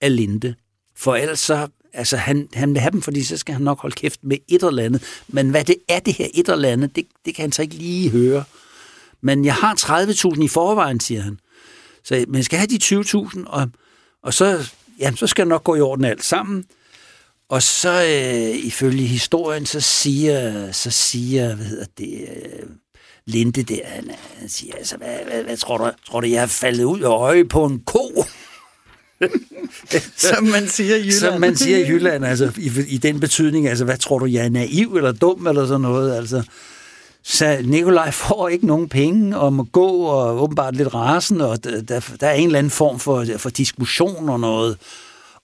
af 0.00 0.16
Linde. 0.16 0.54
For 0.96 1.16
ellers 1.16 1.40
så, 1.40 1.68
altså 1.92 2.16
han, 2.16 2.48
han 2.52 2.74
vil 2.74 2.80
have 2.80 2.90
dem, 2.90 3.02
fordi 3.02 3.24
så 3.24 3.36
skal 3.36 3.52
han 3.52 3.62
nok 3.62 3.80
holde 3.80 3.94
kæft 3.94 4.24
med 4.24 4.36
et 4.48 4.62
eller 4.62 4.82
andet. 4.82 5.02
Men 5.28 5.50
hvad 5.50 5.64
det 5.64 5.76
er, 5.88 6.00
det 6.00 6.14
her 6.14 6.28
et 6.34 6.48
eller 6.48 6.68
andet, 6.68 6.96
det, 6.96 7.06
det 7.24 7.34
kan 7.34 7.42
han 7.42 7.52
så 7.52 7.62
ikke 7.62 7.74
lige 7.74 8.10
høre. 8.10 8.44
Men 9.20 9.44
jeg 9.44 9.54
har 9.54 9.74
30.000 10.34 10.42
i 10.42 10.48
forvejen, 10.48 11.00
siger 11.00 11.22
han. 11.22 11.38
Så 12.06 12.24
man 12.28 12.44
skal 12.44 12.58
have 12.58 12.66
de 12.66 12.78
20.000, 12.84 13.44
og, 13.46 13.68
og 14.22 14.34
så, 14.34 14.70
jamen, 14.98 15.16
så 15.16 15.26
skal 15.26 15.44
det 15.44 15.48
nok 15.48 15.64
gå 15.64 15.74
i 15.74 15.80
orden 15.80 16.04
alt 16.04 16.24
sammen. 16.24 16.64
Og 17.48 17.62
så 17.62 17.90
øh, 17.90 18.66
ifølge 18.66 19.06
historien, 19.06 19.66
så 19.66 19.80
siger, 19.80 20.72
så 20.72 20.90
siger 20.90 21.54
hvad 21.54 21.66
hedder 21.66 21.86
det, 21.98 22.28
øh, 22.28 22.68
Linde 23.28 23.62
der, 23.62 23.80
han, 23.84 24.10
han 24.38 24.48
siger, 24.48 24.74
altså, 24.76 24.96
hvad, 24.96 25.18
hvad, 25.26 25.42
hvad 25.42 25.56
tror 25.56 25.78
du, 25.78 25.90
tror 26.06 26.20
du, 26.20 26.26
jeg 26.26 26.42
er 26.42 26.46
faldet 26.46 26.84
ud 26.84 27.00
af 27.00 27.08
øje 27.08 27.44
på 27.44 27.64
en 27.64 27.80
ko? 27.80 28.24
Som 30.16 30.44
man 30.44 30.68
siger 30.68 30.96
i 30.96 30.98
Jylland. 30.98 31.12
Som 31.12 31.40
man 31.40 31.56
siger 31.56 31.78
i 31.78 31.88
Jylland, 31.88 32.24
altså 32.24 32.52
i, 32.56 32.70
i 32.88 32.98
den 32.98 33.20
betydning, 33.20 33.68
altså 33.68 33.84
hvad 33.84 33.98
tror 33.98 34.18
du, 34.18 34.26
jeg 34.26 34.44
er 34.44 34.50
naiv 34.50 34.96
eller 34.96 35.12
dum 35.12 35.46
eller 35.46 35.66
sådan 35.66 35.80
noget, 35.80 36.16
altså. 36.16 36.42
Så 37.28 37.62
Nikolaj 37.64 38.10
får 38.10 38.48
ikke 38.48 38.66
nogen 38.66 38.88
penge 38.88 39.38
og 39.38 39.52
må 39.52 39.62
gå 39.62 39.88
og 39.88 40.42
åbenbart 40.42 40.76
lidt 40.76 40.94
rasen, 40.94 41.40
og 41.40 41.64
der, 41.64 41.80
der 42.20 42.26
er 42.26 42.32
en 42.32 42.46
eller 42.46 42.58
anden 42.58 42.70
form 42.70 42.98
for, 42.98 43.26
for 43.36 43.50
diskussion 43.50 44.28
og 44.28 44.40
noget 44.40 44.78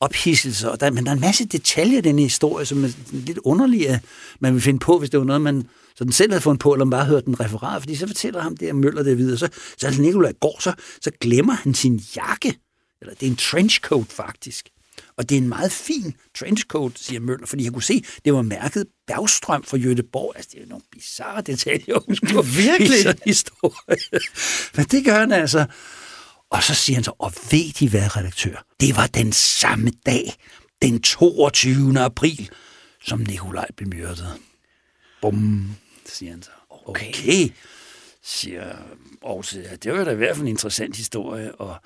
ophidselse. 0.00 0.70
Og 0.70 0.80
der, 0.80 0.90
men 0.90 1.04
der 1.04 1.10
er 1.10 1.14
en 1.14 1.20
masse 1.20 1.44
detaljer 1.44 1.98
i 1.98 2.00
den 2.00 2.18
historie, 2.18 2.66
som 2.66 2.84
er 2.84 2.88
lidt 3.12 3.38
underlige, 3.44 3.88
at 3.88 4.00
man 4.40 4.54
vil 4.54 4.62
finde 4.62 4.78
på, 4.78 4.98
hvis 4.98 5.10
det 5.10 5.20
var 5.20 5.26
noget, 5.26 5.42
man 5.42 5.68
så 5.94 6.04
den 6.04 6.12
selv 6.12 6.32
havde 6.32 6.42
fundet 6.42 6.60
på, 6.60 6.72
eller 6.72 6.84
man 6.84 6.90
bare 6.90 7.04
hørte 7.04 7.26
den 7.26 7.40
referat, 7.40 7.82
fordi 7.82 7.96
så 7.96 8.06
fortæller 8.06 8.40
ham 8.40 8.56
det, 8.56 8.74
Møller 8.74 9.02
det 9.02 9.18
videre. 9.18 9.38
Så, 9.38 9.48
så 9.78 9.86
altså 9.86 10.02
Nikolaj 10.02 10.32
går, 10.40 10.56
så, 10.60 10.72
så 11.00 11.10
glemmer 11.20 11.52
han 11.52 11.74
sin 11.74 12.02
jakke. 12.16 12.58
Eller 13.00 13.14
det 13.14 13.26
er 13.26 13.30
en 13.30 13.36
trenchcoat 13.36 14.12
faktisk. 14.12 14.68
Og 15.16 15.28
det 15.28 15.34
er 15.34 15.40
en 15.40 15.48
meget 15.48 15.72
fin 15.72 16.14
trenchcoat, 16.38 16.98
siger 16.98 17.20
Møller, 17.20 17.46
fordi 17.46 17.64
jeg 17.64 17.72
kunne 17.72 17.82
se, 17.82 18.04
det 18.24 18.34
var 18.34 18.42
mærket 18.42 18.86
Bergstrøm 19.06 19.64
fra 19.64 19.76
Jødeborg. 19.76 20.32
Altså, 20.36 20.50
det 20.52 20.62
er 20.62 20.66
nogle 20.66 20.84
bizarre 20.92 21.42
detaljer, 21.42 21.98
husker 22.08 22.42
Virkelig? 22.62 22.98
I 22.98 23.02
sådan 23.02 23.22
historie. 23.24 24.20
Men 24.76 24.84
det 24.84 25.04
gør 25.04 25.18
han 25.18 25.32
altså. 25.32 25.66
Og 26.50 26.62
så 26.62 26.74
siger 26.74 26.96
han 26.96 27.04
så, 27.04 27.12
og 27.18 27.32
ved 27.50 27.72
de 27.72 27.88
hvad, 27.88 28.16
redaktør? 28.16 28.64
Det 28.80 28.96
var 28.96 29.06
den 29.06 29.32
samme 29.32 29.90
dag, 30.06 30.34
den 30.82 31.02
22. 31.02 32.00
april, 32.00 32.50
som 33.04 33.20
Nikolaj 33.20 33.66
blev 33.76 33.88
myrdet. 33.88 34.28
Bum 35.22 35.76
siger 36.06 36.32
han 36.32 36.42
så. 36.42 36.50
Okay, 36.70 37.08
okay 37.08 37.52
siger 38.22 38.76
Aarhus. 39.24 39.54
Ja, 39.54 39.76
det 39.76 39.92
var 39.92 40.04
da 40.04 40.10
i 40.10 40.14
hvert 40.14 40.36
fald 40.36 40.42
en 40.42 40.48
interessant 40.48 40.96
historie. 40.96 41.54
Og 41.54 41.76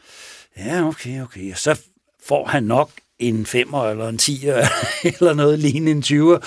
ja, 0.57 0.83
okay, 0.89 1.23
okay. 1.23 1.53
Og 1.53 1.59
så 1.59 1.81
får 2.23 2.47
han 2.47 2.63
nok 2.63 2.91
en 3.19 3.47
femmer 3.47 3.91
eller 3.91 4.09
en 4.09 4.19
tiger, 4.19 4.69
eller 5.19 5.35
noget 5.35 5.59
lignende 5.59 5.91
en 5.91 6.03
20 6.03 6.41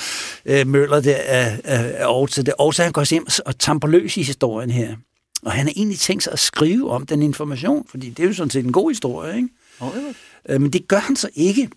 øh, 0.46 0.68
møller 0.68 1.02
der 1.02 1.16
af, 1.16 1.62
af, 1.64 1.84
af 1.98 2.04
Aarhus. 2.06 2.34
Det 2.34 2.48
Aarhus, 2.48 2.78
han 2.78 2.92
går 2.92 3.10
hjem 3.10 3.28
og 3.46 3.60
tamper 3.60 3.88
løs 3.88 4.18
i 4.18 4.24
historien 4.24 4.72
her. 4.72 4.96
Og 5.44 5.52
han 5.52 5.66
har 5.66 5.74
egentlig 5.76 6.00
tænkt 6.00 6.24
sig 6.24 6.34
at 6.34 6.40
skrive 6.40 6.92
om 6.92 7.06
den 7.06 7.22
information, 7.22 7.88
fordi 7.90 8.10
det 8.10 8.24
er 8.24 8.28
jo 8.28 8.34
sådan 8.34 8.50
set 8.50 8.66
en 8.66 8.72
god 8.72 8.92
historie, 8.92 9.36
ikke? 9.36 9.50
Okay. 9.80 10.14
Øh, 10.50 10.62
men 10.62 10.74
det 10.74 10.88
gør 10.88 11.00
han 11.00 11.16
så 11.16 11.30
ikke. 11.36 11.70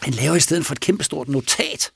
Han 0.00 0.12
laver 0.12 0.36
i 0.36 0.40
stedet 0.40 0.66
for 0.66 0.72
et 0.72 0.80
kæmpestort 0.80 1.28
notat, 1.28 1.90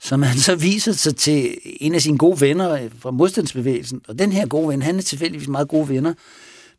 som 0.00 0.22
han 0.22 0.38
så 0.38 0.54
viser 0.54 0.92
sig 0.92 1.16
til 1.16 1.58
en 1.64 1.94
af 1.94 2.02
sine 2.02 2.18
gode 2.18 2.40
venner 2.40 2.88
fra 2.98 3.10
modstandsbevægelsen. 3.10 4.00
Og 4.08 4.18
den 4.18 4.32
her 4.32 4.46
gode 4.46 4.68
ven, 4.68 4.82
han 4.82 4.98
er 4.98 5.02
tilfældigvis 5.02 5.48
meget 5.48 5.68
gode 5.68 5.88
venner 5.88 6.14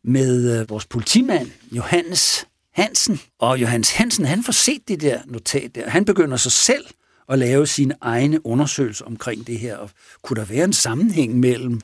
med 0.04 0.60
øh, 0.60 0.70
vores 0.70 0.86
politimand, 0.86 1.50
Johannes 1.72 2.46
Hansen. 2.76 3.20
Og 3.38 3.60
Johannes 3.60 3.90
Hansen, 3.90 4.24
han 4.24 4.42
får 4.42 4.52
set 4.52 4.88
det 4.88 5.00
der 5.00 5.20
notat 5.26 5.74
der. 5.74 5.90
Han 5.90 6.04
begynder 6.04 6.36
sig 6.36 6.52
selv 6.52 6.84
at 7.28 7.38
lave 7.38 7.66
sine 7.66 7.94
egne 8.00 8.46
undersøgelser 8.46 9.04
omkring 9.04 9.46
det 9.46 9.58
her. 9.58 9.76
Og 9.76 9.90
kunne 10.22 10.40
der 10.40 10.44
være 10.44 10.64
en 10.64 10.72
sammenhæng 10.72 11.40
mellem, 11.40 11.80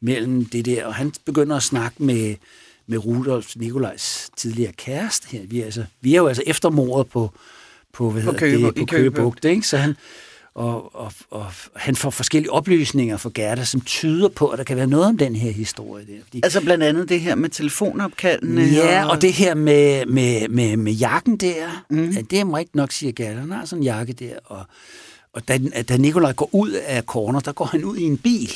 mellem 0.00 0.44
det 0.44 0.64
der? 0.64 0.86
Og 0.86 0.94
han 0.94 1.12
begynder 1.24 1.56
at 1.56 1.62
snakke 1.62 2.02
med, 2.02 2.34
med 2.86 2.98
Rudolf 2.98 3.56
Nikolajs 3.56 4.30
tidligere 4.36 4.72
kæreste 4.72 5.28
her. 5.28 5.40
Vi 5.46 5.60
er, 5.60 5.64
altså, 5.64 5.84
vi 6.00 6.14
er 6.14 6.18
jo 6.18 6.26
altså 6.26 6.42
efter 6.46 6.70
mordet 6.70 7.12
på, 7.12 7.32
på, 7.92 8.10
hvad 8.10 8.22
på, 8.22 8.32
Købe, 8.32 8.66
det, 8.66 8.74
på 8.74 8.84
Køgebugt, 8.84 9.44
ikke? 9.44 9.66
Så 9.66 9.76
han, 9.76 9.96
og, 10.58 10.94
og, 10.94 11.12
og 11.30 11.46
han 11.76 11.96
får 11.96 12.10
forskellige 12.10 12.52
oplysninger 12.52 13.16
fra 13.16 13.30
Gerda, 13.34 13.64
som 13.64 13.80
tyder 13.80 14.28
på, 14.28 14.48
at 14.48 14.58
der 14.58 14.64
kan 14.64 14.76
være 14.76 14.86
noget 14.86 15.06
om 15.06 15.18
den 15.18 15.36
her 15.36 15.50
historie 15.50 16.06
der. 16.06 16.24
Fordi, 16.24 16.40
altså 16.44 16.60
blandt 16.60 16.84
andet 16.84 17.08
det 17.08 17.20
her 17.20 17.34
med 17.34 17.48
telefonopkaldene? 17.48 18.62
Ja, 18.62 19.04
og, 19.04 19.10
og 19.10 19.22
det 19.22 19.32
her 19.32 19.54
med, 19.54 20.06
med, 20.06 20.48
med, 20.48 20.76
med 20.76 20.92
jakken 20.92 21.36
der. 21.36 21.84
Mm. 21.90 22.10
Ja, 22.10 22.20
det 22.20 22.40
er 22.40 22.56
rigtig 22.56 22.76
nok, 22.76 22.92
siger 22.92 23.12
Gerda. 23.12 23.40
Han 23.40 23.50
har 23.50 23.64
sådan 23.64 23.80
en 23.80 23.84
jakke 23.84 24.12
der. 24.12 24.34
Og, 24.44 24.64
og 25.32 25.48
da, 25.48 25.58
da 25.88 25.96
Nikolaj 25.96 26.32
går 26.32 26.50
ud 26.52 26.70
af 26.70 27.02
corner, 27.02 27.40
der 27.40 27.52
går 27.52 27.64
han 27.64 27.84
ud 27.84 27.96
i 27.96 28.02
en 28.02 28.18
bil. 28.18 28.50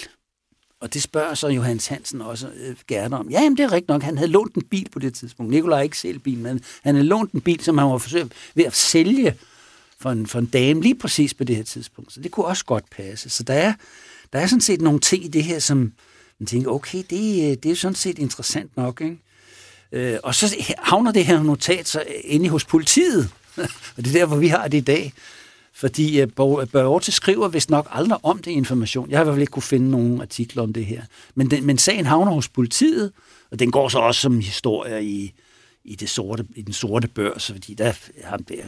Og 0.81 0.95
det 0.95 1.03
spørger 1.03 1.35
så 1.35 1.49
Johannes 1.49 1.87
Hansen 1.87 2.21
også 2.21 2.47
øh, 2.47 2.77
Gerda 2.89 3.17
om. 3.17 3.31
Ja, 3.31 3.43
jamen, 3.43 3.57
det 3.57 3.65
er 3.65 3.73
rigtigt 3.73 3.89
nok. 3.89 4.03
Han 4.03 4.19
havde 4.19 4.31
lånt 4.31 4.55
en 4.55 4.63
bil 4.63 4.89
på 4.93 4.99
det 4.99 5.15
tidspunkt. 5.15 5.53
Nikolaj 5.53 5.83
ikke 5.83 5.99
selv 5.99 6.19
bil, 6.19 6.39
men 6.39 6.61
han 6.83 6.95
havde 6.95 7.09
lånt 7.09 7.33
en 7.33 7.41
bil, 7.41 7.61
som 7.61 7.79
han 7.79 7.89
var 7.89 7.99
forsøgt 7.99 8.33
ved 8.55 8.65
at 8.65 8.75
sælge 8.75 9.35
for 10.03 10.11
en, 10.11 10.27
for 10.27 10.39
en 10.39 10.47
dame 10.47 10.81
lige 10.81 10.95
præcis 10.95 11.35
på 11.35 11.45
det 11.45 11.57
her 11.57 11.63
tidspunkt. 11.63 12.13
Så 12.13 12.21
det 12.21 12.31
kunne 12.31 12.47
også 12.47 12.65
godt 12.65 12.85
passe. 12.91 13.31
Så 13.31 13.43
der 13.43 13.55
er, 13.55 13.73
der 14.33 14.39
er 14.39 14.47
sådan 14.47 14.61
set 14.61 14.81
nogle 14.81 15.01
ting 15.01 15.25
i 15.25 15.29
det 15.29 15.45
her, 15.45 15.59
som 15.59 15.93
man 16.39 16.47
tænker, 16.47 16.71
okay, 16.71 17.03
det, 17.11 17.51
øh, 17.51 17.57
det 17.63 17.67
er 17.67 17.77
sådan 17.77 17.95
set 17.95 18.19
interessant 18.19 18.77
nok. 18.77 19.01
Ikke? 19.01 19.19
Øh, 19.93 20.19
og 20.23 20.35
så 20.35 20.75
havner 20.79 21.13
det 21.13 21.25
her 21.25 21.43
notat 21.43 21.89
så 21.89 22.05
inde 22.25 22.49
hos 22.49 22.65
politiet. 22.65 23.31
og 23.97 24.05
det 24.05 24.07
er 24.07 24.13
der, 24.13 24.27
hvor 24.27 24.37
vi 24.37 24.49
har 24.49 24.69
det 24.69 24.79
i 24.79 24.81
dag. 24.81 25.13
Fordi 25.75 26.21
øh, 26.21 26.29
uh, 26.39 26.67
Børge 26.67 26.97
øh, 26.97 27.13
skriver 27.13 27.49
vist 27.49 27.71
nok 27.71 27.89
aldrig 27.91 28.19
om 28.23 28.39
det 28.39 28.51
information. 28.51 29.11
Jeg 29.11 29.19
har 29.19 29.25
i 29.25 29.25
hvert 29.25 29.35
fald 29.35 29.43
ikke 29.43 29.51
kunne 29.51 29.63
finde 29.63 29.91
nogen 29.91 30.21
artikler 30.21 30.63
om 30.63 30.73
det 30.73 30.87
her. 30.87 31.03
Men, 31.35 31.51
den, 31.51 31.67
men 31.67 31.79
sagen 31.79 32.07
havner 32.07 32.33
hos 32.33 32.49
politiet, 32.49 33.13
og 33.51 33.59
den 33.59 33.71
går 33.71 33.89
så 33.89 33.99
også 33.99 34.21
som 34.21 34.41
historie 34.41 35.05
i, 35.05 35.33
i, 35.85 35.95
det 35.95 36.11
sorte, 36.11 36.47
i 36.55 36.63
den 36.63 36.73
sorte 36.73 37.09
børs, 37.09 37.47
fordi 37.47 37.75
der 37.75 37.93
ham 38.25 38.45
der, 38.45 38.65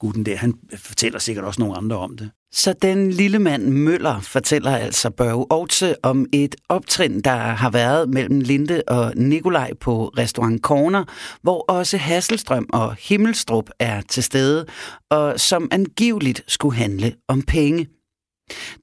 gutten 0.00 0.26
der, 0.26 0.36
han 0.36 0.54
fortæller 0.76 1.18
sikkert 1.18 1.44
også 1.44 1.60
nogle 1.60 1.76
andre 1.76 1.96
om 1.96 2.16
det. 2.16 2.30
Så 2.52 2.74
den 2.82 3.10
lille 3.10 3.38
mand 3.38 3.62
Møller 3.64 4.20
fortæller 4.20 4.76
altså 4.76 5.10
Børge 5.10 5.46
Aarhus 5.50 5.84
om 6.02 6.26
et 6.32 6.56
optrin, 6.68 7.20
der 7.20 7.36
har 7.36 7.70
været 7.70 8.08
mellem 8.08 8.40
Linde 8.40 8.82
og 8.86 9.12
Nikolaj 9.16 9.70
på 9.80 10.08
Restaurant 10.08 10.62
Corner, 10.62 11.04
hvor 11.42 11.64
også 11.68 11.96
Hasselstrøm 11.96 12.66
og 12.72 12.94
Himmelstrup 12.94 13.70
er 13.78 14.00
til 14.00 14.22
stede, 14.22 14.66
og 15.10 15.40
som 15.40 15.68
angiveligt 15.70 16.44
skulle 16.46 16.76
handle 16.76 17.14
om 17.28 17.42
penge. 17.42 17.88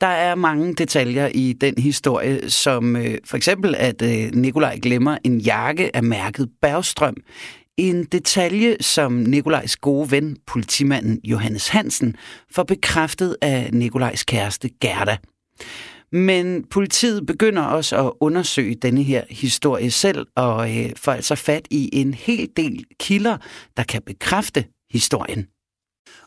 Der 0.01 0.07
er 0.07 0.35
mange 0.35 0.73
detaljer 0.73 1.27
i 1.27 1.53
den 1.53 1.73
historie, 1.77 2.49
som 2.49 2.95
øh, 2.95 3.17
for 3.25 3.37
eksempel, 3.37 3.75
at 3.77 4.01
øh, 4.01 4.31
Nikolaj 4.33 4.79
glemmer 4.79 5.17
en 5.23 5.39
jakke 5.39 5.95
af 5.95 6.03
mærket 6.03 6.49
Bergstrøm. 6.61 7.15
En 7.77 8.03
detalje, 8.03 8.77
som 8.81 9.11
Nikolajs 9.11 9.75
gode 9.75 10.11
ven, 10.11 10.37
politimanden 10.47 11.19
Johannes 11.23 11.67
Hansen, 11.67 12.15
får 12.51 12.63
bekræftet 12.63 13.37
af 13.41 13.69
Nikolajs 13.73 14.23
kæreste 14.23 14.69
Gerda. 14.81 15.17
Men 16.11 16.63
politiet 16.63 17.25
begynder 17.25 17.61
også 17.61 18.07
at 18.07 18.13
undersøge 18.19 18.75
denne 18.75 19.03
her 19.03 19.23
historie 19.29 19.91
selv, 19.91 20.27
og 20.35 20.77
øh, 20.77 20.91
får 20.95 21.11
altså 21.11 21.35
fat 21.35 21.67
i 21.71 21.89
en 21.93 22.13
hel 22.13 22.49
del 22.57 22.85
kilder, 22.99 23.37
der 23.77 23.83
kan 23.83 24.01
bekræfte 24.01 24.65
historien. 24.91 25.47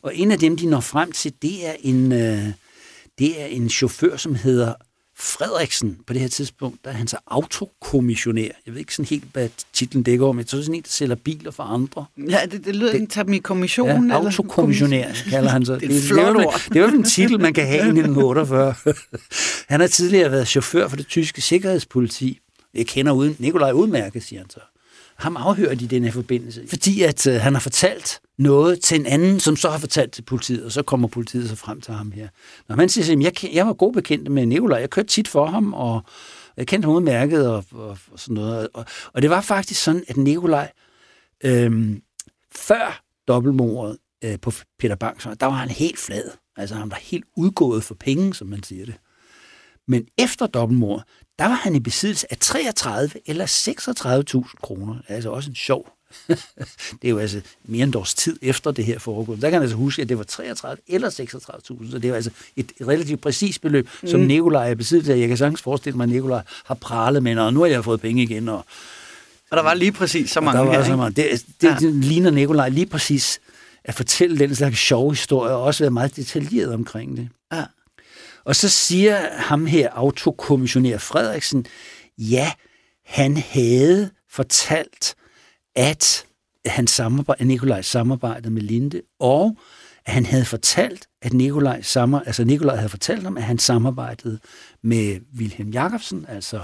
Og 0.03 0.17
en 0.17 0.31
af 0.31 0.39
dem, 0.39 0.57
de 0.57 0.67
når 0.67 0.81
frem 0.81 1.13
til, 1.13 1.33
det 1.43 1.67
er 1.67 1.75
en, 1.81 2.13
øh, 2.13 2.53
det 3.19 3.43
er 3.43 3.47
en 3.47 3.71
chauffør, 3.71 4.17
som 4.17 4.35
hedder 4.35 4.75
Frederiksen 5.21 5.99
på 6.07 6.13
det 6.13 6.21
her 6.21 6.29
tidspunkt, 6.29 6.85
der 6.85 6.91
er 6.91 6.95
han 6.95 7.09
så 7.09 7.17
autokommissionær. 7.27 8.49
Jeg 8.67 8.75
ved 8.75 8.79
ikke 8.79 8.95
sådan 8.95 9.09
helt, 9.09 9.25
hvad 9.33 9.49
titlen 9.73 10.03
dækker 10.03 10.27
om. 10.27 10.39
Jeg 10.39 10.47
tror, 10.47 10.57
det 10.57 10.63
er 10.63 10.65
sådan 10.65 10.75
en, 10.75 10.83
der 10.83 10.89
sælger 10.89 11.15
biler 11.15 11.51
for 11.51 11.63
andre. 11.63 12.05
Ja, 12.31 12.41
det, 12.51 12.65
det 12.65 12.77
lyder 12.77 12.93
ikke 12.93 13.07
tager 13.07 13.33
i 13.33 13.39
kommission. 13.39 13.89
Ja, 13.89 13.97
eller? 13.97 14.15
autokommissionær 14.15 15.09
kalder 15.31 15.51
han 15.51 15.65
så. 15.65 15.75
det, 15.75 15.83
er 15.83 15.89
det, 15.89 16.03
det, 16.03 16.19
er, 16.19 16.69
det 16.69 16.77
er 16.77 16.81
jo 16.81 16.97
en 16.99 17.05
titel, 17.05 17.41
man 17.41 17.55
kan 17.55 17.67
have 17.67 17.85
i 17.85 17.99
1948. 17.99 18.75
han 19.69 19.81
har 19.81 19.87
tidligere 19.87 20.31
været 20.31 20.49
chauffør 20.49 20.89
for 20.89 20.97
det 20.97 21.07
tyske 21.07 21.41
sikkerhedspoliti. 21.41 22.41
Jeg 22.75 22.87
kender 22.87 23.13
uden, 23.13 23.37
Nikolaj 23.39 23.73
udmærket, 23.73 24.23
siger 24.23 24.41
han 24.41 24.51
så 24.51 24.61
ham 25.19 25.37
afhørt 25.37 25.83
i 25.83 25.87
den 25.87 26.05
her 26.05 26.13
forbindelse, 26.13 26.65
fordi 26.69 27.03
at 27.03 27.27
øh, 27.27 27.41
han 27.41 27.53
har 27.55 27.61
fortalt 27.61 28.21
noget 28.39 28.81
til 28.81 29.01
en 29.01 29.07
anden, 29.07 29.41
som 29.41 29.57
så 29.57 29.71
har 29.71 29.79
fortalt 29.79 30.13
til 30.13 30.23
politiet, 30.23 30.65
og 30.65 30.73
så 30.73 30.83
kommer 30.83 31.09
politiet 31.09 31.49
så 31.49 31.57
frem 31.57 31.81
til 31.81 31.95
ham 31.95 32.13
her. 32.13 32.29
Når 32.69 32.77
man 32.77 32.89
siger, 32.89 33.17
at 33.17 33.23
jeg, 33.23 33.55
jeg 33.55 33.67
var 33.67 33.73
god 33.73 33.93
bekendt 33.93 34.31
med 34.31 34.47
Nikolaj, 34.47 34.81
jeg 34.81 34.91
kørte 34.91 35.09
tit 35.09 35.29
for 35.29 35.47
ham, 35.47 35.75
og 35.75 36.03
jeg 36.57 36.67
kendte 36.67 36.87
ham 36.87 36.95
udmærket 36.95 37.49
og, 37.49 37.65
og, 37.73 37.99
og 38.13 38.21
sådan 38.21 38.35
noget. 38.35 38.69
Og, 38.75 38.85
og 39.13 39.23
det 39.23 39.31
var 39.31 39.41
faktisk 39.41 39.83
sådan, 39.83 40.05
at 40.09 40.17
Nikolaj, 40.17 40.71
øhm, 41.45 42.03
før 42.55 43.03
dobbeltmordet 43.29 43.99
øh, 44.25 44.41
på 44.43 44.53
Peter 44.79 44.97
Banks, 44.97 45.27
der 45.41 45.47
var 45.47 45.55
han 45.55 45.69
helt 45.69 45.99
flad. 45.99 46.31
Altså 46.57 46.75
han 46.75 46.91
var 46.91 46.99
helt 47.03 47.25
udgået 47.37 47.85
for 47.85 47.95
penge, 47.95 48.35
som 48.35 48.47
man 48.47 48.63
siger 48.63 48.85
det. 48.85 48.95
Men 49.89 50.07
efter 50.19 50.47
dobbeltmord, 50.47 51.03
der 51.39 51.45
var 51.45 51.55
han 51.55 51.75
i 51.75 51.81
besiddelse 51.81 52.27
af 52.33 52.39
33 52.39 53.11
eller 53.27 53.47
36.000 53.47 54.55
kroner. 54.63 54.97
Altså 55.09 55.31
også 55.31 55.51
en 55.51 55.57
sjov 55.57 55.98
det 56.29 57.05
er 57.05 57.09
jo 57.09 57.19
altså 57.19 57.41
mere 57.65 57.85
end 57.85 57.97
års 57.97 58.15
tid 58.15 58.39
efter 58.43 58.71
det 58.71 58.85
her 58.85 58.99
foregået. 58.99 59.43
Der 59.43 59.51
kan 59.51 59.57
man 59.57 59.63
altså 59.63 59.77
huske, 59.77 60.03
at 60.03 60.09
det 60.09 60.19
var 60.19 60.25
33 60.25 60.83
eller 60.89 61.11
36.000, 61.11 61.91
så 61.91 61.99
det 61.99 62.11
er 62.11 62.15
altså 62.15 62.31
et 62.57 62.73
relativt 62.89 63.21
præcist 63.21 63.61
beløb, 63.61 63.89
mm. 64.03 64.09
som 64.09 64.21
Nikolaj 64.21 64.71
er 64.71 64.75
besiddelse 64.75 65.13
af. 65.13 65.19
Jeg 65.19 65.29
kan 65.29 65.37
sagtens 65.37 65.63
forestille 65.63 65.97
mig, 65.97 66.05
at 66.05 66.11
Nikolaj 66.11 66.43
har 66.65 66.75
pralet 66.75 67.23
med, 67.23 67.39
og 67.39 67.55
nu 67.55 67.61
har 67.61 67.67
jeg 67.67 67.85
fået 67.85 68.01
penge 68.01 68.23
igen. 68.23 68.49
Og, 68.49 68.65
og 69.51 69.57
der 69.57 69.63
var 69.63 69.75
lige 69.75 69.93
præcis 69.93 70.31
så 70.31 70.41
mange 70.41 70.59
der 70.59 70.65
var 70.65 70.73
her, 70.73 70.85
så 70.85 70.97
mange. 70.97 71.23
Det, 71.23 71.45
det, 71.61 71.69
ja. 71.69 71.77
det 71.81 71.95
ligner 71.95 72.31
Nikolaj 72.31 72.69
lige 72.69 72.87
præcis 72.87 73.41
at 73.85 73.95
fortælle 73.95 74.39
den 74.39 74.55
slags 74.55 74.79
sjove 74.79 75.13
historie, 75.13 75.53
og 75.53 75.63
også 75.63 75.85
være 75.85 75.91
meget 75.91 76.17
detaljeret 76.17 76.75
omkring 76.75 77.17
det. 77.17 77.29
Ja. 77.53 77.65
Og 78.45 78.57
så 78.57 78.69
siger 78.69 79.29
ham 79.33 79.67
her, 79.67 79.91
autokommissionær 79.91 80.99
Frederiksen, 80.99 81.67
ja, 82.19 82.53
han 83.05 83.37
havde 83.37 84.11
fortalt, 84.31 85.15
at 85.79 86.27
han 86.67 86.87
samarbejde, 86.87 87.45
Nikolaj 87.45 87.83
samarbejdede 87.83 88.51
med 88.51 88.63
Linde, 88.63 89.03
og 89.19 89.57
at 90.05 90.13
han 90.13 90.27
havde 90.27 90.45
fortalt, 90.45 91.09
at 91.23 91.33
Nikolaj, 91.33 91.83
samar, 91.83 92.21
altså 92.21 92.45
Nikolaj 92.45 92.77
havde 92.77 92.89
fortalt 92.89 93.23
ham, 93.23 93.37
at 93.37 93.43
han 93.43 93.59
samarbejdede 93.59 94.39
med 94.83 95.21
Wilhelm 95.37 95.71
Jacobsen, 95.71 96.27
altså 96.29 96.61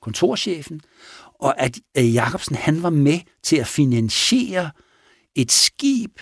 kontorchefen, 0.00 0.80
og 1.34 1.60
at 1.60 1.78
Jacobsen 1.96 2.56
han 2.56 2.82
var 2.82 2.90
med 2.90 3.20
til 3.42 3.56
at 3.56 3.66
finansiere 3.66 4.70
et 5.34 5.52
skib 5.52 6.18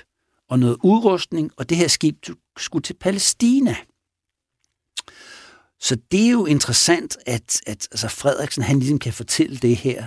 og 0.48 0.58
noget 0.58 0.76
udrustning, 0.82 1.50
og 1.56 1.68
det 1.68 1.76
her 1.76 1.88
skib 1.88 2.26
skulle 2.58 2.82
til 2.82 2.94
Palæstina. 2.94 3.76
Så 5.80 5.96
det 6.10 6.26
er 6.26 6.30
jo 6.30 6.46
interessant, 6.46 7.16
at, 7.26 7.60
at 7.66 7.88
altså 7.90 8.08
Frederiksen 8.08 8.62
han 8.62 8.78
ligesom 8.78 8.98
kan 8.98 9.12
fortælle 9.12 9.56
det 9.56 9.76
her, 9.76 10.06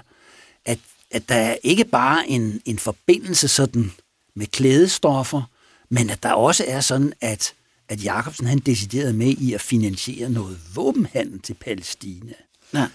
at, 0.66 0.80
at 1.14 1.30
der 1.30 1.36
er 1.36 1.56
ikke 1.64 1.86
bare 1.86 2.30
en, 2.30 2.62
en 2.66 2.80
forbindelse 2.80 3.48
sådan 3.48 3.92
med 4.36 4.48
klædestoffer, 4.48 5.42
men 5.90 6.10
at 6.10 6.24
der 6.24 6.32
også 6.32 6.66
er 6.68 6.80
sådan, 6.80 7.14
at, 7.22 7.54
at 7.90 8.04
Jacobsen 8.04 8.48
han 8.48 8.60
deciderede 8.60 9.14
med 9.14 9.28
i 9.28 9.54
at 9.54 9.62
finansiere 9.62 10.30
noget 10.30 10.60
våbenhandel 10.76 11.40
til 11.40 11.54
Palæstina. 11.54 12.34
Ja. 12.74 12.88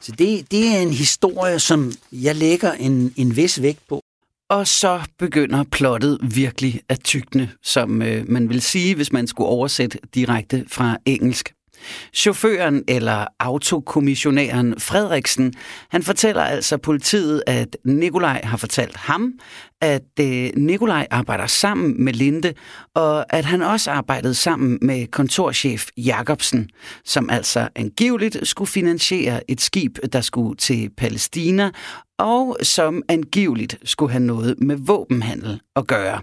Så 0.00 0.12
det, 0.12 0.50
det 0.50 0.66
er 0.66 0.80
en 0.80 0.92
historie, 0.92 1.60
som 1.60 1.92
jeg 2.12 2.36
lægger 2.36 2.72
en, 2.72 3.14
en 3.16 3.36
vis 3.36 3.62
vægt 3.62 3.88
på. 3.88 4.00
Og 4.48 4.66
så 4.66 5.02
begynder 5.18 5.64
plottet 5.64 6.18
virkelig 6.22 6.80
at 6.88 7.00
tykne, 7.00 7.50
som 7.62 8.02
øh, 8.02 8.28
man 8.28 8.48
vil 8.48 8.62
sige, 8.62 8.94
hvis 8.94 9.12
man 9.12 9.26
skulle 9.26 9.48
oversætte 9.48 9.98
direkte 10.14 10.64
fra 10.68 10.98
engelsk. 11.04 11.52
Chaufføren 12.14 12.84
eller 12.88 13.26
autokommissionæren 13.40 14.74
Frederiksen, 14.80 15.54
han 15.90 16.02
fortæller 16.02 16.42
altså 16.42 16.76
politiet, 16.76 17.42
at 17.46 17.76
Nikolaj 17.84 18.40
har 18.44 18.56
fortalt 18.56 18.96
ham, 18.96 19.32
at 19.80 20.20
øh, 20.20 20.50
Nikolaj 20.56 21.06
arbejder 21.10 21.46
sammen 21.46 22.04
med 22.04 22.12
Linde, 22.12 22.54
og 22.94 23.34
at 23.34 23.44
han 23.44 23.62
også 23.62 23.90
arbejdede 23.90 24.34
sammen 24.34 24.78
med 24.82 25.06
kontorchef 25.06 25.88
Jacobsen, 25.96 26.70
som 27.04 27.30
altså 27.30 27.68
angiveligt 27.74 28.48
skulle 28.48 28.68
finansiere 28.68 29.50
et 29.50 29.60
skib, 29.60 29.98
der 30.12 30.20
skulle 30.20 30.56
til 30.56 30.90
Palæstina, 30.96 31.70
og 32.18 32.56
som 32.62 33.02
angiveligt 33.08 33.78
skulle 33.84 34.12
have 34.12 34.24
noget 34.24 34.54
med 34.58 34.76
våbenhandel 34.76 35.60
at 35.76 35.86
gøre. 35.86 36.20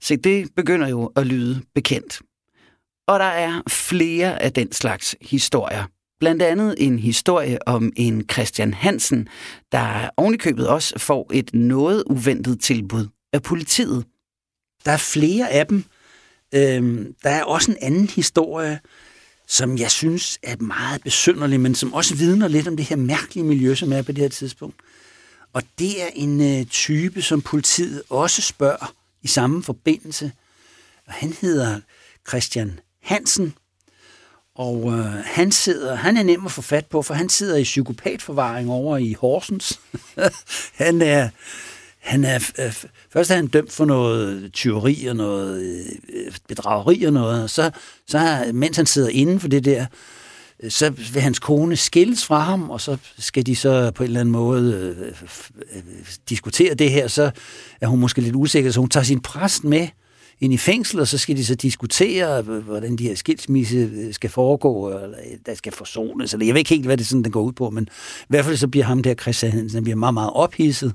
Så 0.00 0.16
det 0.24 0.48
begynder 0.56 0.88
jo 0.88 1.06
at 1.16 1.26
lyde 1.26 1.62
bekendt. 1.74 2.20
Og 3.08 3.18
der 3.18 3.24
er 3.24 3.62
flere 3.68 4.42
af 4.42 4.52
den 4.52 4.72
slags 4.72 5.16
historier. 5.20 5.84
Blandt 6.20 6.42
andet 6.42 6.74
en 6.78 6.98
historie 6.98 7.68
om 7.68 7.92
en 7.96 8.28
Christian 8.32 8.74
Hansen, 8.74 9.28
der 9.72 10.10
ovenikøbet 10.16 10.68
også 10.68 10.98
får 10.98 11.30
et 11.34 11.54
noget 11.54 12.04
uventet 12.06 12.60
tilbud 12.60 13.08
af 13.32 13.42
politiet. 13.42 14.04
Der 14.84 14.92
er 14.92 14.96
flere 14.96 15.50
af 15.50 15.66
dem. 15.66 15.84
Øhm, 16.54 17.14
der 17.22 17.30
er 17.30 17.44
også 17.44 17.70
en 17.70 17.76
anden 17.80 18.08
historie, 18.08 18.80
som 19.46 19.78
jeg 19.78 19.90
synes 19.90 20.38
er 20.42 20.56
meget 20.56 21.02
besynderlig, 21.02 21.60
men 21.60 21.74
som 21.74 21.92
også 21.92 22.14
vidner 22.14 22.48
lidt 22.48 22.68
om 22.68 22.76
det 22.76 22.86
her 22.86 22.96
mærkelige 22.96 23.44
miljø, 23.44 23.74
som 23.74 23.92
er 23.92 24.02
på 24.02 24.12
det 24.12 24.22
her 24.22 24.28
tidspunkt. 24.28 24.76
Og 25.52 25.62
det 25.78 26.02
er 26.02 26.08
en 26.14 26.58
øh, 26.60 26.66
type, 26.66 27.22
som 27.22 27.42
politiet 27.42 28.02
også 28.10 28.42
spørger 28.42 28.94
i 29.22 29.26
samme 29.26 29.62
forbindelse. 29.62 30.32
Og 31.06 31.12
han 31.12 31.32
hedder 31.40 31.80
Christian 32.28 32.80
Hansen, 33.08 33.54
og 34.54 34.92
øh, 34.92 35.04
han 35.24 35.52
sidder, 35.52 35.94
han 35.94 36.16
er 36.16 36.22
nem 36.22 36.46
at 36.46 36.52
få 36.52 36.62
fat 36.62 36.86
på, 36.86 37.02
for 37.02 37.14
han 37.14 37.28
sidder 37.28 37.56
i 37.56 37.62
psykopatforvaring 37.62 38.70
over 38.70 38.96
i 38.96 39.12
Horsens. 39.12 39.80
han 40.84 41.02
er, 41.02 41.28
han 41.98 42.24
er, 42.24 42.50
øh, 42.58 42.72
først 43.12 43.30
er 43.30 43.34
han 43.34 43.46
dømt 43.46 43.72
for 43.72 43.84
noget 43.84 44.52
tyveri 44.52 45.06
og 45.06 45.16
noget 45.16 45.62
øh, 46.12 46.32
bedrageri 46.48 47.04
og 47.04 47.12
noget, 47.12 47.42
og 47.42 47.50
så, 47.50 47.70
så 48.08 48.50
mens 48.54 48.76
han 48.76 48.86
sidder 48.86 49.08
inde 49.08 49.40
for 49.40 49.48
det 49.48 49.64
der, 49.64 49.86
øh, 50.62 50.70
så 50.70 50.90
vil 50.90 51.22
hans 51.22 51.38
kone 51.38 51.76
skilles 51.76 52.24
fra 52.24 52.38
ham, 52.38 52.70
og 52.70 52.80
så 52.80 52.96
skal 53.18 53.46
de 53.46 53.56
så 53.56 53.90
på 53.90 54.02
en 54.02 54.06
eller 54.06 54.20
anden 54.20 54.32
måde 54.32 54.96
øh, 54.98 55.12
øh, 55.76 55.82
diskutere 56.28 56.74
det 56.74 56.90
her, 56.90 57.08
så 57.08 57.30
er 57.80 57.86
hun 57.86 58.00
måske 58.00 58.20
lidt 58.20 58.36
usikker, 58.36 58.70
så 58.70 58.80
hun 58.80 58.90
tager 58.90 59.04
sin 59.04 59.20
præst 59.20 59.64
med 59.64 59.88
ind 60.40 60.52
i 60.52 60.56
fængsel, 60.56 61.00
og 61.00 61.08
så 61.08 61.18
skal 61.18 61.36
de 61.36 61.44
så 61.44 61.54
diskutere, 61.54 62.42
hvordan 62.42 62.96
de 62.96 63.08
her 63.08 63.14
skilsmisse 63.14 63.76
øh, 63.76 64.14
skal 64.14 64.30
foregå, 64.30 64.88
eller 64.88 65.18
øh, 65.30 65.38
der 65.46 65.54
skal 65.54 65.72
forsones, 65.72 66.32
eller 66.32 66.46
jeg 66.46 66.54
ved 66.54 66.58
ikke 66.58 66.70
helt, 66.70 66.86
hvad 66.86 66.96
det 66.96 67.06
sådan, 67.06 67.24
den 67.24 67.32
går 67.32 67.42
ud 67.42 67.52
på, 67.52 67.70
men 67.70 67.84
i 68.20 68.26
hvert 68.28 68.44
fald 68.44 68.56
så 68.56 68.68
bliver 68.68 68.84
ham 68.84 69.02
der, 69.02 69.14
Christian 69.14 69.52
Hansen, 69.52 69.76
han 69.76 69.84
bliver 69.84 69.96
meget, 69.96 70.14
meget 70.14 70.30
ophidset. 70.34 70.94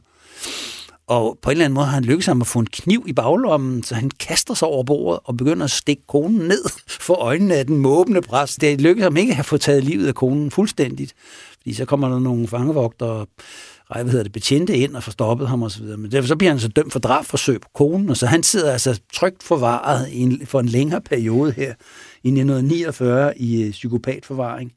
Og 1.08 1.38
på 1.42 1.50
en 1.50 1.52
eller 1.52 1.66
anden 1.66 1.74
måde 1.74 1.86
har 1.86 1.94
han 1.94 2.04
lykkes 2.04 2.26
ham 2.26 2.42
at 2.42 2.48
få 2.48 2.60
en 2.60 2.66
kniv 2.66 3.04
i 3.08 3.14
baglommen, 3.14 3.84
så 3.84 3.96
han 3.96 4.12
kaster 4.20 4.54
sig 4.54 4.68
over 4.68 4.84
bordet 4.84 5.20
og 5.24 5.38
begynder 5.38 5.64
at 5.64 5.72
stikke 5.72 6.04
konen 6.08 6.48
ned 6.48 6.64
for 6.88 7.14
øjnene 7.14 7.56
af 7.56 7.66
den 7.66 7.78
måbende 7.78 8.22
præst. 8.22 8.62
Det 8.62 8.82
lykkedes 8.82 9.04
ham 9.04 9.18
ikke 9.18 9.36
at 9.40 9.46
få 9.46 9.58
taget 9.58 9.84
livet 9.84 10.08
af 10.08 10.16
konen 10.16 10.52
fuldstændigt, 10.52 11.14
fordi 11.58 11.74
så 11.74 11.86
kommer 11.86 12.10
der 12.10 12.20
nogle 12.20 12.48
fangevogtere 12.48 13.26
hvad 13.90 14.06
hedder 14.06 14.24
det, 14.24 14.32
betjente 14.32 14.78
ind 14.78 14.96
og 14.96 15.04
får 15.04 15.12
stoppet 15.12 15.48
ham 15.48 15.64
osv. 15.64 15.86
Men 15.86 16.12
derfor 16.12 16.28
så 16.28 16.36
bliver 16.36 16.52
han 16.52 16.60
så 16.60 16.68
dømt 16.68 16.92
for 16.92 17.00
drabforsøg 17.00 17.62
på 17.62 17.70
konen, 17.74 18.10
og 18.10 18.18
så 18.18 18.26
han 18.26 18.44
sidder 18.44 18.72
altså 18.72 19.00
trygt 19.14 19.44
forvaret 19.44 20.10
i 20.10 20.20
en, 20.20 20.46
for 20.46 20.60
en 20.60 20.70
længere 20.70 21.02
periode 21.02 21.52
her 21.52 21.74
i 22.24 22.28
1949 22.28 23.38
i 23.38 23.64
øh, 23.64 23.72
psykopatforvaring. 23.72 24.74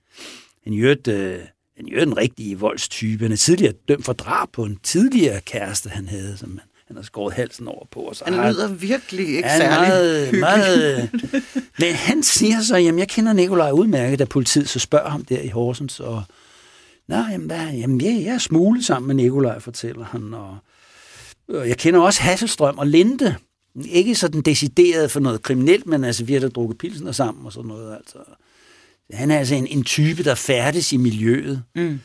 Han 0.64 0.72
jo 0.72 0.96
øh, 1.08 1.38
han 1.76 1.88
er 1.92 2.02
en 2.02 2.16
rigtig 2.16 2.60
voldstype. 2.60 3.24
Han 3.24 3.32
er 3.32 3.36
tidligere 3.36 3.72
dømt 3.88 4.04
for 4.04 4.12
drab 4.12 4.48
på 4.52 4.64
en 4.64 4.78
tidligere 4.82 5.40
kæreste, 5.40 5.88
han 5.88 6.08
havde, 6.08 6.36
som 6.36 6.50
han, 6.50 6.68
han 6.86 6.96
har 6.96 7.02
skåret 7.02 7.34
halsen 7.34 7.68
over 7.68 7.86
på. 7.90 8.00
Og 8.00 8.16
så 8.16 8.24
han 8.24 8.52
lyder 8.52 8.68
virkelig 8.68 9.28
ikke 9.28 9.48
han 9.48 9.60
særlig 9.60 9.88
meget, 9.88 10.40
meget, 10.40 11.10
Men 11.80 11.94
han 11.94 12.22
siger 12.22 12.62
så, 12.62 12.76
jamen 12.76 12.98
jeg 12.98 13.08
kender 13.08 13.32
Nikolaj 13.32 13.70
udmærket, 13.70 14.18
da 14.18 14.24
politiet 14.24 14.68
så 14.68 14.78
spørger 14.78 15.10
ham 15.10 15.24
der 15.24 15.40
i 15.40 15.48
Horsens, 15.48 16.00
og 16.00 16.22
Nå, 17.08 17.16
jamen, 17.16 17.46
hvad, 17.46 17.72
jamen 17.72 18.00
jeg, 18.00 18.22
jeg 18.24 18.34
er 18.34 18.38
smuglet 18.38 18.84
sammen 18.84 19.06
med 19.06 19.14
Nikolaj, 19.14 19.58
fortæller 19.58 20.04
han. 20.04 20.34
Og, 20.34 20.56
og 21.48 21.68
jeg 21.68 21.78
kender 21.78 22.00
også 22.00 22.20
Hasselstrøm 22.20 22.78
og 22.78 22.86
Linde. 22.86 23.36
Ikke 23.84 24.14
sådan 24.14 24.40
decideret 24.40 25.10
for 25.10 25.20
noget 25.20 25.42
kriminelt, 25.42 25.86
men 25.86 26.04
altså 26.04 26.24
vi 26.24 26.32
har 26.32 26.40
da 26.40 26.48
drukket 26.48 26.78
pilsner 26.78 27.12
sammen 27.12 27.46
og 27.46 27.52
sådan 27.52 27.68
noget. 27.68 27.96
Altså. 27.96 28.18
Han 29.12 29.30
er 29.30 29.38
altså 29.38 29.54
en, 29.54 29.66
en 29.66 29.84
type, 29.84 30.22
der 30.24 30.34
færdes 30.34 30.92
i 30.92 30.96
miljøet. 30.96 31.62
Mm. 31.74 32.00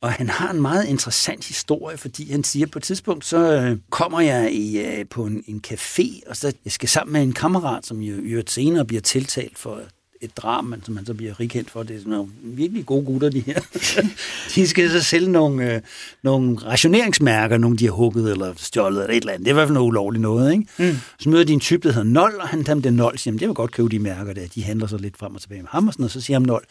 Og 0.00 0.12
han 0.12 0.28
har 0.28 0.50
en 0.50 0.62
meget 0.62 0.86
interessant 0.88 1.44
historie, 1.44 1.96
fordi 1.96 2.30
han 2.30 2.44
siger, 2.44 2.66
på 2.66 2.78
et 2.78 2.82
tidspunkt, 2.82 3.24
så 3.24 3.38
øh, 3.38 3.78
kommer 3.90 4.20
jeg 4.20 4.52
i, 4.52 4.78
øh, 4.78 5.08
på 5.10 5.26
en, 5.26 5.44
en 5.46 5.64
café, 5.66 6.20
og 6.26 6.36
så 6.36 6.52
jeg 6.64 6.72
skal 6.72 6.88
sammen 6.88 7.12
med 7.12 7.22
en 7.22 7.32
kammerat, 7.32 7.86
som 7.86 8.00
jo, 8.00 8.22
jo 8.22 8.42
senere 8.46 8.84
bliver 8.84 9.00
tiltalt 9.00 9.58
for 9.58 9.80
et 10.20 10.36
drab, 10.36 10.64
men 10.64 10.82
som 10.84 10.94
man 10.94 11.06
så 11.06 11.14
bliver 11.14 11.40
rikendt 11.40 11.70
for. 11.70 11.82
Det 11.82 11.96
er 11.96 11.98
sådan 11.98 12.12
nogle 12.12 12.28
virkelig 12.42 12.86
gode 12.86 13.04
gutter, 13.04 13.28
de 13.28 13.40
her. 13.40 13.60
de 14.54 14.68
skal 14.68 14.90
så 14.90 15.02
sælge 15.02 15.32
nogle, 15.32 15.74
øh, 15.74 15.80
nogle 16.22 16.56
rationeringsmærker, 16.56 17.58
nogle 17.58 17.76
de 17.76 17.84
har 17.84 17.92
hugget 17.92 18.32
eller 18.32 18.54
stjålet 18.56 19.02
eller 19.02 19.16
et 19.16 19.20
eller 19.20 19.32
andet. 19.32 19.44
Det 19.44 19.50
er 19.50 19.54
i 19.54 19.58
hvert 19.58 19.68
fald 19.68 19.74
noget 19.74 19.88
ulovligt 19.88 20.22
noget, 20.22 20.52
ikke? 20.52 20.66
Mm. 20.78 20.96
Så 21.18 21.28
møder 21.28 21.44
de 21.44 21.52
en 21.52 21.60
type, 21.60 21.88
der 21.88 21.94
hedder 21.94 22.08
Nol, 22.08 22.34
og 22.40 22.48
han 22.48 22.64
tager 22.64 22.80
dem 22.80 22.94
Nol, 22.94 23.18
siger, 23.18 23.38
det 23.38 23.48
vil 23.48 23.54
godt 23.54 23.72
købe 23.72 23.88
de 23.88 23.98
mærker 23.98 24.32
der. 24.32 24.46
De 24.46 24.62
handler 24.62 24.86
så 24.86 24.96
lidt 24.96 25.16
frem 25.16 25.34
og 25.34 25.40
tilbage 25.40 25.62
med 25.62 25.70
ham, 25.70 25.86
og, 25.86 25.92
sådan, 25.92 26.04
og 26.04 26.10
så 26.10 26.20
siger 26.20 26.34
ham 26.34 26.42
Nol 26.42 26.64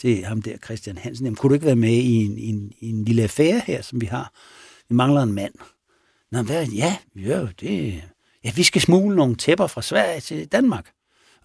til 0.00 0.24
ham 0.24 0.42
der, 0.42 0.56
Christian 0.64 0.98
Hansen, 0.98 1.26
jamen, 1.26 1.36
kunne 1.36 1.48
du 1.48 1.54
ikke 1.54 1.66
være 1.66 1.76
med 1.76 1.92
i 1.92 2.14
en, 2.14 2.38
en, 2.38 2.72
en 2.80 3.04
lille 3.04 3.22
affære 3.22 3.62
her, 3.66 3.82
som 3.82 4.00
vi 4.00 4.06
har? 4.06 4.32
Vi 4.88 4.94
mangler 4.94 5.22
en 5.22 5.32
mand. 5.32 5.52
Nå, 6.32 6.42
hvad? 6.42 6.66
Ja, 6.66 6.96
ja, 7.16 7.46
det... 7.60 8.02
Ja, 8.44 8.52
vi 8.56 8.62
skal 8.62 8.80
smule 8.80 9.16
nogle 9.16 9.34
tæpper 9.34 9.66
fra 9.66 9.82
Sverige 9.82 10.20
til 10.20 10.46
Danmark 10.46 10.86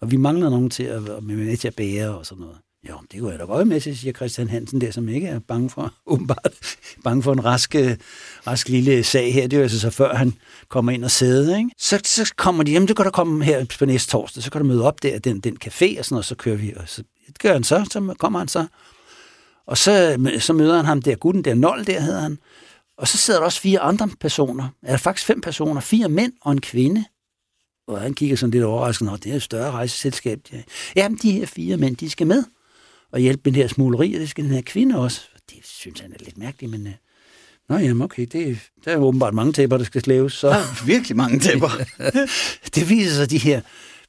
og 0.00 0.10
vi 0.10 0.16
mangler 0.16 0.50
nogen 0.50 0.70
til 0.70 0.82
at 0.82 1.06
være 1.06 1.20
med 1.20 1.56
til 1.56 1.68
at 1.68 1.74
bære 1.74 2.18
og 2.18 2.26
sådan 2.26 2.40
noget. 2.40 2.58
Jo, 2.88 2.94
det 3.12 3.20
kunne 3.20 3.30
jeg 3.30 3.38
da 3.38 3.44
godt 3.44 3.68
med 3.68 3.80
til, 3.80 3.98
siger 3.98 4.12
Christian 4.12 4.48
Hansen 4.48 4.80
der, 4.80 4.90
som 4.90 5.08
ikke 5.08 5.26
er 5.26 5.38
bange 5.38 5.70
for, 5.70 5.94
åbenbart, 6.06 6.76
bange 7.04 7.22
for 7.22 7.32
en 7.32 7.44
rask, 7.44 7.74
øh, 7.74 7.96
rask 8.46 8.68
lille 8.68 9.04
sag 9.04 9.34
her. 9.34 9.42
Det 9.42 9.52
er 9.52 9.56
jo 9.56 9.62
altså 9.62 9.80
så 9.80 9.90
før 9.90 10.14
han 10.14 10.32
kommer 10.68 10.92
ind 10.92 11.04
og 11.04 11.10
sidder, 11.10 11.58
ikke? 11.58 11.70
Så, 11.78 12.00
så 12.04 12.34
kommer 12.36 12.64
de, 12.64 12.72
jamen 12.72 12.88
det 12.88 12.96
kan 12.96 13.04
der 13.04 13.10
komme 13.10 13.44
her 13.44 13.64
på 13.78 13.86
næste 13.86 14.10
torsdag, 14.10 14.42
så 14.42 14.50
kan 14.50 14.60
du 14.60 14.66
møde 14.66 14.84
op 14.84 15.02
der, 15.02 15.18
den, 15.18 15.40
den 15.40 15.58
café 15.64 15.98
og 15.98 16.04
sådan 16.04 16.14
noget, 16.14 16.18
og 16.18 16.24
så 16.24 16.34
kører 16.34 16.56
vi, 16.56 16.72
og 16.76 16.82
så 16.86 17.02
det 17.26 17.38
gør 17.38 17.52
han 17.52 17.64
så, 17.64 17.86
så 17.90 18.14
kommer 18.18 18.38
han 18.38 18.48
så. 18.48 18.66
Og 19.66 19.78
så, 19.78 20.16
så 20.38 20.52
møder 20.52 20.76
han 20.76 20.84
ham 20.84 21.02
der, 21.02 21.14
gutten 21.14 21.44
der, 21.44 21.54
Nold 21.54 21.84
der 21.84 22.00
hedder 22.00 22.20
han. 22.20 22.38
Og 22.98 23.08
så 23.08 23.18
sidder 23.18 23.40
der 23.40 23.44
også 23.44 23.60
fire 23.60 23.80
andre 23.80 24.08
personer, 24.20 24.68
eller 24.82 24.98
faktisk 24.98 25.26
fem 25.26 25.40
personer, 25.40 25.80
fire 25.80 26.08
mænd 26.08 26.32
og 26.40 26.52
en 26.52 26.60
kvinde, 26.60 27.04
og 27.86 28.00
han 28.00 28.14
kigger 28.14 28.36
sådan 28.36 28.50
lidt 28.50 28.64
overrasket, 28.64 29.10
at 29.12 29.24
det 29.24 29.32
er 29.32 29.36
et 29.36 29.42
større 29.42 29.70
rejseselskab. 29.70 30.40
Ja. 30.52 30.62
Jamen, 30.96 31.18
de 31.22 31.32
her 31.32 31.46
fire 31.46 31.76
mænd, 31.76 31.96
de 31.96 32.10
skal 32.10 32.26
med 32.26 32.44
og 33.12 33.20
hjælpe 33.20 33.42
med 33.44 33.52
det 33.52 33.62
her 33.62 33.68
smugleri, 33.68 34.14
og 34.14 34.20
det 34.20 34.28
skal 34.28 34.44
den 34.44 34.52
her 34.52 34.62
kvinde 34.62 34.98
også. 34.98 35.20
Det 35.50 35.58
synes 35.62 36.00
han 36.00 36.12
er 36.12 36.24
lidt 36.24 36.38
mærkeligt, 36.38 36.70
men... 36.70 36.86
Uh... 36.86 36.92
Nå, 37.68 37.76
jamen, 37.76 38.02
okay, 38.02 38.26
det, 38.32 38.58
der 38.84 38.92
er 38.92 38.96
åbenbart 38.96 39.34
mange 39.34 39.52
tæpper, 39.52 39.76
der 39.76 39.84
skal 39.84 40.00
slæves. 40.00 40.32
Så. 40.32 40.48
Er 40.48 40.86
virkelig 40.86 41.16
mange 41.16 41.38
tæpper. 41.38 41.68
det 42.74 42.88
viser 42.90 43.14
sig, 43.14 43.30
de 43.30 43.38
her, 43.38 43.60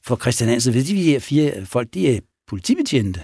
for 0.04 0.16
Christian 0.16 0.50
Hansen, 0.50 0.74
ved 0.74 0.84
de 0.84 1.04
her 1.04 1.20
fire 1.20 1.66
folk, 1.66 1.94
de 1.94 2.16
er 2.16 2.20
politibetjente. 2.48 3.24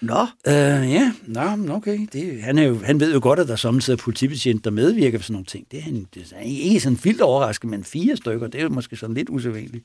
Nå. 0.00 0.20
Øh, 0.46 0.92
ja, 0.92 1.12
nå, 1.26 1.74
okay. 1.74 2.06
Det, 2.12 2.42
han, 2.42 2.58
er 2.58 2.62
jo, 2.62 2.78
han 2.84 3.00
ved 3.00 3.14
jo 3.14 3.20
godt, 3.22 3.38
at 3.38 3.48
der 3.48 3.56
samtidig 3.56 3.98
er 3.98 4.02
politibetjent, 4.02 4.64
der 4.64 4.70
medvirker 4.70 5.18
for 5.18 5.22
sådan 5.22 5.32
nogle 5.32 5.46
ting. 5.46 5.66
Det 5.70 5.78
er, 5.78 5.82
han, 5.82 6.06
det 6.14 6.32
er 6.32 6.40
ikke 6.40 6.80
sådan 6.80 6.98
vildt 7.02 7.20
overrasket, 7.20 7.70
men 7.70 7.84
fire 7.84 8.16
stykker, 8.16 8.46
det 8.46 8.58
er 8.58 8.62
jo 8.62 8.68
måske 8.68 8.96
sådan 8.96 9.14
lidt 9.14 9.28
usædvanligt. 9.28 9.84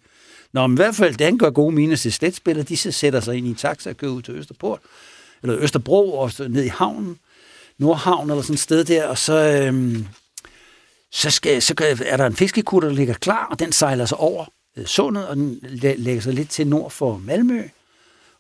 Nå, 0.54 0.68
men 0.68 0.76
i 0.76 0.80
hvert 0.82 0.96
fald, 0.96 1.16
det 1.16 1.26
han 1.26 1.38
gør 1.38 1.50
gode 1.50 1.76
mine 1.76 1.96
til 1.96 2.14
sletspiller, 2.14 2.64
de 2.64 2.78
så 2.78 2.92
sætter 2.92 3.20
sig 3.20 3.36
ind 3.36 3.48
i 3.48 3.50
en 3.50 3.56
taxa 3.56 3.90
og 3.90 3.98
kører 3.98 4.12
ud 4.12 4.22
til 4.22 4.34
Østerport, 4.34 4.80
eller 5.44 5.58
Østerbro, 5.60 6.18
og 6.18 6.32
så 6.32 6.48
ned 6.48 6.64
i 6.64 6.68
havnen, 6.68 7.18
Nordhavn 7.78 8.30
eller 8.30 8.42
sådan 8.42 8.54
et 8.54 8.60
sted 8.60 8.84
der, 8.84 9.08
og 9.08 9.18
så, 9.18 9.64
øhm, 9.64 10.06
så, 11.12 11.30
skal, 11.30 11.62
så 11.62 11.74
er 12.06 12.18
der 12.18 12.26
en 12.26 12.36
fiskekutter, 12.36 12.90
der 12.90 12.96
ligger 12.96 13.14
klar, 13.14 13.48
og 13.52 13.60
den 13.60 13.72
sejler 13.72 14.06
sig 14.06 14.18
over 14.18 14.46
øh, 14.78 14.86
sundet, 14.86 15.28
og 15.28 15.36
den 15.36 15.60
lægger 15.98 16.22
sig 16.22 16.34
lidt 16.34 16.50
til 16.50 16.68
nord 16.68 16.92
for 16.92 17.18
Malmø. 17.18 17.64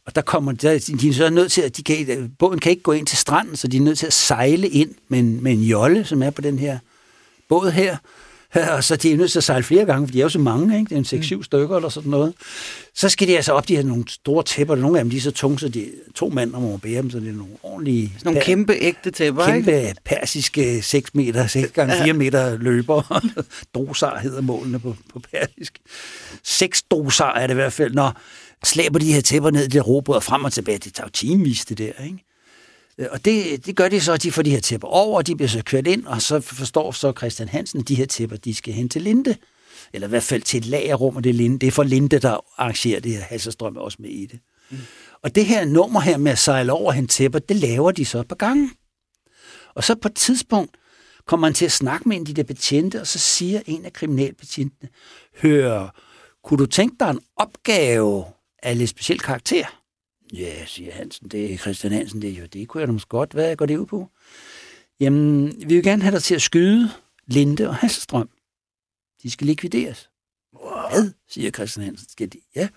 Og 0.06 0.16
der 0.16 0.22
kommer 0.22 0.52
de, 0.52 0.80
de 0.80 1.10
er 1.10 1.14
så 1.14 1.30
nødt 1.30 1.52
til, 1.52 1.62
at 1.62 1.78
de 1.78 1.84
kan, 1.84 2.32
båden 2.40 2.60
kan 2.60 2.70
ikke 2.70 2.84
gå 2.84 2.92
ind 2.92 3.08
til 3.08 3.18
stranden, 3.18 3.56
så 3.56 3.68
de 3.68 3.78
er 3.78 3.82
nødt 3.82 3.98
til 3.98 4.08
at 4.08 4.14
sejle 4.14 4.70
ind 4.70 4.96
med 5.08 5.20
en, 5.20 5.44
med 5.44 5.52
en 5.52 5.62
jolle, 5.62 6.06
som 6.06 6.24
er 6.24 6.30
på 6.30 6.42
den 6.42 6.60
her 6.60 6.80
båd 7.50 7.72
her. 7.72 7.98
Og 8.76 8.84
så 8.84 8.96
de 8.96 9.12
er 9.12 9.18
nødt 9.18 9.32
til 9.32 9.40
at 9.40 9.44
sejle 9.44 9.64
flere 9.64 9.86
gange, 9.86 10.08
for 10.08 10.12
de 10.12 10.20
er 10.20 10.24
jo 10.24 10.30
så 10.30 10.40
mange, 10.40 10.80
ikke? 10.80 10.96
det 10.96 11.12
er 11.12 11.18
en 11.18 11.24
6-7 11.24 11.36
mm. 11.36 11.44
stykker 11.44 11.76
eller 11.76 11.90
sådan 11.90 12.10
noget. 12.10 12.34
Så 12.96 13.10
skal 13.10 13.28
de 13.28 13.36
altså 13.36 13.54
op, 13.54 13.68
de 13.68 13.76
har 13.76 13.84
nogle 13.84 14.04
store 14.08 14.44
tæpper, 14.44 14.74
og 14.74 14.80
nogle 14.80 14.98
af 14.98 15.04
dem 15.04 15.12
de 15.12 15.18
er 15.18 15.22
så 15.22 15.32
tunge, 15.32 15.60
så 15.60 15.70
de 15.70 15.92
to 16.16 16.30
mænd 16.30 16.54
om 16.54 16.74
at 16.74 16.82
bære 16.82 17.02
dem, 17.02 17.10
så 17.10 17.20
det 17.20 17.28
er 17.28 17.34
nogle 17.34 17.54
ordentlige... 17.64 18.14
Sådan 18.18 18.34
nogle 18.34 18.46
kæmpe 18.46 18.74
ægte 18.74 19.12
tæpper, 19.12 19.46
kæmpe 19.46 19.82
ikke? 19.82 19.96
persiske 20.06 20.82
6 20.82 21.16
meter, 21.16 21.48
6 21.48 21.72
gange 21.72 22.04
4 22.04 22.14
meter 22.14 22.58
løber. 22.58 23.30
dosar 23.76 24.20
hedder 24.20 24.42
målene 24.42 24.80
på, 24.80 24.96
på 25.14 25.22
persisk. 25.34 25.80
6 26.44 26.82
dosar 26.82 27.34
er 27.34 27.48
det 27.48 27.54
i 27.54 27.56
hvert 27.56 27.74
fald. 27.74 27.94
Når, 27.94 28.18
slæber 28.64 29.00
de 29.00 29.14
her 29.14 29.22
tæpper 29.22 29.52
ned 29.52 29.66
i 29.66 29.68
det 29.68 29.88
robåd 29.88 30.22
frem 30.22 30.44
og 30.44 30.54
tilbage. 30.54 30.78
Det 30.78 30.94
tager 30.94 31.08
jo 31.08 31.12
timevis, 31.12 31.66
det 31.66 31.78
der, 31.78 32.04
ikke? 32.04 32.26
Øh, 32.98 33.08
og 33.12 33.26
det, 33.26 33.66
det 33.66 33.76
gør 33.76 33.90
de 33.90 34.02
så, 34.02 34.14
at 34.14 34.24
de 34.24 34.32
får 34.32 34.42
de 34.42 34.50
her 34.50 34.60
tæpper 34.60 34.88
over, 34.88 35.18
og 35.18 35.28
de 35.28 35.36
bliver 35.36 35.50
så 35.50 35.64
kørt 35.64 35.88
ind, 35.88 36.06
og 36.06 36.22
så 36.22 36.40
forstår 36.40 36.92
så 36.92 37.14
Christian 37.18 37.50
Hansen, 37.50 37.80
at 37.80 37.88
de 37.88 37.96
her 37.96 38.06
tæpper, 38.06 38.38
de 38.38 38.56
skal 38.56 38.74
hen 38.74 38.90
til 38.90 39.02
Linde. 39.02 39.36
Eller 39.94 40.08
i 40.08 40.10
hvert 40.10 40.24
fald 40.24 40.42
til 40.42 40.58
et 40.58 40.66
lagerrum, 40.66 41.16
og 41.16 41.24
det 41.24 41.30
er, 41.30 41.34
Linde. 41.34 41.60
det 41.60 41.68
er 41.68 41.72
for 41.72 41.84
Linde, 41.84 42.20
der 42.20 42.38
arrangerer 42.58 43.00
det 43.00 43.12
her. 43.12 43.22
Halserstrøm 43.22 43.76
er 43.76 43.82
også 43.82 43.98
med 44.00 44.10
i 44.10 44.26
det. 44.26 44.40
Mm. 44.70 44.78
Og 45.22 45.36
det 45.36 45.46
her 45.46 45.66
nummer 45.66 46.00
her 46.00 46.18
med 46.18 46.32
at 46.32 46.40
sejle 46.40 46.72
over 46.72 46.92
hen 46.92 47.08
tæpper, 47.08 47.40
det 47.40 47.56
laver 47.56 47.92
de 47.92 48.06
så 48.06 48.24
på 48.24 48.36
gangen. 48.36 48.72
Og 49.76 49.84
så 49.84 49.96
på 49.96 50.08
et 50.08 50.16
tidspunkt 50.16 50.72
kommer 51.26 51.48
man 51.48 51.54
til 51.54 51.66
at 51.66 51.72
snakke 51.72 52.10
med 52.10 52.16
en 52.16 52.22
af 52.22 52.26
de 52.26 52.34
der 52.34 52.44
betjente, 52.44 53.02
og 53.02 53.08
så 53.08 53.20
siger 53.20 53.62
en 53.66 53.86
af 53.86 53.94
kriminalbetjentene, 53.94 54.90
hør, 55.42 55.96
kunne 56.44 56.58
du 56.58 56.66
tænke 56.66 56.96
dig 57.00 57.10
en 57.10 57.20
opgave 57.38 58.26
af 58.64 58.78
lidt 58.78 58.90
speciel 58.90 59.20
karakter. 59.20 59.66
Ja, 60.34 60.66
siger 60.66 60.92
Hansen, 60.94 61.30
det 61.30 61.54
er 61.54 61.58
Christian 61.58 61.94
Hansen, 61.94 62.22
det 62.22 62.30
er 62.30 62.34
jo 62.34 62.46
det 62.46 62.68
kunne 62.68 62.82
jeg 62.82 62.88
da 62.88 62.94
måske 62.94 63.10
godt. 63.10 63.32
Hvad 63.32 63.56
går 63.56 63.66
det 63.66 63.78
ud 63.78 63.86
på? 63.86 64.10
Jamen, 65.00 65.54
vi 65.70 65.76
vil 65.76 65.84
gerne 65.84 66.02
have 66.02 66.16
dig 66.16 66.24
til 66.24 66.36
at 66.36 66.42
skyde 66.42 66.90
Linde 67.28 67.68
og 67.68 67.76
Hasselstrøm. 67.76 68.30
De 69.24 69.32
skal 69.32 69.48
likvideres. 69.48 70.10
Hvad, 70.92 71.12
siger 71.30 71.52
Christian 71.52 71.86
Hansen. 71.86 72.10
Skal 72.10 72.34
de? 72.34 72.40
Ja, 72.56 72.68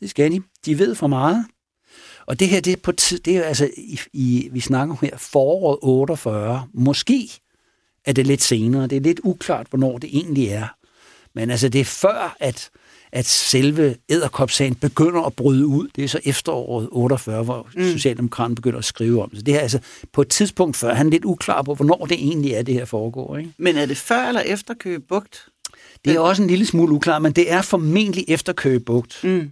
det 0.00 0.10
skal 0.10 0.32
de. 0.32 0.42
De 0.64 0.78
ved 0.78 0.94
for 0.94 1.06
meget. 1.06 1.46
Og 2.26 2.40
det 2.40 2.48
her, 2.48 2.60
det 2.60 2.72
er, 2.72 2.76
på 2.76 2.92
tid, 2.92 3.18
det 3.18 3.36
er 3.36 3.42
altså, 3.42 3.70
i, 3.76 4.00
i, 4.12 4.48
vi 4.52 4.60
snakker 4.60 4.96
her, 5.00 5.16
foråret 5.16 5.78
48. 5.82 6.68
Måske 6.72 7.30
er 8.04 8.12
det 8.12 8.26
lidt 8.26 8.42
senere. 8.42 8.86
Det 8.86 8.96
er 8.96 9.00
lidt 9.00 9.20
uklart, 9.24 9.66
hvornår 9.66 9.98
det 9.98 10.16
egentlig 10.16 10.46
er. 10.46 10.68
Men 11.34 11.50
altså, 11.50 11.68
det 11.68 11.80
er 11.80 11.84
før, 11.84 12.36
at 12.40 12.70
at 13.12 13.26
selve 13.26 13.96
æderkopsagen 14.08 14.74
begynder 14.74 15.22
at 15.22 15.34
bryde 15.34 15.66
ud. 15.66 15.88
Det 15.96 16.04
er 16.04 16.08
så 16.08 16.20
efteråret 16.24 16.88
48, 16.92 17.42
hvor 17.42 17.68
mm. 17.74 17.82
Socialdemokraterne 17.82 18.54
begynder 18.54 18.78
at 18.78 18.84
skrive 18.84 19.22
om 19.22 19.30
det. 19.30 19.46
Det 19.46 19.54
er 19.54 19.60
altså 19.60 19.78
på 20.12 20.22
et 20.22 20.28
tidspunkt 20.28 20.76
før. 20.76 20.94
Han 20.94 21.06
er 21.06 21.10
lidt 21.10 21.24
uklar 21.24 21.62
på, 21.62 21.74
hvornår 21.74 22.06
det 22.06 22.18
egentlig 22.18 22.52
er, 22.52 22.62
det 22.62 22.74
her 22.74 22.84
foregår. 22.84 23.36
Ikke? 23.36 23.50
Men 23.58 23.76
er 23.76 23.86
det 23.86 23.96
før 23.96 24.28
eller 24.28 24.40
efter 24.40 24.74
Køge 24.74 25.00
Bugt? 25.00 25.46
Det 26.04 26.14
er 26.14 26.20
også 26.20 26.42
en 26.42 26.48
lille 26.48 26.66
smule 26.66 26.92
uklar, 26.92 27.18
men 27.18 27.32
det 27.32 27.52
er 27.52 27.62
formentlig 27.62 28.24
efter 28.28 28.52
Køge 28.52 28.80
Bugt. 28.80 29.20
Mm. 29.24 29.50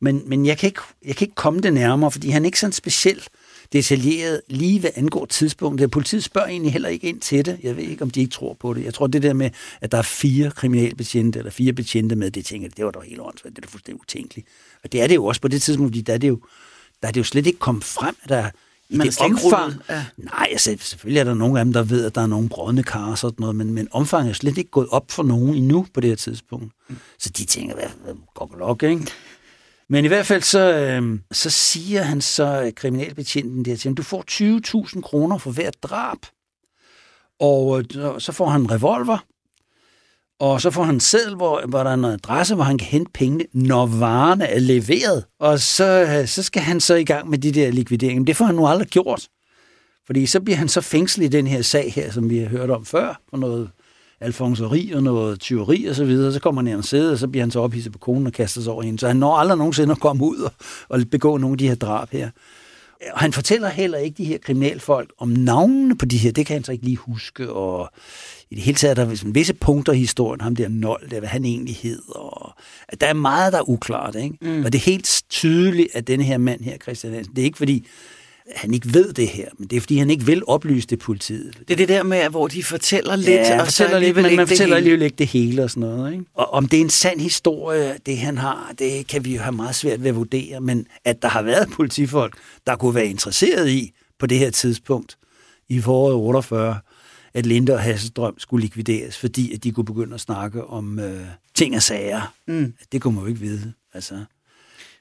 Men, 0.00 0.22
men 0.26 0.46
jeg, 0.46 0.58
kan 0.58 0.66
ikke, 0.66 0.80
jeg 1.04 1.16
kan 1.16 1.24
ikke 1.24 1.34
komme 1.34 1.60
det 1.60 1.72
nærmere, 1.72 2.10
fordi 2.10 2.28
han 2.28 2.42
er 2.42 2.46
ikke 2.46 2.60
sådan 2.60 2.72
specielt 2.72 3.28
detaljeret 3.72 4.40
lige 4.48 4.80
hvad 4.80 4.90
angår 4.94 5.26
tidspunktet. 5.26 5.90
Politiet 5.90 6.24
spørger 6.24 6.48
egentlig 6.48 6.72
heller 6.72 6.88
ikke 6.88 7.08
ind 7.08 7.20
til 7.20 7.44
det. 7.46 7.58
Jeg 7.62 7.76
ved 7.76 7.84
ikke, 7.84 8.02
om 8.02 8.10
de 8.10 8.20
ikke 8.20 8.32
tror 8.32 8.54
på 8.60 8.74
det. 8.74 8.84
Jeg 8.84 8.94
tror, 8.94 9.06
det 9.06 9.22
der 9.22 9.32
med, 9.32 9.50
at 9.80 9.92
der 9.92 9.98
er 9.98 10.02
fire 10.02 10.50
kriminalbetjente 10.50 11.38
eller 11.38 11.50
fire 11.50 11.72
betjente 11.72 12.16
med, 12.16 12.30
det 12.30 12.44
tænker 12.44 12.68
det 12.68 12.84
var 12.84 12.90
da 12.90 12.98
helt 13.00 13.20
åndssvagt. 13.20 13.56
Det 13.56 13.62
er 13.64 13.66
da 13.66 13.72
fuldstændig 13.72 14.00
utænkeligt. 14.00 14.48
Og 14.84 14.92
det 14.92 15.02
er 15.02 15.06
det 15.06 15.14
jo 15.14 15.24
også 15.24 15.40
på 15.40 15.48
det 15.48 15.62
tidspunkt, 15.62 15.90
fordi 15.90 16.00
der 16.00 16.14
er 16.14 16.18
det 16.18 16.28
jo, 16.28 16.40
der 17.02 17.08
er 17.08 17.12
det 17.12 17.20
jo 17.20 17.24
slet 17.24 17.46
ikke 17.46 17.58
kommet 17.58 17.84
frem, 17.84 18.16
at 18.22 18.28
der 18.28 18.50
i 18.88 18.96
Man 18.96 19.06
er 19.06 19.10
det 19.10 19.20
omfang... 19.20 19.74
ja. 19.88 20.04
Nej, 20.16 20.48
altså, 20.50 20.76
selvfølgelig 20.80 21.20
er 21.20 21.24
der 21.24 21.34
nogle 21.34 21.58
af 21.58 21.64
dem, 21.64 21.72
der 21.72 21.82
ved, 21.82 22.04
at 22.04 22.14
der 22.14 22.20
er 22.20 22.26
nogle 22.26 22.48
brødne 22.48 22.82
kar 22.82 23.10
og 23.10 23.18
sådan 23.18 23.36
noget, 23.38 23.56
men, 23.56 23.72
men 23.74 23.88
omfanget 23.90 24.30
er 24.30 24.34
slet 24.34 24.58
ikke 24.58 24.70
gået 24.70 24.88
op 24.90 25.10
for 25.10 25.22
nogen 25.22 25.54
endnu 25.54 25.86
på 25.94 26.00
det 26.00 26.08
her 26.08 26.16
tidspunkt. 26.16 26.72
Så 27.18 27.30
de 27.30 27.44
tænker, 27.44 27.74
hvad, 27.74 27.88
hvad 28.04 28.14
går 28.34 28.84
ikke? 28.88 29.06
Men 29.90 30.04
i 30.04 30.08
hvert 30.08 30.26
fald 30.26 30.42
så, 30.42 30.72
øh, 30.74 31.18
så 31.32 31.50
siger 31.50 32.02
han 32.02 32.20
så, 32.20 32.62
øh, 32.66 32.72
kriminalbetjenten 32.72 33.64
der 33.64 33.76
til 33.76 33.88
ham, 33.88 33.94
du 33.94 34.02
får 34.02 34.24
20.000 34.30 35.02
kroner 35.02 35.38
for 35.38 35.50
hvert 35.50 35.82
drab. 35.82 36.18
Og 37.40 37.78
øh, 37.78 37.84
så- 37.90 38.18
så 38.18 38.32
får 38.32 38.46
han 38.48 38.60
en 38.60 38.70
revolver, 38.70 39.18
og 40.40 40.60
så 40.60 40.70
får 40.70 40.82
han 40.82 40.94
en 40.94 41.00
seddel, 41.00 41.34
hvor, 41.36 41.66
hvor 41.68 41.82
der 41.82 41.90
er 41.90 41.94
en 41.94 42.04
adresse, 42.04 42.54
hvor 42.54 42.64
han 42.64 42.78
kan 42.78 42.86
hente 42.86 43.10
pengene, 43.14 43.44
når 43.52 43.86
varerne 43.86 44.44
er 44.46 44.58
leveret. 44.58 45.24
Og 45.40 45.60
så, 45.60 46.18
øh, 46.20 46.26
så 46.28 46.42
skal 46.42 46.62
han 46.62 46.80
så 46.80 46.94
i 46.94 47.04
gang 47.04 47.30
med 47.30 47.38
de 47.38 47.52
der 47.52 47.70
likvideringer. 47.70 48.20
Men 48.20 48.26
det 48.26 48.36
får 48.36 48.44
han 48.44 48.54
nu 48.54 48.66
aldrig 48.66 48.88
gjort. 48.88 49.28
Fordi 50.06 50.26
så 50.26 50.40
bliver 50.40 50.56
han 50.56 50.68
så 50.68 50.80
fængslet 50.80 51.24
i 51.24 51.28
den 51.28 51.46
her 51.46 51.62
sag 51.62 51.92
her, 51.92 52.10
som 52.12 52.30
vi 52.30 52.38
har 52.38 52.48
hørt 52.48 52.70
om 52.70 52.84
før, 52.86 53.20
for 53.30 53.36
noget 53.36 53.70
alfonseri 54.20 54.92
og 54.94 55.02
noget 55.02 55.40
tyveri 55.40 55.84
og 55.84 55.94
så 55.94 56.04
videre. 56.04 56.32
Så 56.32 56.40
kommer 56.40 56.62
han 56.62 56.70
ned 56.70 56.78
og 56.78 56.84
sidder, 56.84 57.12
og 57.12 57.18
så 57.18 57.28
bliver 57.28 57.42
han 57.42 57.50
så 57.50 57.60
ophidset 57.60 57.92
på 57.92 57.98
konen 57.98 58.26
og 58.26 58.32
kaster 58.32 58.60
sig 58.60 58.72
over 58.72 58.82
hende. 58.82 58.98
Så 58.98 59.06
han 59.06 59.16
når 59.16 59.36
aldrig 59.36 59.58
nogensinde 59.58 59.92
at 59.92 60.00
komme 60.00 60.24
ud 60.24 60.38
og, 60.38 60.52
og 60.88 61.00
begå 61.10 61.36
nogle 61.36 61.54
af 61.54 61.58
de 61.58 61.68
her 61.68 61.74
drab 61.74 62.10
her. 62.10 62.30
Og 63.12 63.20
han 63.20 63.32
fortæller 63.32 63.68
heller 63.68 63.98
ikke 63.98 64.16
de 64.18 64.24
her 64.24 64.38
kriminalfolk 64.38 65.12
om 65.18 65.28
navnene 65.28 65.98
på 65.98 66.04
de 66.06 66.16
her. 66.16 66.32
Det 66.32 66.46
kan 66.46 66.54
han 66.54 66.64
så 66.64 66.72
ikke 66.72 66.84
lige 66.84 66.96
huske. 66.96 67.52
Og 67.52 67.90
i 68.50 68.54
det 68.54 68.62
hele 68.62 68.76
taget 68.76 68.98
er 68.98 69.04
der 69.04 69.14
sådan 69.14 69.34
visse 69.34 69.54
punkter 69.54 69.92
i 69.92 69.98
historien. 69.98 70.40
Ham 70.40 70.56
der 70.56 70.68
Nold, 70.68 71.10
der, 71.10 71.18
hvad 71.18 71.28
han 71.28 71.44
egentlig 71.44 71.76
hed. 71.76 72.02
Og, 72.08 72.52
at 72.88 73.00
der 73.00 73.06
er 73.06 73.12
meget, 73.12 73.52
der 73.52 73.58
er 73.58 73.68
uklart. 73.68 74.14
Ikke? 74.14 74.36
Mm. 74.40 74.64
Og 74.64 74.72
det 74.72 74.78
er 74.78 74.82
helt 74.82 75.22
tydeligt, 75.30 75.88
at 75.94 76.06
denne 76.06 76.24
her 76.24 76.38
mand 76.38 76.60
her, 76.60 76.76
Christian 76.76 77.12
Hansen, 77.12 77.34
det 77.34 77.42
er 77.42 77.46
ikke 77.46 77.58
fordi, 77.58 77.86
han 78.56 78.74
ikke 78.74 78.94
ved 78.94 79.12
det 79.12 79.28
her, 79.28 79.48
men 79.58 79.68
det 79.68 79.76
er 79.76 79.80
fordi, 79.80 79.96
han 79.96 80.10
ikke 80.10 80.26
vil 80.26 80.42
oplyse 80.46 80.86
det 80.86 80.98
politiet. 80.98 81.58
Det 81.68 81.70
er 81.70 81.76
det 81.76 81.88
der 81.88 82.02
med, 82.02 82.28
hvor 82.28 82.48
de 82.48 82.64
fortæller 82.64 83.16
lidt, 83.16 83.28
Ja, 83.28 83.60
og 83.60 83.66
fortæller 83.66 83.98
lidt, 83.98 84.16
men 84.16 84.22
man 84.22 84.38
det 84.38 84.48
fortæller 84.48 84.76
alligevel 84.76 85.02
ikke 85.02 85.16
det 85.16 85.26
hele 85.26 85.64
og 85.64 85.70
sådan 85.70 85.88
noget. 85.88 86.12
Ikke? 86.12 86.24
Og 86.34 86.54
om 86.54 86.68
det 86.68 86.76
er 86.76 86.80
en 86.80 86.90
sand 86.90 87.20
historie, 87.20 87.98
det 88.06 88.18
han 88.18 88.38
har, 88.38 88.72
det 88.78 89.06
kan 89.06 89.24
vi 89.24 89.34
jo 89.34 89.40
have 89.40 89.52
meget 89.52 89.74
svært 89.74 90.02
ved 90.02 90.08
at 90.08 90.16
vurdere, 90.16 90.60
men 90.60 90.86
at 91.04 91.22
der 91.22 91.28
har 91.28 91.42
været 91.42 91.68
politifolk, 91.70 92.36
der 92.66 92.76
kunne 92.76 92.94
være 92.94 93.06
interesseret 93.06 93.68
i 93.68 93.92
på 94.18 94.26
det 94.26 94.38
her 94.38 94.50
tidspunkt 94.50 95.18
i 95.68 95.80
foråret 95.80 96.14
48, 96.14 96.78
at 97.34 97.46
Linde 97.46 97.72
og 97.74 97.80
Hasselstrøm 97.80 98.38
skulle 98.38 98.62
likvideres, 98.62 99.18
fordi 99.18 99.54
at 99.54 99.64
de 99.64 99.72
kunne 99.72 99.84
begynde 99.84 100.14
at 100.14 100.20
snakke 100.20 100.64
om 100.64 100.98
øh, 100.98 101.20
ting 101.54 101.76
og 101.76 101.82
sager. 101.82 102.34
Mm. 102.48 102.74
Det 102.92 103.02
kunne 103.02 103.14
man 103.14 103.22
jo 103.22 103.28
ikke 103.28 103.40
vide. 103.40 103.72
Altså. 103.94 104.24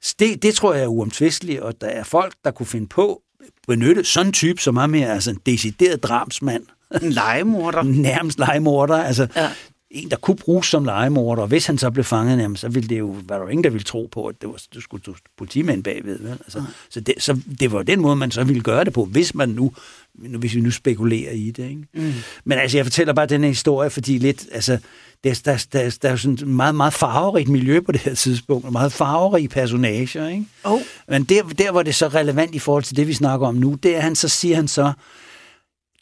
Så 0.01 0.15
Det, 0.19 0.43
det 0.43 0.55
tror 0.55 0.73
jeg 0.73 0.83
er 0.83 0.87
uomtvisteligt, 0.87 1.59
og 1.59 1.81
der 1.81 1.87
er 1.87 2.03
folk, 2.03 2.33
der 2.43 2.51
kunne 2.51 2.65
finde 2.65 2.87
på 2.87 3.21
benytte 3.67 4.03
sådan 4.03 4.27
en 4.27 4.33
type, 4.33 4.61
som 4.61 4.77
er 4.77 4.87
mere 4.87 5.07
altså 5.13 5.29
en 5.29 5.39
decideret 5.45 6.03
drabsmand, 6.03 6.63
En 7.01 7.09
legemorder. 7.11 7.83
nærmest 8.09 8.39
legemorder. 8.39 9.03
Altså, 9.03 9.27
Ja. 9.35 9.49
Ja. 9.91 9.97
en, 9.97 10.11
der 10.11 10.17
kunne 10.17 10.37
bruges 10.37 10.67
som 10.67 10.85
legemorder, 10.85 11.41
og 11.41 11.47
hvis 11.47 11.65
han 11.65 11.77
så 11.77 11.91
blev 11.91 12.03
fanget, 12.03 12.39
jamen, 12.39 12.57
så 12.57 12.69
ville 12.69 12.89
det 12.89 12.99
jo, 12.99 13.15
var 13.27 13.35
der 13.35 13.43
jo 13.43 13.47
ingen, 13.47 13.63
der 13.63 13.69
ville 13.69 13.83
tro 13.83 14.09
på, 14.11 14.27
at 14.27 14.35
det 14.41 14.49
var, 14.49 14.61
du 14.73 14.81
skulle 14.81 15.03
stå 15.03 15.15
politimænd 15.37 15.83
bagved. 15.83 16.19
Vel? 16.19 16.31
Altså, 16.31 16.63
så, 16.89 16.99
det, 16.99 17.13
så 17.17 17.41
det 17.59 17.71
var 17.71 17.83
den 17.83 18.01
måde, 18.01 18.15
man 18.15 18.31
så 18.31 18.43
ville 18.43 18.61
gøre 18.61 18.83
det 18.83 18.93
på, 18.93 19.05
hvis 19.05 19.35
man 19.35 19.49
nu, 19.49 19.71
nu 20.13 20.39
hvis 20.39 20.55
vi 20.55 20.61
nu 20.61 20.71
spekulerer 20.71 21.31
i 21.31 21.51
det. 21.51 21.69
Ikke? 21.69 21.83
Mm. 21.93 22.13
Men 22.43 22.57
altså, 22.57 22.77
jeg 22.77 22.85
fortæller 22.85 23.13
bare 23.13 23.25
den 23.25 23.41
her 23.41 23.49
historie, 23.49 23.89
fordi 23.89 24.17
lidt, 24.17 24.45
altså, 24.51 24.77
der, 25.23 25.41
der, 25.45 25.65
der, 25.73 25.97
der 26.01 26.07
er 26.07 26.11
jo 26.11 26.17
sådan 26.17 26.33
et 26.33 26.47
meget, 26.47 26.75
meget 26.75 26.93
farverigt 26.93 27.49
miljø 27.49 27.79
på 27.79 27.91
det 27.91 28.01
her 28.01 28.13
tidspunkt, 28.13 28.65
og 28.65 28.71
meget 28.71 28.91
farverige 28.91 29.49
personager, 29.49 30.27
ikke? 30.27 30.45
Oh. 30.63 30.81
Men 31.07 31.23
der, 31.23 31.43
der, 31.43 31.71
hvor 31.71 31.83
det 31.83 31.89
er 31.89 31.93
så 31.93 32.07
relevant 32.07 32.55
i 32.55 32.59
forhold 32.59 32.83
til 32.83 32.97
det, 32.97 33.07
vi 33.07 33.13
snakker 33.13 33.47
om 33.47 33.55
nu, 33.55 33.73
det 33.83 33.95
er, 33.95 33.99
han 33.99 34.15
så 34.15 34.27
siger 34.27 34.55
han 34.55 34.67
så, 34.67 34.93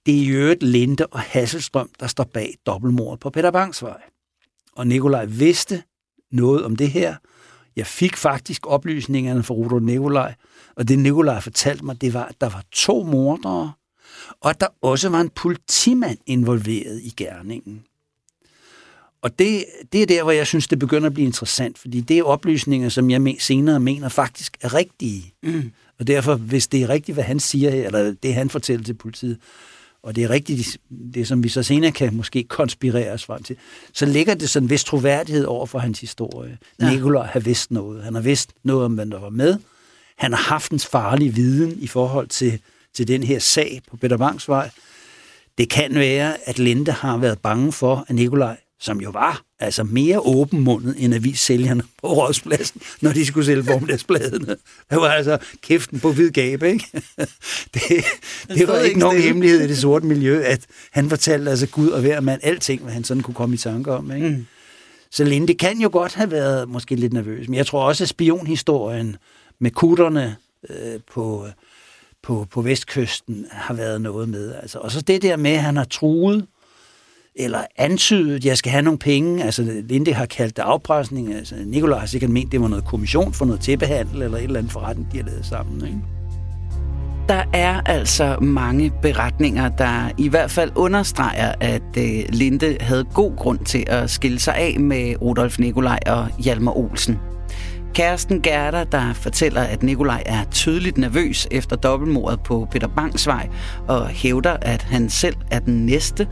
det 0.08 0.16
er 0.16 0.22
i 0.22 0.28
øvrigt 0.28 0.64
Linde 0.64 1.06
og 1.06 1.20
Hasselstrøm, 1.20 1.90
der 2.00 2.08
står 2.08 2.24
bag 2.24 2.56
dobbeltmordet 2.66 3.20
på 3.20 3.30
Peter 3.30 3.52
Bangs 3.52 3.84
vej. 3.84 4.02
Og 4.76 4.88
Nikolaj 4.88 5.26
vidste 5.26 5.84
noget 6.32 6.66
om 6.66 6.76
det 6.76 6.92
her. 6.92 7.16
Jeg 7.76 7.88
fik 7.88 8.18
faktisk 8.18 8.68
oplysningerne 8.68 9.44
fra 9.44 9.54
Rudolf 9.54 9.84
Nikolaj, 9.84 10.34
og 10.76 10.88
det 10.88 11.00
Nikolaj 11.00 11.40
fortalte 11.40 11.86
mig, 11.86 12.02
det 12.02 12.14
var, 12.14 12.26
at 12.26 12.36
der 12.42 12.50
var 12.50 12.64
to 12.72 13.04
mordere, 13.04 13.72
og 14.42 14.50
at 14.50 14.62
der 14.62 14.68
også 14.82 15.10
var 15.10 15.22
en 15.22 15.30
politimand 15.30 16.18
involveret 16.26 17.02
i 17.04 17.14
gerningen. 17.18 17.84
Og 19.22 19.40
det, 19.40 19.66
det 19.92 20.02
er 20.02 20.06
der, 20.06 20.24
hvor 20.24 20.32
jeg 20.32 20.48
synes, 20.48 20.68
det 20.68 20.80
begynder 20.80 21.08
at 21.08 21.14
blive 21.14 21.26
interessant, 21.26 21.78
fordi 21.78 22.02
det 22.02 22.18
er 22.18 22.24
oplysninger, 22.24 22.90
som 22.90 23.10
jeg 23.10 23.36
senere 23.40 23.80
mener 23.80 24.10
faktisk 24.10 24.58
er 24.62 24.74
rigtige. 24.74 25.34
Mm. 25.44 25.72
Og 26.00 26.08
derfor, 26.08 26.36
hvis 26.36 26.68
det 26.68 26.84
er 26.84 26.90
rigtigt, 26.90 27.16
hvad 27.16 27.24
han 27.24 27.40
siger 27.40 27.72
her, 27.72 27.86
eller 27.86 28.16
det 28.24 28.34
han 28.34 28.50
fortæller 28.50 28.86
til 28.86 28.94
politiet, 28.94 29.38
og 30.04 30.16
det 30.16 30.24
er 30.24 30.30
rigtigt, 30.30 30.78
det 31.14 31.28
som 31.28 31.44
vi 31.44 31.50
så 31.50 31.64
senere 31.64 31.92
kan 31.92 32.16
måske 32.16 32.44
konspirere 32.44 33.12
os 33.12 33.26
frem 33.26 33.44
til, 33.44 33.56
så 33.94 34.06
ligger 34.06 34.34
det 34.34 34.50
sådan 34.50 34.66
en 34.66 34.70
vis 34.70 34.84
troværdighed 34.84 35.46
over 35.46 35.66
for 35.66 35.80
hans 35.80 36.00
historie. 36.00 36.58
Ja. 36.82 36.90
Nikolaj 36.90 37.26
har 37.26 37.40
vidst 37.40 37.72
noget. 37.72 38.04
Han 38.04 38.16
har 38.16 38.22
vidst 38.22 38.54
noget 38.64 38.86
om, 38.86 38.94
hvem 38.94 39.10
der 39.10 39.20
var 39.20 39.30
med. 39.30 39.58
Han 40.18 40.34
har 40.34 40.44
haft 40.44 40.72
en 40.72 40.80
farlig 40.80 41.36
viden 41.36 41.78
i 41.80 41.88
forhold 41.88 42.28
til, 42.28 42.60
til 42.94 43.08
den 43.08 43.24
her 43.24 43.40
sag 43.40 43.82
på 43.90 43.98
Peter 43.98 44.18
Bangs 44.18 44.50
vej. 44.50 44.70
Det 45.58 45.70
kan 45.70 45.96
være, 45.96 46.50
at 46.50 46.60
Linde 46.60 46.92
har 46.92 47.18
været 47.18 47.40
bange 47.40 47.72
for, 47.72 48.06
at 48.08 48.16
Nikolaj, 48.16 48.58
som 48.80 49.02
jo 49.02 49.10
var 49.10 49.47
altså 49.60 49.84
mere 49.84 50.20
åbenmundet 50.20 50.96
end 50.98 51.14
avissælgerne 51.14 51.84
på 52.02 52.08
Rådspladsen, 52.08 52.82
når 53.02 53.12
de 53.12 53.26
skulle 53.26 53.46
sælge 53.46 53.64
formiddagsbladene. 53.64 54.56
Det 54.90 54.98
var 54.98 55.10
altså 55.10 55.38
kæften 55.62 56.00
på 56.00 56.12
hvid 56.12 56.32
gabe, 56.32 56.70
ikke? 56.70 56.86
Det, 57.74 58.06
det 58.48 58.68
var 58.68 58.80
ikke 58.80 59.00
nogen 59.00 59.22
hemmelighed 59.22 59.62
i 59.62 59.68
det 59.68 59.78
sorte 59.78 60.06
miljø, 60.06 60.42
at 60.44 60.66
han 60.92 61.10
fortalte 61.10 61.50
altså 61.50 61.68
Gud 61.68 61.90
og 61.90 62.02
hver 62.02 62.20
mand 62.20 62.42
alting, 62.44 62.82
hvad 62.82 62.94
han 62.94 63.04
sådan 63.04 63.24
kunne 63.24 63.34
komme 63.34 63.56
i 63.56 63.58
tanke 63.58 63.92
om, 63.92 64.12
ikke? 64.12 64.30
Mm. 64.30 64.46
Så 65.12 65.24
Linde 65.24 65.54
kan 65.54 65.82
jo 65.82 65.90
godt 65.92 66.14
have 66.14 66.32
været 66.32 66.70
måske 66.70 66.96
lidt 66.96 67.14
nervøs, 67.14 67.48
men 67.48 67.56
jeg 67.56 67.66
tror 67.66 67.84
også, 67.84 68.04
at 68.04 68.10
spionhistorien 68.10 69.18
med 69.60 69.72
kutterne 69.72 70.36
øh, 70.70 71.00
på, 71.14 71.48
på, 72.24 72.48
på 72.52 72.62
vestkysten 72.62 73.46
har 73.52 73.74
været 73.74 74.02
noget 74.02 74.30
med. 74.30 74.56
Altså. 74.56 74.80
Og 74.80 74.92
så 74.92 75.02
det 75.02 75.22
der 75.22 75.36
med, 75.36 75.52
at 75.52 75.64
han 75.64 75.78
har 75.78 75.84
truet 75.84 76.46
eller 77.38 77.60
antydet, 77.78 78.36
at 78.36 78.46
jeg 78.46 78.58
skal 78.58 78.72
have 78.72 78.82
nogle 78.82 79.00
penge. 79.00 79.44
Altså, 79.44 79.82
Linde 79.84 80.14
har 80.14 80.26
kaldt 80.26 80.58
det 80.58 80.64
afpresning. 80.64 81.34
Altså, 81.34 81.56
Nikolaj 81.66 82.00
har 82.00 82.08
sikkert 82.08 82.30
ment, 82.30 82.52
det 82.52 82.62
var 82.62 82.68
noget 82.68 82.86
kommission 82.86 83.34
for 83.34 83.46
noget 83.46 83.62
tilbehandel, 83.62 84.22
eller 84.22 84.38
et 84.38 84.44
eller 84.44 84.60
andet 84.60 84.72
forretning, 84.72 85.12
de 85.12 85.18
har 85.18 85.26
lavet 85.26 85.46
sammen. 85.46 85.86
Ikke? 85.86 85.98
Der 87.30 87.44
er 87.54 87.82
altså 87.86 88.38
mange 88.42 88.92
beretninger, 89.02 89.70
der 89.70 90.10
i 90.18 90.28
hvert 90.28 90.52
fald 90.52 90.72
understreger, 90.76 91.54
at 91.60 91.98
øh, 91.98 92.24
Linde 92.30 92.78
havde 92.80 93.04
god 93.14 93.36
grund 93.36 93.60
til 93.60 93.84
at 93.88 94.10
skille 94.10 94.40
sig 94.40 94.56
af 94.56 94.80
med 94.80 95.22
Rudolf 95.22 95.60
Nikolaj 95.60 96.00
og 96.06 96.28
Hjalmar 96.40 96.78
Olsen. 96.78 97.20
Kæresten 97.94 98.42
Gerda, 98.42 98.84
der 98.84 99.14
fortæller, 99.14 99.62
at 99.62 99.84
Nikolaj 99.84 100.24
er 100.26 100.44
tydeligt 100.52 100.98
nervøs 100.98 101.48
efter 101.52 101.76
dobbeltmordet 101.76 102.40
på 102.40 102.68
Peter 102.72 102.88
Bangs 102.88 103.28
vej, 103.28 103.50
og 103.88 104.08
hævder, 104.08 104.58
at 104.62 104.82
han 104.82 105.10
selv 105.10 105.36
er 105.52 105.60
den 105.60 105.86
næste. 105.86 106.28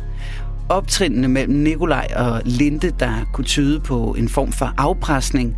Optrinene 0.70 1.28
mellem 1.28 1.56
Nikolaj 1.56 2.08
og 2.16 2.42
Linde, 2.46 2.92
der 3.00 3.30
kunne 3.34 3.46
tyde 3.46 3.80
på 3.80 4.16
en 4.18 4.30
form 4.30 4.52
for 4.52 4.74
afpresning. 4.78 5.58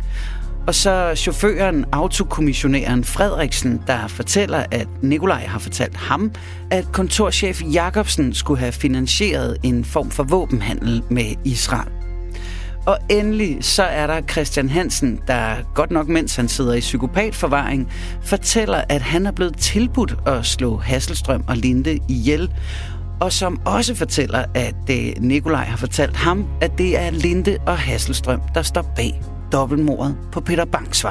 Og 0.66 0.74
så 0.74 1.12
chaufføren, 1.16 1.84
autokommissionæren 1.92 3.04
Frederiksen, 3.04 3.82
der 3.86 4.06
fortæller, 4.06 4.64
at 4.70 4.88
Nikolaj 5.02 5.46
har 5.46 5.58
fortalt 5.58 5.96
ham, 5.96 6.32
at 6.70 6.92
kontorchef 6.92 7.62
Jacobsen 7.72 8.34
skulle 8.34 8.60
have 8.60 8.72
finansieret 8.72 9.56
en 9.62 9.84
form 9.84 10.10
for 10.10 10.22
våbenhandel 10.22 11.02
med 11.10 11.34
Israel. 11.44 11.92
Og 12.86 12.98
endelig 13.08 13.58
så 13.60 13.82
er 13.82 14.06
der 14.06 14.20
Christian 14.20 14.68
Hansen, 14.68 15.20
der 15.26 15.56
godt 15.74 15.90
nok 15.90 16.08
mens 16.08 16.36
han 16.36 16.48
sidder 16.48 16.74
i 16.74 16.80
psykopatforvaring, 16.80 17.92
fortæller, 18.22 18.82
at 18.88 19.02
han 19.02 19.26
er 19.26 19.32
blevet 19.32 19.56
tilbudt 19.56 20.16
at 20.26 20.46
slå 20.46 20.76
Hasselstrøm 20.76 21.44
og 21.48 21.56
Linde 21.56 21.98
ihjel, 22.08 22.50
og 23.20 23.32
som 23.32 23.60
også 23.64 23.94
fortæller, 23.94 24.44
at 24.54 24.90
øh, 24.90 25.12
Nikolaj 25.20 25.64
har 25.64 25.76
fortalt 25.76 26.16
ham, 26.16 26.48
at 26.60 26.78
det 26.78 26.98
er 26.98 27.10
Linde 27.10 27.58
og 27.66 27.78
Hasselstrøm, 27.78 28.40
der 28.54 28.62
står 28.62 28.92
bag 28.96 29.22
dobbeltmordet 29.52 30.16
på 30.32 30.40
Peter 30.40 30.64
Bangs 30.64 31.04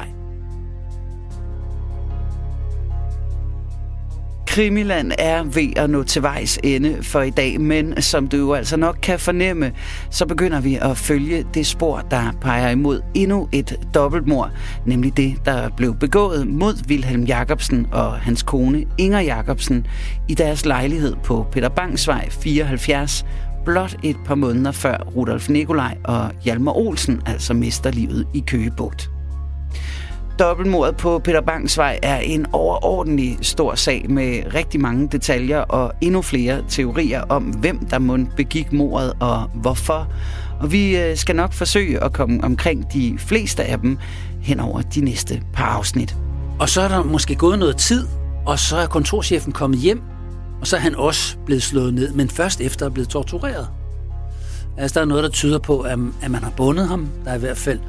Krimiland 4.48 5.12
er 5.20 5.44
ved 5.44 5.68
at 5.76 5.90
nå 5.90 6.04
til 6.04 6.22
vejs 6.22 6.60
ende 6.64 7.04
for 7.04 7.22
i 7.22 7.30
dag, 7.30 7.62
men 7.62 8.02
som 8.02 8.28
du 8.28 8.38
jo 8.38 8.54
altså 8.54 8.78
nok 8.78 8.98
kan 9.02 9.20
fornemme, 9.20 9.72
så 10.10 10.26
begynder 10.26 10.62
vi 10.62 10.76
at 10.82 10.98
følge 10.98 11.46
det 11.54 11.66
spor, 11.66 12.00
der 12.12 12.32
peger 12.42 12.70
imod 12.70 13.02
endnu 13.16 13.50
et 13.52 13.76
dobbeltmord, 13.94 14.52
nemlig 14.86 15.18
det, 15.18 15.36
der 15.46 15.70
blev 15.70 15.96
begået 15.96 16.48
mod 16.48 16.74
Wilhelm 16.88 17.24
Jacobsen 17.24 17.88
og 17.92 18.14
hans 18.14 18.44
kone 18.44 18.86
Inger 18.98 19.20
Jacobsen 19.20 19.88
i 20.28 20.34
deres 20.34 20.66
lejlighed 20.66 21.16
på 21.24 21.46
Peter 21.52 21.70
Bangsvej 21.70 22.30
74, 22.30 23.26
blot 23.66 23.96
et 24.04 24.18
par 24.26 24.36
måneder 24.36 24.72
før 24.72 24.98
Rudolf 25.16 25.50
Nikolaj 25.50 25.98
og 26.04 26.32
Hjalmar 26.44 26.78
Olsen 26.78 27.22
altså 27.26 27.54
mister 27.54 27.92
livet 27.92 28.28
i 28.34 28.44
Køgebugt. 28.48 29.10
Dobbeltmordet 30.40 30.98
på 30.98 31.20
Peter 31.20 31.42
Bangs 31.42 31.78
vej 31.78 32.00
er 32.04 32.18
en 32.18 32.46
overordentlig 32.54 33.38
stor 33.42 33.76
sag 33.76 34.06
med 34.10 34.54
rigtig 34.54 34.82
mange 34.82 35.08
detaljer 35.08 35.60
og 35.60 35.94
endnu 36.02 36.22
flere 36.22 36.64
teorier 36.70 37.22
om, 37.22 37.44
hvem 37.44 37.86
der 37.86 38.00
mund 38.00 38.28
begik 38.36 38.74
mordet 38.74 39.14
og 39.20 39.50
hvorfor. 39.54 40.08
Og 40.60 40.72
vi 40.72 40.98
øh, 40.98 41.18
skal 41.18 41.36
nok 41.36 41.54
forsøge 41.54 42.04
at 42.04 42.14
komme 42.14 42.44
omkring 42.44 42.94
de 42.94 43.18
fleste 43.18 43.64
af 43.64 43.80
dem 43.80 43.98
hen 44.42 44.60
over 44.60 44.82
de 44.82 45.02
næste 45.02 45.42
par 45.54 45.66
afsnit. 45.66 46.16
Og 46.60 46.70
så 46.70 46.82
er 46.82 46.88
der 46.88 47.04
måske 47.04 47.36
gået 47.36 47.60
noget 47.60 47.78
tid, 47.78 48.08
og 48.46 48.60
så 48.60 48.78
er 48.78 48.88
kontorchefen 48.88 49.52
kommet 49.52 49.80
hjem, 49.80 50.02
og 50.62 50.68
så 50.68 50.76
er 50.76 50.80
han 50.80 50.96
også 50.96 51.38
blevet 51.46 51.64
slået 51.64 51.94
ned, 51.94 52.14
men 52.14 52.30
først 52.30 52.62
efter 52.62 52.86
at 52.86 52.94
blevet 52.94 53.10
tortureret. 53.10 53.68
Altså, 54.78 54.94
der 55.00 55.02
er 55.02 55.06
noget, 55.06 55.24
der 55.24 55.30
tyder 55.30 55.60
på, 55.60 55.80
at, 55.80 56.00
at 56.22 56.32
man 56.32 56.44
har 56.44 56.54
bundet 56.58 56.88
ham. 56.88 57.10
Der 57.26 57.32
er 57.32 57.36
i 57.36 57.40
hvert 57.40 57.58
fald 57.58 57.80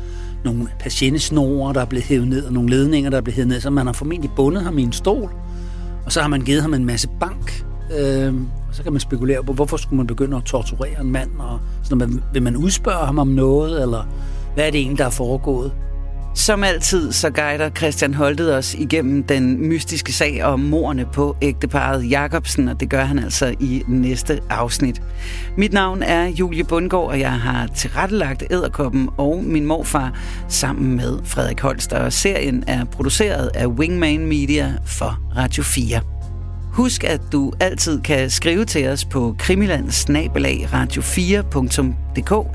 nogle 0.45 0.69
patientesnore, 0.79 1.75
der 1.75 1.81
er 1.81 1.85
blevet 1.85 2.05
hævet 2.05 2.29
ned, 2.29 2.45
og 2.45 2.53
nogle 2.53 2.71
ledninger, 2.71 3.11
der 3.11 3.17
er 3.17 3.21
blevet 3.21 3.37
hævet 3.37 3.49
ned, 3.49 3.61
så 3.61 3.71
man 3.71 3.87
har 3.87 3.93
formentlig 3.93 4.31
bundet 4.37 4.63
ham 4.63 4.79
i 4.79 4.83
en 4.83 4.93
stol, 4.93 5.31
og 6.05 6.13
så 6.13 6.21
har 6.21 6.29
man 6.29 6.41
givet 6.41 6.63
ham 6.63 6.75
en 6.75 6.85
masse 6.85 7.09
bank. 7.21 7.65
Øh, 7.99 8.35
og 8.69 8.75
så 8.75 8.83
kan 8.83 8.93
man 8.93 9.01
spekulere 9.01 9.45
på, 9.45 9.53
hvorfor 9.53 9.77
skulle 9.77 9.97
man 9.97 10.07
begynde 10.07 10.37
at 10.37 10.43
torturere 10.45 11.01
en 11.01 11.13
mand, 11.13 11.31
og 11.39 11.61
sådan, 11.83 12.23
vil 12.33 12.43
man 12.43 12.57
udspørge 12.57 13.07
ham 13.07 13.19
om 13.19 13.29
noget, 13.29 13.83
eller 13.83 14.09
hvad 14.55 14.67
er 14.67 14.71
det 14.71 14.81
egentlig, 14.81 14.99
der 14.99 15.05
er 15.05 15.11
foregået? 15.11 15.73
Som 16.35 16.65
altid, 16.65 17.13
så 17.13 17.31
guider 17.31 17.71
Christian 17.71 18.15
Holtet 18.15 18.55
os 18.55 18.75
igennem 18.75 19.23
den 19.23 19.69
mystiske 19.69 20.13
sag 20.13 20.45
om 20.45 20.61
morerne 20.61 21.07
på 21.13 21.37
ægteparet 21.43 22.11
Jacobsen, 22.11 22.69
og 22.69 22.81
det 22.81 22.91
gør 22.91 23.05
han 23.05 23.19
altså 23.19 23.55
i 23.61 23.83
næste 23.89 24.41
afsnit. 24.51 25.03
Mit 25.57 25.73
navn 25.73 26.03
er 26.03 26.27
Julie 26.27 26.65
Bundgaard, 26.65 27.07
og 27.07 27.21
jeg 27.21 27.33
har 27.33 27.67
tilrettelagt 27.67 28.45
Æderkoppen 28.51 29.09
og 29.17 29.45
min 29.45 29.65
morfar 29.67 30.19
sammen 30.49 30.97
med 30.97 31.19
Frederik 31.25 31.61
Holster, 31.61 31.99
og 31.99 32.13
serien 32.13 32.65
er 32.67 32.85
produceret 32.85 33.51
af 33.55 33.67
Wingman 33.67 34.27
Media 34.27 34.75
for 34.85 35.19
Radio 35.37 35.63
4. 35.63 36.01
Husk, 36.73 37.05
at 37.05 37.21
du 37.33 37.53
altid 37.61 38.01
kan 38.01 38.31
skrive 38.31 38.65
til 38.65 38.89
os 38.89 39.05
på 39.05 39.35
krimilandsnabelag 39.39 40.69
radio4.dk 40.73 42.47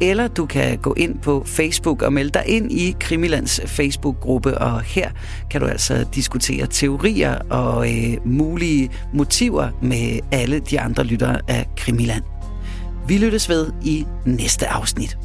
eller 0.00 0.28
du 0.28 0.46
kan 0.46 0.78
gå 0.78 0.94
ind 0.94 1.18
på 1.18 1.42
Facebook 1.46 2.02
og 2.02 2.12
melde 2.12 2.30
dig 2.30 2.42
ind 2.46 2.72
i 2.72 2.96
Krimilands 3.00 3.60
Facebook-gruppe, 3.66 4.58
og 4.58 4.80
her 4.80 5.10
kan 5.50 5.60
du 5.60 5.66
altså 5.66 6.06
diskutere 6.14 6.66
teorier 6.66 7.38
og 7.50 7.92
øh, 7.94 8.16
mulige 8.24 8.90
motiver 9.14 9.68
med 9.82 10.20
alle 10.32 10.58
de 10.58 10.80
andre 10.80 11.04
lyttere 11.04 11.40
af 11.48 11.66
Krimiland. 11.76 12.22
Vi 13.08 13.18
lyttes 13.18 13.48
ved 13.48 13.72
i 13.84 14.06
næste 14.26 14.68
afsnit. 14.68 15.18